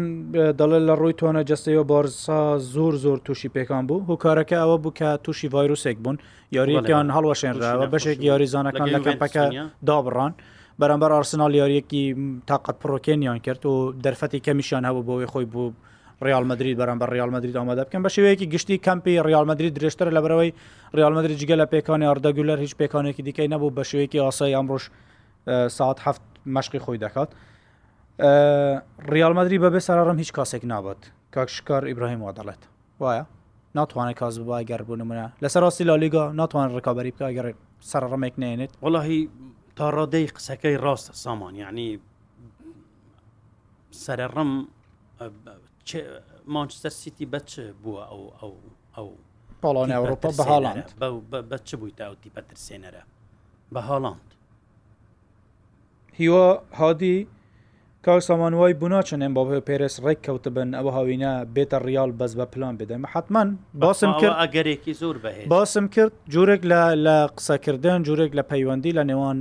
دەڵێت 0.59 0.85
لە 0.89 0.95
ڕووی 1.01 1.15
تۆنە 1.21 1.43
جستەوە 1.51 1.85
بارسا 1.91 2.59
زۆر 2.75 2.95
زۆر 3.05 3.19
تووشی 3.25 3.49
پێکان 3.55 3.85
بوو 3.89 4.07
هۆکارەکە 4.11 4.57
ئەوە 4.63 4.77
بووکە 4.85 5.09
تووشی 5.25 5.49
ڤایرروسێک 5.55 5.97
بوون 6.03 6.19
یاریەکان 6.57 7.07
هەڵەشێنراوە 7.17 7.87
بەشێک 7.95 8.19
یاریزانەکان 8.31 8.89
لە 8.95 9.01
کەمپەکە 9.05 9.45
دابڕان. 9.89 10.33
بەرەمبەر 10.81 11.11
ئارسنال 11.17 11.55
یاریەکی 11.61 12.05
تااقەت 12.49 12.77
پرۆکێنیان 12.83 13.39
کرد 13.47 13.67
و 13.67 13.95
دەرفەتی 14.05 14.41
کەمیشان 14.47 14.83
هەبوو 14.89 15.07
بۆی 15.09 15.27
خۆی 15.33 15.45
بوو 15.53 15.71
ریال 16.23 16.47
مدرید 16.47 16.79
بەرەم 16.79 16.99
بە 17.03 17.07
ریال 17.13 17.31
مدرید 17.31 17.57
ئامادە 17.57 17.85
بکەن 17.89 18.03
بە 18.03 18.09
شێوەیەکی 18.13 18.47
گشتی 18.55 18.79
کەمپی 18.87 19.27
ریال 19.27 19.47
مدرید 19.47 19.73
درێژتر 19.79 20.09
لە 20.11 20.21
بەرەوەی 20.25 20.51
ریال 20.95 21.13
مدرید 21.19 21.39
جگە 21.39 21.57
لە 21.63 21.67
پێکانی 21.75 22.05
ئاردەگولەر 22.09 22.59
هیچ 22.59 22.73
پێکانێکی 22.79 23.23
دیکەی 23.23 23.49
نەبوو 23.55 23.75
بە 23.77 23.83
شوەیەکی 23.91 24.19
ئاسای 24.27 24.55
ئەمڕۆژ 24.59 24.83
ساعت 25.79 25.99
هەفت 26.07 26.23
مەشقی 26.57 26.81
خۆی 26.85 26.99
دەکات 27.05 27.29
ریال 29.13 29.33
مدرری 29.39 29.59
بەبێ 29.65 29.81
سەرڕم 29.87 30.17
هیچ 30.23 30.31
کاسێک 30.39 30.63
نابێت 30.73 31.01
کاکشکار 31.35 31.83
ئیبراهیم 31.89 32.21
وادەڵێت 32.27 32.63
وایە 33.03 33.25
ناتوانێت 33.75 34.17
کاس 34.21 34.35
بە 34.47 34.57
گەربوون 34.71 35.03
منە 35.11 35.27
لەسەر 35.43 35.63
ڕاستی 35.67 35.85
لالیگا 35.89 36.25
ناتوان 36.41 36.69
ڕکابی 36.79 37.11
بکە 37.11 37.27
گەڕێ 37.37 37.53
سەرڕەمێک 37.91 38.35
نێنێت 38.43 38.73
وڵی 38.87 39.21
تا 39.77 39.87
ڕادەی 39.97 40.27
قسەکەی 40.37 40.77
ڕاستە 40.85 41.13
سامان 41.25 41.55
یعنی 41.63 42.01
سەرڕم 44.05 44.51
مانچستەر 46.57 46.89
سیتی 47.03 47.27
بەچ 47.35 47.51
بووە 47.83 48.03
ئەو 48.11 48.21
ئەو 48.41 48.53
ئەو 48.97 49.09
پاڵان 49.63 49.91
ئەوروپا 49.97 50.29
بە 50.39 50.45
هاڵاند 50.53 50.87
بەچ 51.53 51.69
بووی 51.81 51.91
تاوتی 51.99 52.31
بەترسێنەرە 52.37 53.03
بە 53.75 53.81
هاڵاند 53.89 54.29
هیوە 56.21 56.47
هادی 56.81 57.17
کاک 58.05 58.19
سامانوای 58.29 58.75
بناچن 58.81 59.21
ئەم 59.25 59.33
بابێ 59.39 59.59
پێرس 59.69 59.95
ڕێک 60.05 60.19
کەوت 60.27 60.45
بن 60.57 60.69
ئەوە 60.79 60.91
هاوینە 60.97 61.33
بێتە 61.55 61.79
ریال 61.89 62.11
بەس 62.19 62.33
بە 62.39 62.47
پلان 62.55 62.75
بدەمە 62.81 63.09
حتمان 63.15 63.49
باسم 63.83 64.13
کرد 64.21 64.37
ئەگەرێکی 64.43 64.93
زۆر 65.03 65.17
بە 65.25 65.29
باسم 65.55 65.85
کرد 65.95 66.13
جورێک 66.35 66.63
لە 66.73 66.81
لە 67.07 67.17
قسەکردن 67.37 67.99
جورێک 68.07 68.33
لە 68.39 68.43
پەیوەندی 68.51 68.93
لە 68.99 69.03
نێوان 69.11 69.39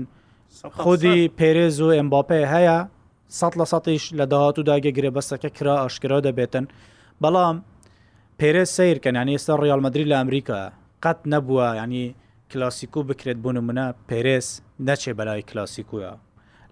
خودی 0.84 1.32
پێرێز 1.40 1.76
و 1.82 1.90
ئەمباپێ 1.98 2.42
هەیە 2.56 2.80
سەد 3.38 3.54
لە 3.60 3.66
سەتیش 3.72 4.04
لە 4.20 4.26
داهات 4.32 4.60
و 4.60 4.64
داگەگرێ 4.64 5.10
بەسەکە 5.16 5.50
کرا 5.58 5.76
ئاشکرا 5.82 6.20
دەبێتن 6.26 6.66
بەڵام 7.24 7.58
پێرە 8.40 8.64
سیرکەن 8.76 9.16
یانی 9.16 9.36
ئێستا 9.38 9.56
ڕیالمەدرری 9.64 10.10
لە 10.12 10.16
ئەمریکا 10.22 10.60
قەت 11.04 11.20
نەبووە 11.34 11.68
ینی 11.82 12.16
کلاسیکو 12.52 13.00
بکرێت 13.10 13.38
بوون 13.44 13.58
منە 13.68 13.88
پێرێس 14.10 14.48
نەچێ 14.88 15.12
بەلای 15.18 15.42
کلاسیکوە 15.50 16.12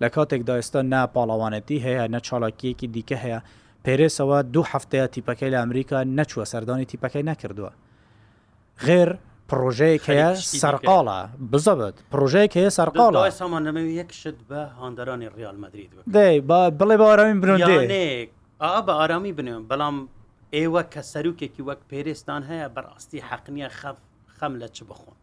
لە 0.01 0.07
کاتێکدا 0.15 0.53
ئێستا 0.59 0.81
ناپاڵەوانەتی 0.93 1.77
هەیە 1.85 2.05
نە 2.13 2.19
چاڵکیەکی 2.27 2.87
دیکە 2.95 3.17
هەیە 3.23 3.39
پێرێسەوە 3.85 4.37
دوو 4.53 4.69
هەفتەیە 4.73 5.07
تیپەکەی 5.13 5.51
لە 5.53 5.57
ئەمریکا 5.61 5.99
نەچووە 6.17 6.45
سەردانی 6.51 6.89
تیپەکەی 6.91 7.27
نەکردووە 7.29 7.71
غێر 8.85 9.09
پرۆژەیەک 9.51 10.03
هەیە 10.11 10.29
سەرقاڵە 10.61 11.17
بزەبێت 11.51 11.95
پرۆژەیەک 12.13 12.53
هەیە 12.59 12.71
سەرقاڵە 12.77 13.19
سامان 13.39 13.61
نەمەوی 13.67 13.93
یەکشت 13.99 14.37
بە 14.49 14.61
هاندەرانی 14.81 15.27
ڕیال 15.37 15.57
مدرید 15.63 15.89
دەی 16.15 16.35
بڵێ 16.79 16.97
بە 16.99 17.05
ئارامی 17.11 17.39
برندێ 17.43 18.01
ئا 18.63 18.75
بە 18.85 18.93
ئارامی 18.99 19.33
بنێم 19.37 19.61
بەڵام 19.71 19.95
ئێوە 20.55 20.83
کە 20.93 21.01
سەرروکێکی 21.11 21.61
وەک 21.67 21.79
پێرێستان 21.91 22.41
هەیە 22.49 22.67
بەڕاستی 22.75 23.19
حەقنیە 23.29 23.69
خەف 23.79 23.97
خەم 24.39 24.53
لە 24.61 24.67
چ 24.75 24.77
بخۆن 24.89 25.15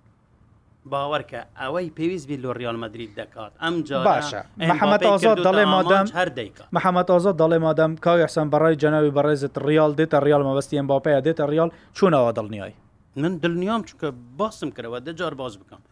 باوەڕکە 0.90 1.40
ئەوەی 1.60 1.90
پێویست 1.96 2.26
بی 2.30 2.36
لۆ 2.44 2.50
ریال 2.60 2.76
مدرید 2.84 3.10
دەکات 3.20 3.52
ئەم 3.64 3.74
باشە 4.08 4.40
محەممەد 4.70 5.02
ئازاد 5.10 5.36
دەڵێ 5.46 5.64
مادەم 5.74 6.06
هەر 6.18 6.28
محەممەد 6.76 7.08
ئازاد 7.14 7.36
دەڵێ 7.42 7.58
مادەم 7.66 7.92
کاو 8.04 8.18
یحسان 8.24 8.46
بەڕای 8.52 8.76
جەناوی 8.82 9.12
بەڕێزت 9.16 9.54
ریال 9.68 9.92
دێتە 9.98 10.18
ریال 10.26 10.42
مەبستی 10.48 10.78
ئەم 10.80 10.86
باپەیە 10.92 11.20
دێتە 11.26 11.44
ریال 11.52 11.70
چوونەوە 11.96 12.30
دڵنیایی 12.38 12.76
من 13.22 13.36
دڵنیام 13.44 13.84
چونکە 13.90 14.10
باسم 14.40 14.70
کردەوە 14.78 15.00
دەجار 15.08 15.34
باز 15.40 15.56
بکەم 15.56 15.82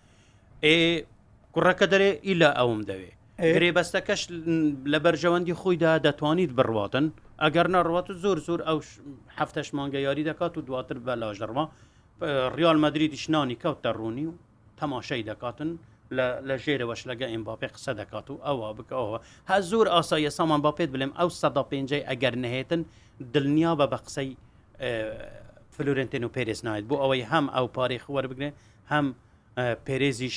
ئێ 0.63 0.77
کوڕەکە 1.55 1.87
دەرێ 1.93 2.11
ئیلا 2.29 2.51
ئەوم 2.61 2.81
دەوێ 2.91 3.11
ڕێبەستەکەش 3.63 4.23
لە 4.93 4.99
بەرژەوەندی 5.07 5.57
خۆیدا 5.63 5.93
دەتوانیت 6.07 6.53
بڕواتن 6.59 7.07
ئەگەر 7.45 7.67
نەڕوات 7.75 8.07
و 8.11 8.15
زۆر 8.25 8.39
زۆر 8.47 8.61
ئەو 8.69 8.79
هەفتەش 9.39 9.69
مانگە 9.77 10.01
یاری 10.07 10.25
دەکات 10.31 10.53
و 10.59 10.61
دواتر 10.69 10.99
بە 11.07 11.13
لاژەرما 11.23 11.65
ریال 12.59 12.79
مدرری 12.85 13.17
شنانی 13.25 13.57
کەوتە 13.65 13.91
ڕوونی 13.99 14.27
و 14.27 14.35
تەماشای 14.81 15.27
دەکاتن 15.31 15.71
لە 16.49 16.55
ژێرەوەش 16.65 17.03
لەگە 17.11 17.27
ئیمباپی 17.33 17.67
قسە 17.75 17.93
دەکات 18.03 18.27
و 18.31 18.37
ئەوە 18.47 18.69
بکەوە 18.79 19.19
هە 19.51 19.57
زۆر 19.71 19.87
ئاسایە 19.95 20.29
سامان 20.39 20.61
باپێت 20.67 20.91
بڵێم 20.95 21.13
ئەو 21.21 21.29
سەدا 21.41 21.63
پێنجەی 21.73 22.03
ئەگەر 22.11 22.35
نهێتن 22.45 22.83
دڵنیا 23.35 23.73
بە 23.81 23.87
بە 23.93 23.99
قسەی 24.07 24.31
فلورنتین 25.79 26.25
و 26.25 26.29
پێرس 26.37 26.61
نایێت 26.67 26.87
بۆ 26.91 26.97
ئەوەی 27.05 27.23
هەم 27.33 27.47
ئەو 27.57 27.67
پارێ 27.77 27.99
خەوەربگرێ 28.05 28.51
هەم 28.93 29.07
پێرێزیش 29.87 30.37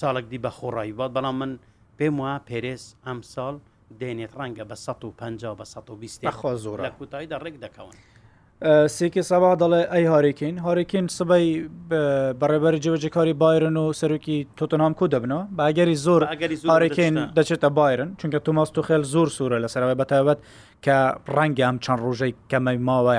ساڵک 0.00 0.24
دی 0.32 0.38
بە 0.44 0.50
خۆڕایی 0.58 0.92
بات 1.00 1.10
بەڵام 1.16 1.36
من 1.42 1.52
پێم 1.98 2.14
وە 2.24 2.32
پێرس 2.48 2.84
ئەم 3.06 3.18
ساڵ 3.34 3.54
دێنێت 4.00 4.32
ڕەنگە 4.40 4.64
بە 4.70 4.76
150 4.82 5.56
بە 5.58 5.64
120 5.64 6.36
خۆ 6.40 6.50
زۆر 6.64 6.78
لە 6.86 6.90
کوتاییدا 6.98 7.36
ڕێک 7.44 7.56
دەکەون 7.64 7.96
سێکی 8.96 9.22
سەبا 9.30 9.50
دەڵێ 9.62 9.82
ئەی 9.92 10.04
هاریکین 10.12 10.54
هاریکین 10.64 11.06
سبەی 11.18 11.46
بەڕێبەری 12.40 12.78
جێبەجێکاری 12.84 13.34
بایرن 13.42 13.76
و 13.76 13.86
سەرکی 14.00 14.38
تۆتنام 14.58 14.92
کو 14.98 15.04
دەبنەوە 15.14 15.42
باگەری 15.58 15.96
زۆر 16.06 16.22
هاریکین 16.72 17.16
دەچێتە 17.36 17.68
بایرن 17.78 18.10
چونکە 18.20 18.38
توماس 18.46 18.68
تو 18.74 18.82
خێل 18.88 19.04
زۆر 19.14 19.28
سوورە 19.36 19.58
لە 19.64 19.68
سەرەوەی 19.74 19.98
بەتابەت 20.00 20.38
کە 20.84 20.98
ڕەنگە 21.36 21.64
ئەم 21.68 21.76
چەند 21.84 22.00
ڕۆژەی 22.06 22.32
کەمەی 22.50 22.78
ماوە 22.88 23.12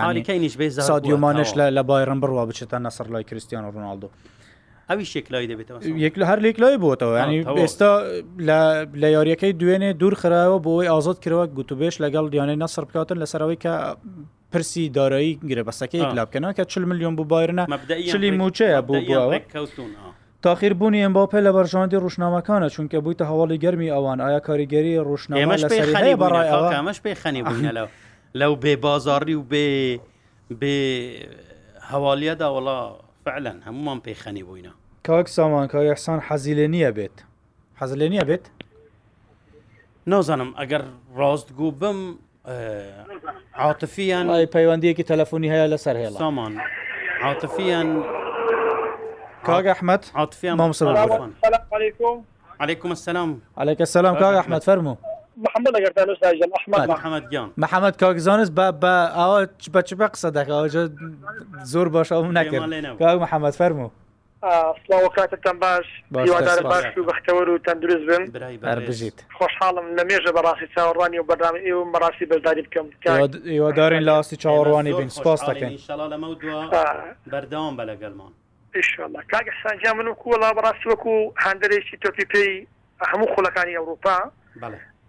سادیومانش 0.87 1.51
لە 1.59 1.65
لە 1.77 1.81
بایرن 1.89 2.19
بڕوا 2.21 2.43
بچێتە 2.49 2.77
نەسەر 2.87 3.07
لای 3.13 3.23
کریسیان 3.29 3.63
ڕونالدو. 3.75 4.09
ئەویش 4.89 5.15
یەکلای 5.15 5.45
دەبێتەوە 5.51 5.79
یەک 6.05 6.15
لە 6.21 6.25
هەر 6.29 6.39
لێکلای 6.45 6.77
بۆتەوە 6.83 7.15
ینی 7.23 7.39
ئێستا 7.61 7.91
لە 9.03 9.07
یاریەکەی 9.17 9.53
دوێنێ 9.59 9.89
دوور 10.01 10.13
خراوە 10.21 10.59
بۆی 10.65 10.87
ئازاد 10.93 11.17
کراوە 11.23 11.45
گوتوبێش 11.57 11.95
لەگەڵ 12.03 12.25
دیانەی 12.33 12.59
نەسەر 12.63 12.83
بکاتن 12.87 13.17
لەسەرەوەی 13.23 13.57
کە 13.63 13.73
پرسی 14.51 14.89
دارایی 14.89 15.39
گرە 15.47 15.63
بەسەکەی 15.67 16.15
لابکەنەوە 16.17 16.53
کە 16.57 16.63
40 16.65 16.83
میلیۆن 16.87 17.15
بوو 17.15 17.25
باێنە 17.31 17.65
چلی 18.11 18.37
موچەیە 18.39 18.81
بوو 18.87 19.01
بووەوە 19.05 19.41
تاخیر 20.41 20.73
بوونی 20.73 21.03
ئەم 21.05 21.13
باپێ 21.13 21.39
لە 21.41 21.51
بەرژاندی 21.55 21.97
ڕوشنامەکانە 22.03 22.67
چونکە 22.75 22.97
بوویتە 23.03 23.25
هەواڵی 23.31 23.57
گەرمی 23.63 23.89
ئەوان 23.95 24.19
ئایا 24.21 24.39
کاریگەری 24.47 24.93
ڕوشنامە 25.09 25.57
بەڕایمەش 26.23 26.99
پێی 27.05 27.15
خەنی 27.23 27.41
بووینە 27.45 27.85
لەو 28.35 28.53
بێ 28.63 28.75
بازاری 28.75 29.33
و 29.35 29.43
بێ 29.51 29.65
بێ 30.59 30.75
هەوالیەدا 31.91 32.47
وڵا 32.55 32.79
فعلەن 33.25 33.57
هەمومان 33.67 33.99
پێی 34.05 34.15
خەنی 34.23 34.43
بووینە 34.47 34.71
کاک 35.03 35.27
سامان 35.27 35.67
کاکسان 35.67 36.19
حەزیلێ 36.27 36.67
نییە 36.73 36.91
بێت 36.97 37.15
حەزلێ 37.81 38.07
نییە 38.13 38.25
بێت 38.29 38.45
نازانم 40.07 40.51
ئەگەر 40.59 40.83
ڕاستگو 41.19 41.71
بم 41.81 41.99
عاتفیان 43.55 44.45
پەیوەندیەکی 44.45 45.03
تەلەفۆنی 45.07 45.49
هەیە 45.53 45.67
لەسەر 45.71 45.95
هێڵ 46.01 46.13
سامان 46.19 46.53
عاتفیان 47.23 47.87
کاگە 49.47 49.69
ئەحمد 49.75 50.03
عاتفیان 50.15 50.57
مامسەفان 50.57 51.31
عليكم 52.59 52.89
السلام 52.91 53.39
عليك 53.57 53.79
السلام 53.81 54.15
كاغ 54.15 54.35
احمد 54.37 54.63
فرمو 54.63 54.97
محمد 55.37 55.75
اگر 55.75 55.87
تانو 55.91 56.15
ساجل 56.15 56.51
احمد 56.59 56.87
محمد 56.89 57.29
جان 57.31 57.51
محمد 57.57 57.95
كاغ 57.95 58.17
زانس 58.17 58.49
با 58.51 58.71
با 58.71 59.11
او 59.15 59.45
چ 59.57 59.69
بچ 59.69 59.93
بقصدك 59.93 60.49
او 60.49 60.67
زور 61.63 61.87
باش 61.89 62.11
او 62.13 62.31
نكر 62.31 62.95
كاغ 62.99 63.21
محمد 63.21 63.53
فرمو 63.53 63.89
سلااو 64.41 65.09
کاتتان 65.09 65.59
باش 65.59 65.85
هیوادار 66.15 66.61
باش 66.63 66.85
و 66.97 67.03
بەختەوەر 67.11 67.47
و 67.49 67.57
تەندروست 67.67 68.07
بن 68.07 68.85
بژیت 68.89 69.17
خۆشحاڵم 69.39 69.85
لە 69.97 70.01
مێژە 70.09 70.31
بەڕاستی 70.37 70.67
چاوەڕوانی 70.75 71.15
و 71.19 71.23
بەرنامە 71.31 71.59
ئێوە 71.67 71.83
بەڕاستی 71.95 72.25
بەرداری 72.31 72.61
بکەم 72.67 72.85
هیوادارین 73.47 73.99
لاستی 74.01 74.35
چاوەڕوانی 74.35 74.93
بین 74.97 75.09
سپاس 75.09 75.43
دەکەین 75.43 75.73
بەردەوام 77.31 77.77
بە 77.77 77.83
لەگەلمان 77.91 78.31
کاگە 79.31 79.53
سانجا 79.63 79.93
من 79.93 80.07
و 80.07 80.15
کووەڵا 80.23 80.53
بەڕاستی 80.57 80.87
وەکو 80.91 81.33
هەندێکی 81.45 81.97
تۆپی 82.05 82.25
پێی 82.33 82.67
هەموو 83.11 83.35
خولەکانی 83.35 83.77
ئەوروپا 83.79 84.17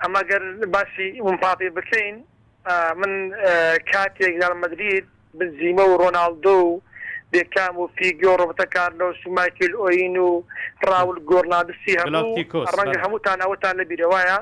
ئەمە 0.03 0.23
گەر 0.31 0.43
باسی 0.75 1.21
ومپاپی 1.25 1.71
بکەین 1.79 2.17
من 3.01 3.13
کاتێک 3.93 4.33
یار 4.43 4.53
مدرید 4.55 5.05
بنزیمە 5.39 5.83
و 5.89 5.99
ڕۆناالدۆ 6.03 6.57
و 6.65 6.81
بێکام 7.33 7.75
و 7.79 7.87
فیگۆ 7.99 8.33
ڕۆبتەکار 8.41 8.91
لە 9.01 9.07
سوماکیل 9.23 9.73
ئۆین 9.83 10.17
و 10.29 10.43
ڕاول 10.89 11.17
گۆرنادسی 11.31 11.93
ڕەنگە 12.01 12.99
هەمووتان 13.05 13.39
ئەوتان 13.45 13.75
لە 13.81 13.85
بیرەوەە 13.91 14.37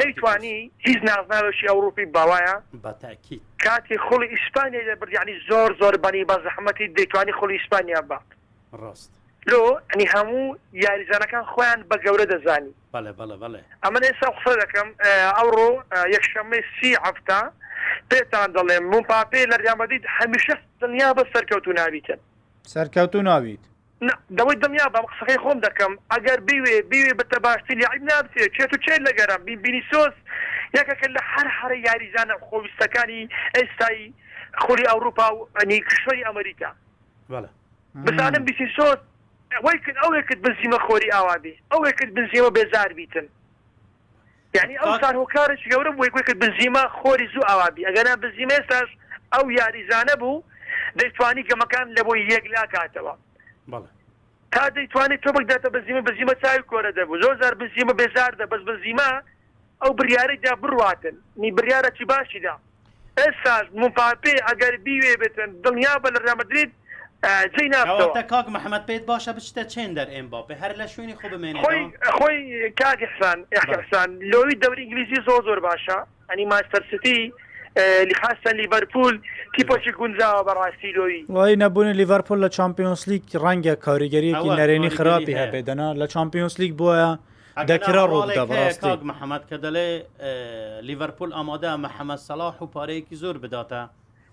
نەیتوانی 0.00 0.56
هیچ 0.86 0.98
نازناوشی 1.08 1.68
ئەوروپی 1.70 2.06
باوایە 2.16 2.54
کاتی 3.64 3.96
خۆڵی 4.06 4.28
ئیسپانیا 4.34 4.82
لە 4.88 4.94
بردیانی 5.00 5.34
زۆر 5.48 5.70
زۆر 5.80 5.94
بەنی 6.04 6.24
بە 6.30 6.36
زەحمەتی 6.46 6.86
دەیتوانی 6.96 7.32
خۆڵی 7.38 7.54
ئیسپانیا 7.58 8.00
با 8.10 8.18
ڕاست 8.80 9.10
لۆ 9.50 9.62
ئەنی 9.90 10.06
هەموو 10.14 10.56
یاریزانەکان 10.84 11.44
خۆیان 11.52 11.80
بە 11.90 11.96
گەورە 12.04 12.26
دەزانی 12.32 12.72
ئەمە 13.84 13.98
ئێستا 14.08 14.28
قسە 14.36 14.52
دەکەم 14.62 14.88
ئەوڕۆ 15.36 15.68
یەکشەمەی 16.14 16.62
سی 16.78 16.90
هەفتە 17.04 17.40
پێتان 18.10 18.48
دەڵێم 18.56 18.84
مون 18.92 19.04
پاپێ 19.10 19.42
لە 19.50 19.56
ریامەدید 19.62 20.04
هەمیشە 20.16 20.54
دنیا 20.82 21.10
بە 21.18 21.22
سەرکەوتو 21.32 21.72
ناویتن 21.78 22.18
سەرکەوتو 22.74 23.20
ناویت 23.30 23.64
دەوەی 24.38 24.56
دنیا 24.64 24.86
بە 24.94 25.00
قسەی 25.08 25.38
خۆم 25.42 25.58
دەکەم 25.66 25.92
ئەگەر 26.12 26.38
بیوێ 26.48 26.76
بیوێ 26.90 27.12
بتە 27.20 27.38
باشتر 27.46 27.76
یاعیب 27.84 28.02
نابێ 28.10 28.44
چێت 28.56 28.70
و 28.74 28.78
چێت 28.84 29.00
لەگەرم 29.08 29.40
بینی 29.64 29.82
سۆس 29.90 30.14
یەکەکە 30.78 31.06
لە 31.16 31.20
هەر 31.32 31.46
هەر 31.58 31.72
یاریزانە 31.86 32.34
خۆویستەکانی 32.46 33.22
ئێستایی 33.56 34.06
خولی 34.62 34.86
ئەوروپا 34.90 35.26
و 35.36 35.48
ئەنی 35.58 35.80
کشوەی 35.88 36.24
ئەمریکا 36.28 36.70
بزانم 38.06 38.42
بیسی 38.48 38.68
سۆس 38.76 39.00
وای 39.64 39.78
کرد 39.84 39.96
ئەوێ 40.04 40.20
کرد 40.28 40.40
بنزیمە 40.46 40.78
خۆری 40.86 41.12
ئاوابی 41.16 41.54
ئەوێ 41.72 41.90
کرد 41.98 42.10
بنزیمە 42.16 42.50
بێزار 42.56 42.90
بیتن 42.98 43.26
یعنی 44.56 44.76
ئەو 44.78 44.98
سان 45.00 45.14
هۆکارش 45.16 45.60
گەورە 45.72 45.90
بووی 45.96 46.10
گوێ 46.14 46.22
کرد 46.26 46.38
بنزیمە 46.44 46.82
خۆری 46.98 47.26
زوو 47.32 47.48
ئاوابی 47.50 47.86
ئەگەنا 47.88 48.12
بنزیمە 48.24 48.54
ئێستاش 48.58 48.88
ئەو 49.34 49.44
یاریزانە 49.60 50.14
بوو 50.20 50.44
دەیتوانی 50.98 51.48
گەمەکان 51.50 51.86
لە 51.96 52.02
بۆی 52.06 52.22
یەک 52.34 52.44
لا 52.54 52.62
کاتەوە 52.72 53.14
تا 54.52 54.64
دەیتوانێت 54.76 55.20
تۆ 55.24 55.30
بەداتە 55.36 55.68
بنزیمە 55.76 56.00
بنزیمە 56.08 56.34
چاوی 56.42 56.64
کۆرە 56.70 56.90
دەبوو 56.98 57.20
زۆر 57.22 57.34
زار 57.42 57.54
بنزیمە 57.60 57.92
بێزاردە 58.00 58.46
بەس 58.52 58.62
بنزیمە 58.68 59.10
ئەو 59.82 59.92
بریارێکدا 59.98 60.52
بڕواتن 60.62 61.16
نی 61.40 61.50
بریارە 61.58 61.90
چی 61.98 62.04
باشیدا 62.04 62.54
ئێستا 63.20 63.54
مپاپێ 63.82 64.34
ئەگەر 64.48 64.74
بیوێ 64.86 65.14
بێتن 65.22 65.50
دڵنیا 65.64 65.94
بە 66.04 66.08
لە 66.14 66.20
ڕامەدرێت 66.26 66.72
جیناتە 67.24 68.22
کاک 68.32 68.46
محەممەد 68.48 68.86
پێیت 68.88 69.04
باشە 69.10 69.30
بچتە 69.38 69.64
چند 69.74 69.92
دەر 69.98 70.08
ئەمباپێ 70.14 70.54
هەر 70.62 70.72
لە 70.80 70.86
شوێنی 70.86 71.14
خۆ 71.20 71.26
بمێنێ 71.32 71.58
خۆی 72.18 72.72
کاکسان 72.80 73.38
یاحسان 73.52 74.08
لۆوی 74.32 74.54
دەوری 74.62 74.80
ئنگلیزی 74.84 75.20
زۆ 75.26 75.34
زۆر 75.46 75.58
باشە 75.68 75.98
ئەنی 76.30 76.44
ماستەرسیتی 76.52 77.20
لیخاستە 78.10 78.50
لیڤەرپول 78.58 79.14
تیپۆکی 79.56 79.92
گونجاوە 79.98 80.42
بەڕاستی 80.48 80.90
لۆی 80.98 81.24
وای 81.28 81.56
نەبوون 81.56 81.88
لیڤەرپول 81.98 82.38
لە 82.44 82.48
چمپیۆنس 82.56 83.08
لیگ 83.08 83.22
ڕەنگە 83.42 83.74
کاریگەریەکی 83.86 84.50
نەرێنی 84.60 84.88
خراپی 84.96 85.34
هەبێدەنا 85.42 85.88
لە 86.00 86.06
چمپیۆنس 86.14 86.58
لیگ 86.60 86.72
بووە 86.80 87.18
دەکرا 87.70 88.04
ڕۆڵدا 88.12 88.44
بەڕاستی 88.50 88.90
محەممەد 89.10 89.42
کە 89.50 89.56
دەڵێ 89.64 89.88
لیڤەرپول 90.88 91.30
ئامادە 91.36 91.72
محەممەد 91.84 92.18
سەلاح 92.28 92.56
و 92.62 92.66
پارەیەکی 92.74 93.14
زۆر 93.22 93.36
بداتە. 93.44 93.80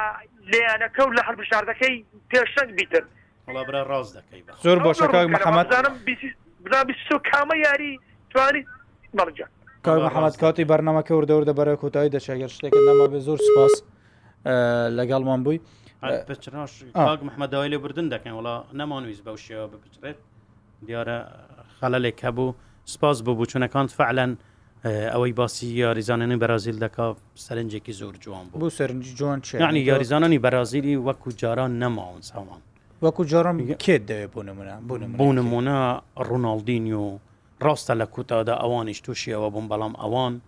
لێیانەکە 0.50 1.00
و 1.04 1.12
لە 1.16 1.22
هەربشاردەکەی 1.28 1.96
پێشەنگ 2.30 2.70
بیتن 2.78 3.04
ڕاز 3.90 4.08
دەکەی 4.16 4.42
زۆر 4.64 4.78
بۆشەکە 4.84 5.18
محەممەدانم 5.34 5.94
کامە 7.32 7.56
یاری 7.66 7.92
توانی 8.32 8.62
مەرجە 9.18 9.46
کار 9.82 9.98
محەممەد 10.08 10.36
کاتی 10.40 10.64
بەرنمەکە 10.64 11.10
وردەور 11.12 11.44
دەبەرە 11.50 11.76
کۆتایی 11.82 12.10
دەشەگەر 12.16 12.50
شتێکە 12.56 12.80
نەما 12.88 13.06
بێ 13.12 13.20
زۆر 13.26 13.38
سپاس 13.48 13.74
لەگەڵمان 14.98 15.40
بووی 15.44 15.60
محەممەداوای 17.22 17.68
لێ 17.72 17.78
بردن 17.84 18.08
دەکەن 18.14 18.32
وڵا 18.38 18.56
نەمانویست 18.80 19.22
بەو 19.24 19.36
شێوە 19.44 19.66
بپچرێت 19.72 20.18
دیارە 20.86 21.18
خەلەلێک 21.80 22.18
هەبوو 22.26 22.54
سپاس 22.92 23.22
بوو 23.22 23.34
بچونەکان 23.44 23.86
فعلەن 23.98 24.32
ئەوەی 24.84 25.32
باسی 25.32 25.66
یاریزانانی 25.82 26.36
بەرازیل 26.42 26.76
دەکا 26.84 27.06
سەرنجێکی 27.46 27.92
زۆر 28.00 28.14
جوان 28.24 28.44
بوو 28.52 28.70
سەرنجی 28.70 29.14
جوان 29.18 29.40
چنی 29.40 29.80
یاریزانانی 29.90 30.38
بەرازیلی 30.44 30.96
وەکو 31.08 31.30
جاران 31.40 31.72
نەماون 31.82 32.20
سامان 32.20 32.60
وەکو 33.04 33.22
جارم 33.32 33.56
کێت 33.84 34.02
دەوێت 34.10 34.30
بۆ 34.34 34.42
نمونە 34.48 34.74
بۆ 35.18 35.26
نمونە 35.38 35.78
ڕۆناالدینی 36.28 36.92
و 37.04 37.18
ڕاستە 37.66 37.94
لە 38.00 38.06
کوتادا 38.14 38.54
ئەوانیش 38.62 39.00
تووشیەوە 39.06 39.48
بوون 39.54 39.66
بەڵام 39.72 39.94
ئەوان 40.02 40.40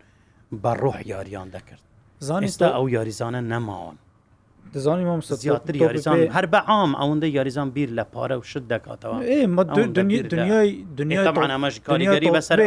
بە 0.62 0.72
ڕۆح 0.82 0.98
یاریان 1.06 1.48
دەکرد 1.50 1.82
زانستا 2.28 2.66
ئەو 2.76 2.88
یاریزانە 2.96 3.40
نەماوان 3.52 3.96
دەزانی 4.74 5.04
مام 5.08 5.20
زیاتر 5.20 5.76
یاریزان 5.76 6.16
هەر 6.36 6.46
بە 6.52 6.60
عام 6.70 6.92
ئەوەندە 7.00 7.26
یاریزان 7.36 7.70
بیر 7.70 7.90
لە 7.98 8.04
پارە 8.14 8.36
و 8.40 8.42
شت 8.42 8.64
دەکاتەوە 8.72 9.16
دنیای 9.98 10.70
دنیاەمەش 11.00 11.74
کاریگەری 11.88 12.28
بەسەر 12.36 12.58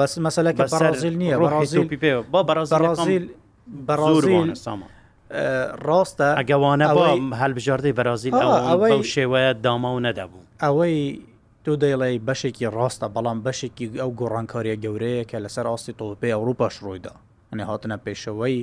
بەس 0.00 0.12
مەسلەکە 0.26 0.64
بەرازیل 0.74 1.14
نییە 1.22 1.36
ڕازیل 1.54 1.86
پێ 2.02 2.12
بە 2.32 2.40
بەرازیل 2.48 3.28
بەڕازیل 3.88 4.48
سامان 4.64 4.88
ڕاستە 5.88 6.26
ئەگەوانە 6.40 6.84
هەلبژاردەی 7.40 7.92
بەرازیل 7.98 8.32
ئەوەی 8.68 9.02
شێوەیە 9.14 9.52
داما 9.66 9.90
و 9.96 10.00
نەدەبوو 10.06 10.42
ئەوەی 10.64 10.98
تۆ 11.68 11.72
دەیڵێ 11.82 12.10
بەشێکی 12.28 12.66
ڕاستە 12.76 13.06
بەڵام 13.14 13.38
بەشێکی 13.46 13.86
ئەو 14.02 14.10
گۆڕانکاریە 14.20 14.76
گەورەیە 14.84 15.22
کە 15.30 15.38
لەسەر 15.44 15.66
ئاستی 15.70 15.96
تۆپی 16.00 16.34
ئەوروپاش 16.36 16.74
ڕوویدا 16.84 17.12
ئەنێ 17.50 17.64
هاتنە 17.70 17.96
پێشەوەی 18.04 18.56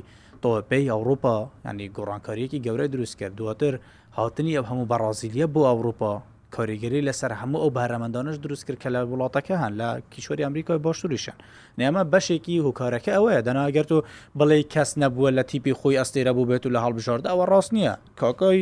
تۆپی 0.44 0.84
ئەوروپا 0.94 1.36
ینی 1.68 1.88
گۆڕانکاریەکی 1.98 2.64
گەورە 2.66 2.86
دروست 2.94 3.16
کرد 3.20 3.34
دواتر 3.40 3.74
هاتنی 4.18 4.56
ئەو 4.58 4.66
هەموو 4.70 4.90
بەڕازیلیە 4.92 5.48
بۆ 5.54 5.62
ئەوروپا 5.70 6.14
کاریگەری 6.56 7.00
لەسەر 7.08 7.32
هەموو 7.42 7.62
ئەو 7.64 7.72
بارەمەندانش 7.78 8.38
دروست 8.46 8.64
کرد 8.68 8.80
کە 8.84 8.90
لە 8.96 9.00
وڵاتەکە 9.12 9.56
هەن 9.64 9.74
لە 9.80 9.88
کیشوەری 10.14 10.44
ئەمریکای 10.48 10.78
باشوریشن 10.86 11.38
نێمە 11.80 12.04
بەشێکی 12.14 12.56
هوکارەکە 12.66 13.12
ئەوەیە 13.18 13.42
دەناگەرت 13.48 13.90
و 13.96 13.98
بڵێ 14.40 14.58
کەس 14.74 14.90
نەبووە 15.02 15.30
لە 15.38 15.44
تیپی 15.52 15.74
خۆی 15.80 15.98
ئەستێرە 16.02 16.32
بوو 16.36 16.46
بێت 16.50 16.64
و 16.66 16.70
لە 16.76 16.80
هەڵبژاردا 16.86 17.28
ئەوە 17.34 17.46
ڕاست 17.52 17.72
نییە 17.76 17.94
کاکۆی 18.22 18.62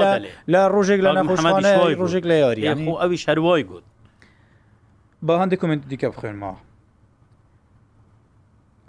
لە 0.53 0.61
ڕۆژێک 0.74 1.01
لە 1.07 1.11
نەخۆشمانە 1.18 1.72
ڕۆژێک 2.01 2.24
لە 2.30 2.34
یاری 2.45 2.62
ئەوی 3.01 3.18
شەروای 3.24 3.62
گوت 3.70 3.84
بە 5.26 5.34
هەندێک 5.43 5.59
کومنت 5.62 5.82
دیکە 5.93 6.09
بخێنمەوە 6.14 6.59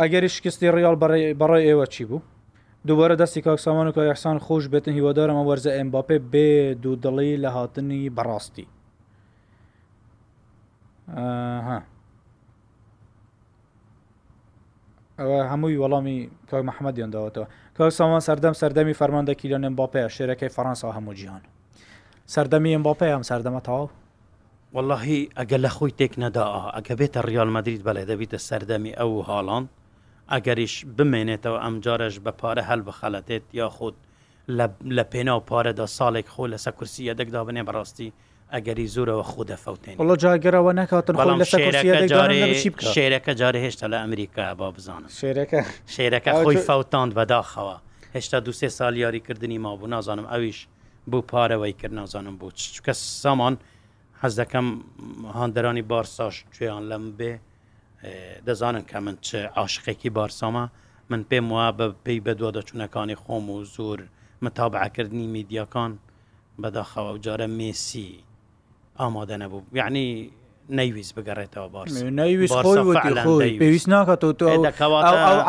ئەگەری 0.01 0.27
شکستی 0.35 0.67
ڕیال 0.75 0.95
بەڕای 1.41 1.63
ئێوە 1.69 1.85
چی 1.93 2.03
بوو 2.09 2.21
دووەرە 2.87 3.15
دەستی 3.21 3.37
کاکسامان 3.47 3.87
و 3.87 3.91
کاحسان 3.97 4.37
خۆش 4.45 4.63
بێتن 4.73 4.93
هیوادارمە 4.99 5.43
وەرزە 5.49 5.71
ئەمباپێ 5.77 6.17
بێ 6.33 6.47
دوو 6.83 6.95
دڵی 7.03 7.31
لە 7.43 7.49
هاتنی 7.55 8.01
بەڕاستی 8.17 8.67
ئەوە 15.19 15.39
هەمووی 15.51 15.77
وەڵامی 15.81 16.17
کاک 16.49 16.61
محەممەدیان 16.69 17.09
داوەتەوە 17.15 17.45
کاک 17.77 17.89
سامان 17.97 18.19
سەردەم 18.27 18.53
سەردەمی 18.61 18.93
فەرماندەکی 18.99 19.47
لە 19.53 19.57
نمباپەیە 19.65 20.07
شێرەکەی 20.15 20.49
فەرەنسا 20.55 20.87
هەموو 20.97 21.13
جییان 21.19 21.41
سەردەمی 22.33 22.73
ئەمباپێ 22.75 23.07
ئەم 23.13 23.23
سەردەمە 23.29 23.61
تاو 23.67 23.83
واللهی 24.75 25.21
ئەگە 25.39 25.57
لە 25.65 25.69
خۆی 25.75 25.91
تێک 25.99 26.13
نەدا 26.23 26.45
ئەگە 26.75 26.93
بێتە 26.99 27.19
ریال 27.29 27.49
مدرید 27.55 27.81
بەڵێ 27.87 28.03
دەبیتە 28.11 28.37
سەردەمی 28.49 28.91
ئەو 28.99 29.11
هاڵان 29.29 29.65
ئەگەریش 30.33 30.75
بمێنێتەوە 30.97 31.59
ئەم 31.65 31.75
جارش 31.85 32.15
بە 32.25 32.31
پارە 32.41 32.63
هەل 32.69 32.81
بخەلەتێت 32.87 33.45
یا 33.59 33.67
خودود 33.75 33.99
لە 34.97 35.03
پێنا 35.11 35.33
و 35.39 35.43
پارەدا 35.49 35.87
ساڵێک 35.97 36.27
خۆ 36.33 36.43
لەسە 36.53 36.71
کورسی 36.77 37.01
یەدەکدا 37.09 37.41
بنێ 37.47 37.63
بەڕاستی 37.67 38.09
ئەگەری 38.53 38.87
زورەوە 38.95 39.25
خۆ 39.31 39.41
دەفەوتێن 39.51 39.95
بەڵ 39.99 40.09
جاگەرەوە 40.23 40.71
نکاتن 40.81 41.15
شێرەکە 42.95 43.31
جارە 43.41 43.59
هێشتا 43.65 43.87
لە 43.93 43.97
ئەمریکا 44.03 44.43
با 44.59 44.67
بزانم 44.75 45.09
شێرەکە 45.21 45.59
شێرەکە 45.95 46.31
خۆی 46.43 46.57
فەوتاند 46.67 47.11
بەداخەوە 47.17 47.77
هێشتا 48.15 48.37
دو 48.45 48.51
سێ 48.59 48.67
سال 48.77 48.95
یاریکردنی 49.05 49.57
ما 49.63 49.75
بوو 49.75 49.87
نازانم 49.87 50.25
ئەویش 50.33 50.57
بوو 51.11 51.23
پارەوەی 51.31 51.73
کرد 51.79 51.93
نازانم 51.93 52.35
بوو 52.39 52.51
چکە 52.75 52.91
سامان 53.23 53.55
حەز 54.21 54.33
دەکەم 54.41 54.67
هاندەرانی 55.37 55.83
بارساش 55.91 56.35
گوێیان 56.53 56.83
لەم 56.91 57.05
بێ 57.19 57.33
دەزانن 58.47 58.83
کە 58.91 58.97
من 59.05 59.15
چ 59.27 59.29
عاشقێکی 59.61 60.09
بارسامە 60.17 60.65
من 61.11 61.21
پێم 61.29 61.47
وە 61.57 61.67
بە 61.77 61.87
پێی 62.05 62.19
بەدووە 62.25 62.51
دەچوونەکانی 62.57 63.19
خۆم 63.23 63.45
و 63.53 63.57
زۆر 63.75 63.99
متابعکردنی 64.45 65.27
میدیاکان 65.35 65.91
بەداخەوە 66.61 67.11
جارە 67.25 67.47
مێسی 67.57 68.09
ئامادە 68.99 69.35
نەبوو 69.41 69.63
یعنی 69.81 70.05
نەیویست 70.77 71.13
بگەڕێتەوە 71.19 71.67
پێویست 73.59 73.87
ناکاتەوە 73.89 74.47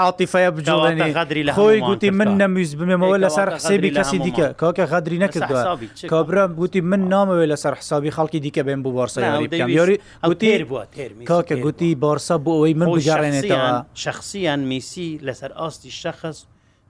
عاتیفەیە 0.02 0.50
بجڵێنی 0.56 1.10
غدرری 1.16 1.42
لە 1.48 1.52
خۆی 1.58 1.78
گوتی 1.88 2.10
من 2.18 2.28
نەویست 2.42 2.74
بمێمەوە 2.78 3.16
لەسەر 3.24 3.48
حسێبی 3.56 3.90
کەسی 3.96 4.18
دیکە 4.26 4.46
کاکە 4.60 4.84
غدرری 4.92 5.18
نەکردوە 5.24 5.60
کابرا 6.12 6.44
گوتی 6.60 6.80
من 6.90 7.00
نامەوێت 7.14 7.48
لەسەر 7.52 7.72
حسابی 7.80 8.10
خەڵکی 8.16 8.38
دیکە 8.44 8.62
بێن 8.66 8.80
بۆ 8.84 8.90
بارسەیاری 8.96 9.46
گوتی 10.28 10.66
کاکە 11.30 11.56
گوتی 11.64 11.90
بارسە 12.04 12.36
بۆ 12.44 12.50
ئەوەی 12.58 12.74
من 12.80 12.88
بژارێنێتەوە 12.98 13.72
شخصیان 13.94 14.60
میسی 14.70 15.08
لەسەر 15.26 15.50
ئاستی 15.60 15.90
شخص 15.90 16.36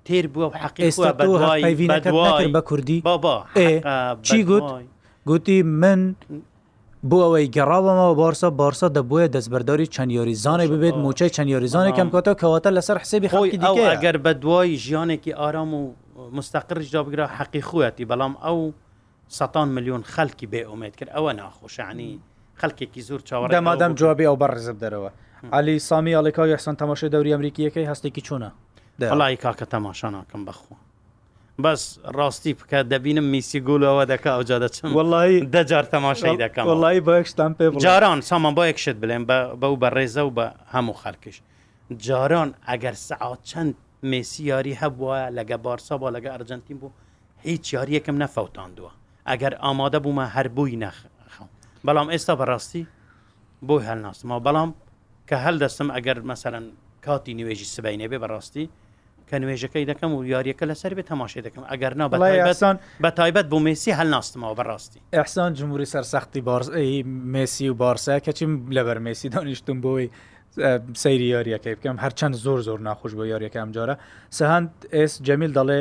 تێر 0.07 0.26
بووە 0.35 0.49
و 0.53 0.57
حقیێستا 0.64 1.11
بە 2.55 2.61
کوردی 2.68 3.01
بابا 3.01 3.37
چی 4.22 4.45
گوت 4.45 4.64
گوتی 5.26 5.62
من 5.62 6.14
بۆ 7.11 7.16
ئەوەی 7.22 7.46
گەڕاوەمەوە 7.57 8.14
بارسا 8.22 8.48
بارسا 8.59 8.88
دەبووە 8.96 9.22
دەستبەرداری 9.34 9.86
چەندیاریزانێک 9.94 10.70
ببێت 10.74 10.96
موچەی 11.05 11.34
چەندیاریزانێکم 11.36 12.09
کۆتە 12.14 12.32
کەواتە 12.40 12.70
لەسەر 12.78 12.96
حسێبی 13.03 13.28
خۆی 13.32 13.50
ئەگەر 13.94 14.16
بە 14.24 14.32
دوای 14.42 14.78
ژیانێکی 14.84 15.32
ئارام 15.40 15.70
و 15.74 15.82
مستەقرشدا 16.38 17.00
بگرا 17.07 17.26
حەقی 17.38 17.62
خوەتی 17.68 18.07
بەڵام 18.11 18.34
ئەو 18.44 18.59
سەان 19.38 19.68
میلیۆن 19.76 20.03
خەلکی 20.14 20.46
بێ 20.53 20.62
ئومێت 20.70 20.94
کرد 20.98 21.11
ئەوە 21.16 21.32
ناخۆشانی 21.40 22.11
خەلکێکی 22.61 23.03
زۆر 23.09 23.20
چاوە 23.28 23.46
دەمادەم 23.59 23.92
جوابی 24.00 24.28
ئەو 24.28 24.36
بەڕزب 24.42 24.76
دەرەوە 24.82 25.11
علی 25.59 25.76
سامی 25.88 26.14
ئەڵێکا 26.18 26.44
یحسان 26.55 26.76
تەماشای 26.80 27.11
دەوری 27.14 27.32
ئەمریکیەکەی 27.34 27.86
هەستێکی 27.90 28.22
چۆنە 28.28 28.50
دەڵی 29.00 29.34
کاکە 29.44 29.66
تەماشا 29.74 30.09
ناکەم 30.16 30.42
بەخۆ 30.46 30.74
بەس 31.59 31.98
ڕاستی 32.16 32.53
بکە 32.55 32.78
دەبینم 32.92 33.24
میسی 33.32 33.61
گولەوە 33.61 34.05
دەکە 34.12 34.30
ئەو 34.34 34.42
جا 34.42 34.59
دەچم 34.59 34.88
وڵی 34.96 35.32
دەجار 35.55 35.84
تەماشای 35.94 36.36
دەکەم 36.44 36.64
وڵی 36.66 37.00
بەشتان 37.09 37.53
پێ 37.55 37.70
جاران 37.80 38.20
سامان 38.20 38.55
بۆ 38.57 38.62
یەکشت 38.66 38.96
بڵێن 39.03 39.22
بەو 39.61 39.74
بە 39.82 39.88
ڕێزە 39.96 40.22
و 40.26 40.30
بە 40.36 40.46
هەموو 40.74 40.94
خەرکش 41.03 41.40
جاران 42.07 42.50
ئەگەر 42.68 42.94
سەعات 43.09 43.40
چەند 43.50 43.74
مسی 44.03 44.42
یاری 44.44 44.74
هەبووە 44.82 45.16
لەگە 45.38 45.57
بارسا 45.64 45.96
بۆ 45.98 46.09
لەگە 46.16 46.28
ئەرجنتین 46.32 46.78
بوو 46.80 46.90
هیچ 47.44 47.72
یاریەکەم 47.76 48.16
نەفەوتاندووە 48.24 48.92
ئەگەر 49.30 49.53
ئامادە 49.64 49.98
بوومە 50.05 50.24
هەربووی 50.36 50.76
نەخەم 50.84 51.48
بەڵام 51.86 52.09
ئێستا 52.12 52.34
بەڕاستی 52.40 52.82
بۆی 53.68 53.82
هەلناسمەوە 53.88 54.40
بەڵام 54.46 54.70
کە 55.28 55.36
هەل 55.44 55.57
دەستم 55.62 55.88
ئەگەر 55.96 56.18
مەسەرەن 56.30 56.64
کاتی 57.05 57.34
نوێژی 57.38 57.68
سبینێ 57.76 58.07
بێ 58.11 58.18
بەڕاستی 58.24 58.66
کە 59.31 59.37
نوێژەکەی 59.43 59.85
دەکەم 59.91 60.11
و 60.16 60.18
یاریەکە 60.35 60.64
لەسەر 60.70 60.93
بێت 60.97 61.07
تەماشێ 61.12 61.41
دەکەم 61.47 61.62
ئەگەر 61.73 61.93
نا 62.01 62.07
بەسان 62.12 62.77
بە 63.05 63.11
تایبەت 63.18 63.47
بۆ 63.53 63.59
مسی 63.68 63.91
هەلناستمەوە 63.99 64.55
بەڕاستی 64.59 65.01
ئەحسان 65.16 65.51
جمهوری 65.59 65.87
سەرسەختی 65.95 66.41
بارس 66.49 66.68
مسی 67.37 67.68
و 67.68 67.75
بارسە 67.83 68.14
کەچیم 68.27 68.53
لەبەر 68.77 68.99
مسی 69.07 69.29
دانیشتم 69.35 69.79
بۆی 69.87 70.07
سەیری 71.03 71.29
یاریەکەی 71.35 71.75
بکەم 71.79 71.97
هەرچەند 72.05 72.35
زۆر 72.45 72.59
زۆر 72.68 72.79
ناخۆش 72.89 73.12
بە 73.18 73.25
یاریەکەم 73.33 73.68
جارە 73.77 73.95
سەهند 74.39 74.68
ئس 75.01 75.12
جەمیل 75.27 75.53
دەڵێ 75.59 75.81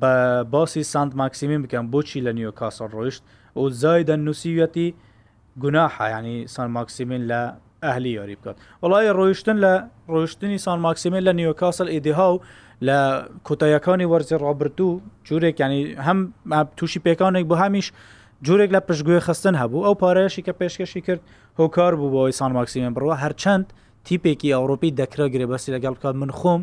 بە 0.00 0.14
باسی 0.54 0.82
سند 0.92 1.12
ماکسیمین 1.22 1.60
بکەم 1.64 1.84
بۆچی 1.92 2.20
لە 2.26 2.32
نیوە 2.38 2.52
کاسەڵ 2.60 2.88
ڕۆیشت 2.96 3.22
و 3.60 3.62
زایدە 3.82 4.16
نووسیەتی 4.26 4.88
گوناحە 5.62 6.06
ینی 6.16 6.36
سان 6.54 6.68
ماکسیمین 6.78 7.22
لە 7.32 7.42
ئەهلی 7.84 8.08
یاری 8.16 8.36
بکات 8.40 8.56
وڵای 8.82 9.06
ڕۆیشتن 9.18 9.56
لە 9.64 9.72
ڕۆیشتنی 10.12 10.56
سان 10.66 10.78
ماکسیمێن 10.86 11.22
لە 11.28 11.32
نیوکاسل 11.40 11.88
ئیدیها 11.94 12.28
و 12.34 12.38
لە 12.88 12.98
کۆتایەکانی 13.46 14.06
وەرزی 14.12 14.36
ڕابردوو 14.44 15.00
جوورێک 15.26 15.60
ینی 15.60 15.80
هەم 16.06 16.18
تووشی 16.76 17.00
پێکانێک 17.06 17.44
بۆ 17.50 17.54
هەمیش 17.64 17.86
جوورێک 18.46 18.70
لە 18.76 18.80
پشتگوێ 18.88 19.20
خستن 19.26 19.54
هەبوو 19.62 19.86
ئەو 19.86 19.94
پارەیەشی 20.02 20.42
کە 20.46 20.52
پێشکەشی 20.60 21.00
کرد 21.06 21.20
هۆکار 21.58 21.92
بوو 22.00 22.10
بۆی 22.14 22.32
سان 22.38 22.52
ماکسیمێن 22.56 22.92
بڕوە 22.96 23.14
هەرچەند 23.22 23.66
تیپێکی 24.06 24.54
ئەوروپی 24.56 24.90
دەکرا 25.00 25.26
گرێبەسی 25.34 25.70
لەگەڵ 25.74 25.92
بکات 25.98 26.14
من 26.22 26.30
خۆم 26.40 26.62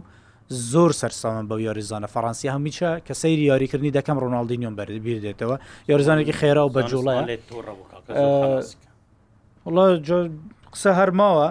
زۆر 0.71 0.91
سەرسامان 1.01 1.45
بەو 1.49 1.59
یاریزانە 1.67 2.07
فەڕەنسی 2.13 2.47
هەمیچە 2.55 2.89
کە 3.07 3.13
سەیری 3.21 3.43
یاریکردنی 3.51 3.91
دەکەم 3.97 4.17
ڕۆناالدینیۆم 4.23 4.75
بەری 4.77 4.99
بیر 5.05 5.19
دێتەوە 5.25 5.55
یاریزانێکی 5.89 6.33
خێرا 6.39 6.63
و 6.65 6.69
بەجوڵە 6.75 7.15
قسە 10.73 10.91
هەرماوە 10.99 11.47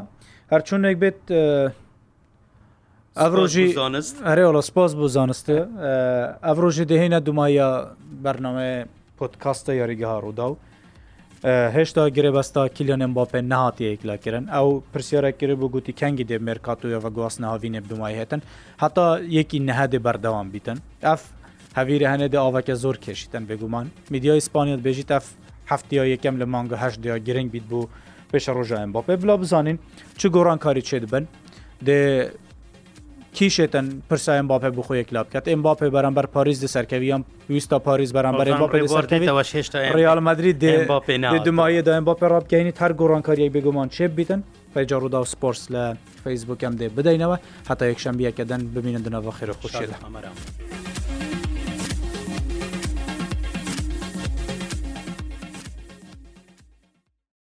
هەرچوونێک 0.52 0.96
بێت 1.02 1.20
ئەڕۆژی 3.20 3.66
هەرێوەڵە 4.30 4.62
سپاس 4.68 4.92
بۆ 4.98 5.06
زانستێ 5.16 5.58
ئەڤڕۆژی 6.46 6.84
دەهێنە 6.92 7.18
دومایە 7.26 7.68
بەرنەوەی 8.24 8.74
پۆتکاستە 9.18 9.72
یاریگەها 9.80 10.18
ڕوودا 10.24 10.46
و 10.50 10.54
هێشتا 11.76 12.02
گرێبەستا 12.16 12.62
کلیانێن 12.76 13.12
باپێن 13.18 13.46
نهاتەیەک 13.52 14.00
لەکردن 14.10 14.44
ئەو 14.54 14.68
پرسیارەکرێ 14.92 15.54
بۆ 15.60 15.66
گوتی 15.74 15.92
کەنگی 16.00 16.24
دێ 16.30 16.38
مێرکاتویەوە 16.46 17.10
گواست 17.16 17.38
ناوینێ 17.44 17.80
دومای 17.90 18.14
هێتن 18.20 18.40
هەتا 18.82 19.06
یەکی 19.38 19.58
نەهادێ 19.68 19.98
بەردەوام 20.06 20.48
بیتن 20.54 20.78
ئەف 21.08 21.22
هەویرە 21.78 22.06
هەنێدە 22.12 22.38
ئاواکە 22.42 22.74
زۆر 22.82 22.96
کێشیتن 23.04 23.42
بێگومان 23.50 23.86
میدیای 24.12 24.38
ئیسپانیت 24.42 24.80
بێژیت 24.86 25.10
ئەف 25.16 25.26
هەفتیا 25.72 26.04
یەکەم 26.14 26.34
لە 26.42 26.46
مانگە 26.54 26.76
هەشت 26.82 26.98
دیا 27.04 27.16
گرنگ 27.28 27.48
بیت 27.54 27.66
بوو 27.70 27.84
پێشە 28.32 28.52
ڕۆژایان 28.58 28.90
باپێ 28.96 29.14
بلا 29.22 29.34
بزانین 29.42 29.76
چ 30.20 30.26
گۆڕان 30.34 30.58
کاری 30.64 30.82
چێ 30.88 30.96
بن 31.12 31.24
دێ 31.86 32.00
کیشێتەن 33.38 33.86
پرسایان 34.10 34.46
باپە 34.50 34.68
بخۆی 34.78 35.04
کلابکات 35.08 35.44
ئەم 35.50 35.60
باپێ 35.68 35.88
بەرامبەر 35.96 36.26
پاریز 36.34 36.58
دە 36.64 36.68
سەرکەویان 36.74 37.22
ویستا 37.50 37.78
پاریز 37.86 38.10
بەرامبەر 38.16 38.46
ریال 40.00 40.20
مدرری 40.28 40.52
دمایە 41.48 41.82
دایم 41.88 42.04
باپێ 42.10 42.26
ڕابکەینی 42.34 42.72
هەر 42.80 42.92
گۆڕانکاریەک 43.00 43.50
بگومان 43.56 43.88
چێ 43.96 44.06
بیتن 44.16 44.40
فەیجا 44.74 44.96
ڕوودا 45.00 45.20
و 45.24 45.26
سپۆرس 45.32 45.62
لە 45.74 45.84
فەیسبوکم 46.24 46.72
دێ 46.80 46.86
بدەینەوە 46.96 47.36
هەتا 47.70 47.84
یەکشەمبیەکە 47.92 48.44
دەن 48.50 48.60
ببینن 48.76 49.02
دنەوە 49.06 49.32
خێرە 49.38 49.54
خوشیێت 49.60 49.90
هەمەرام. 49.98 50.36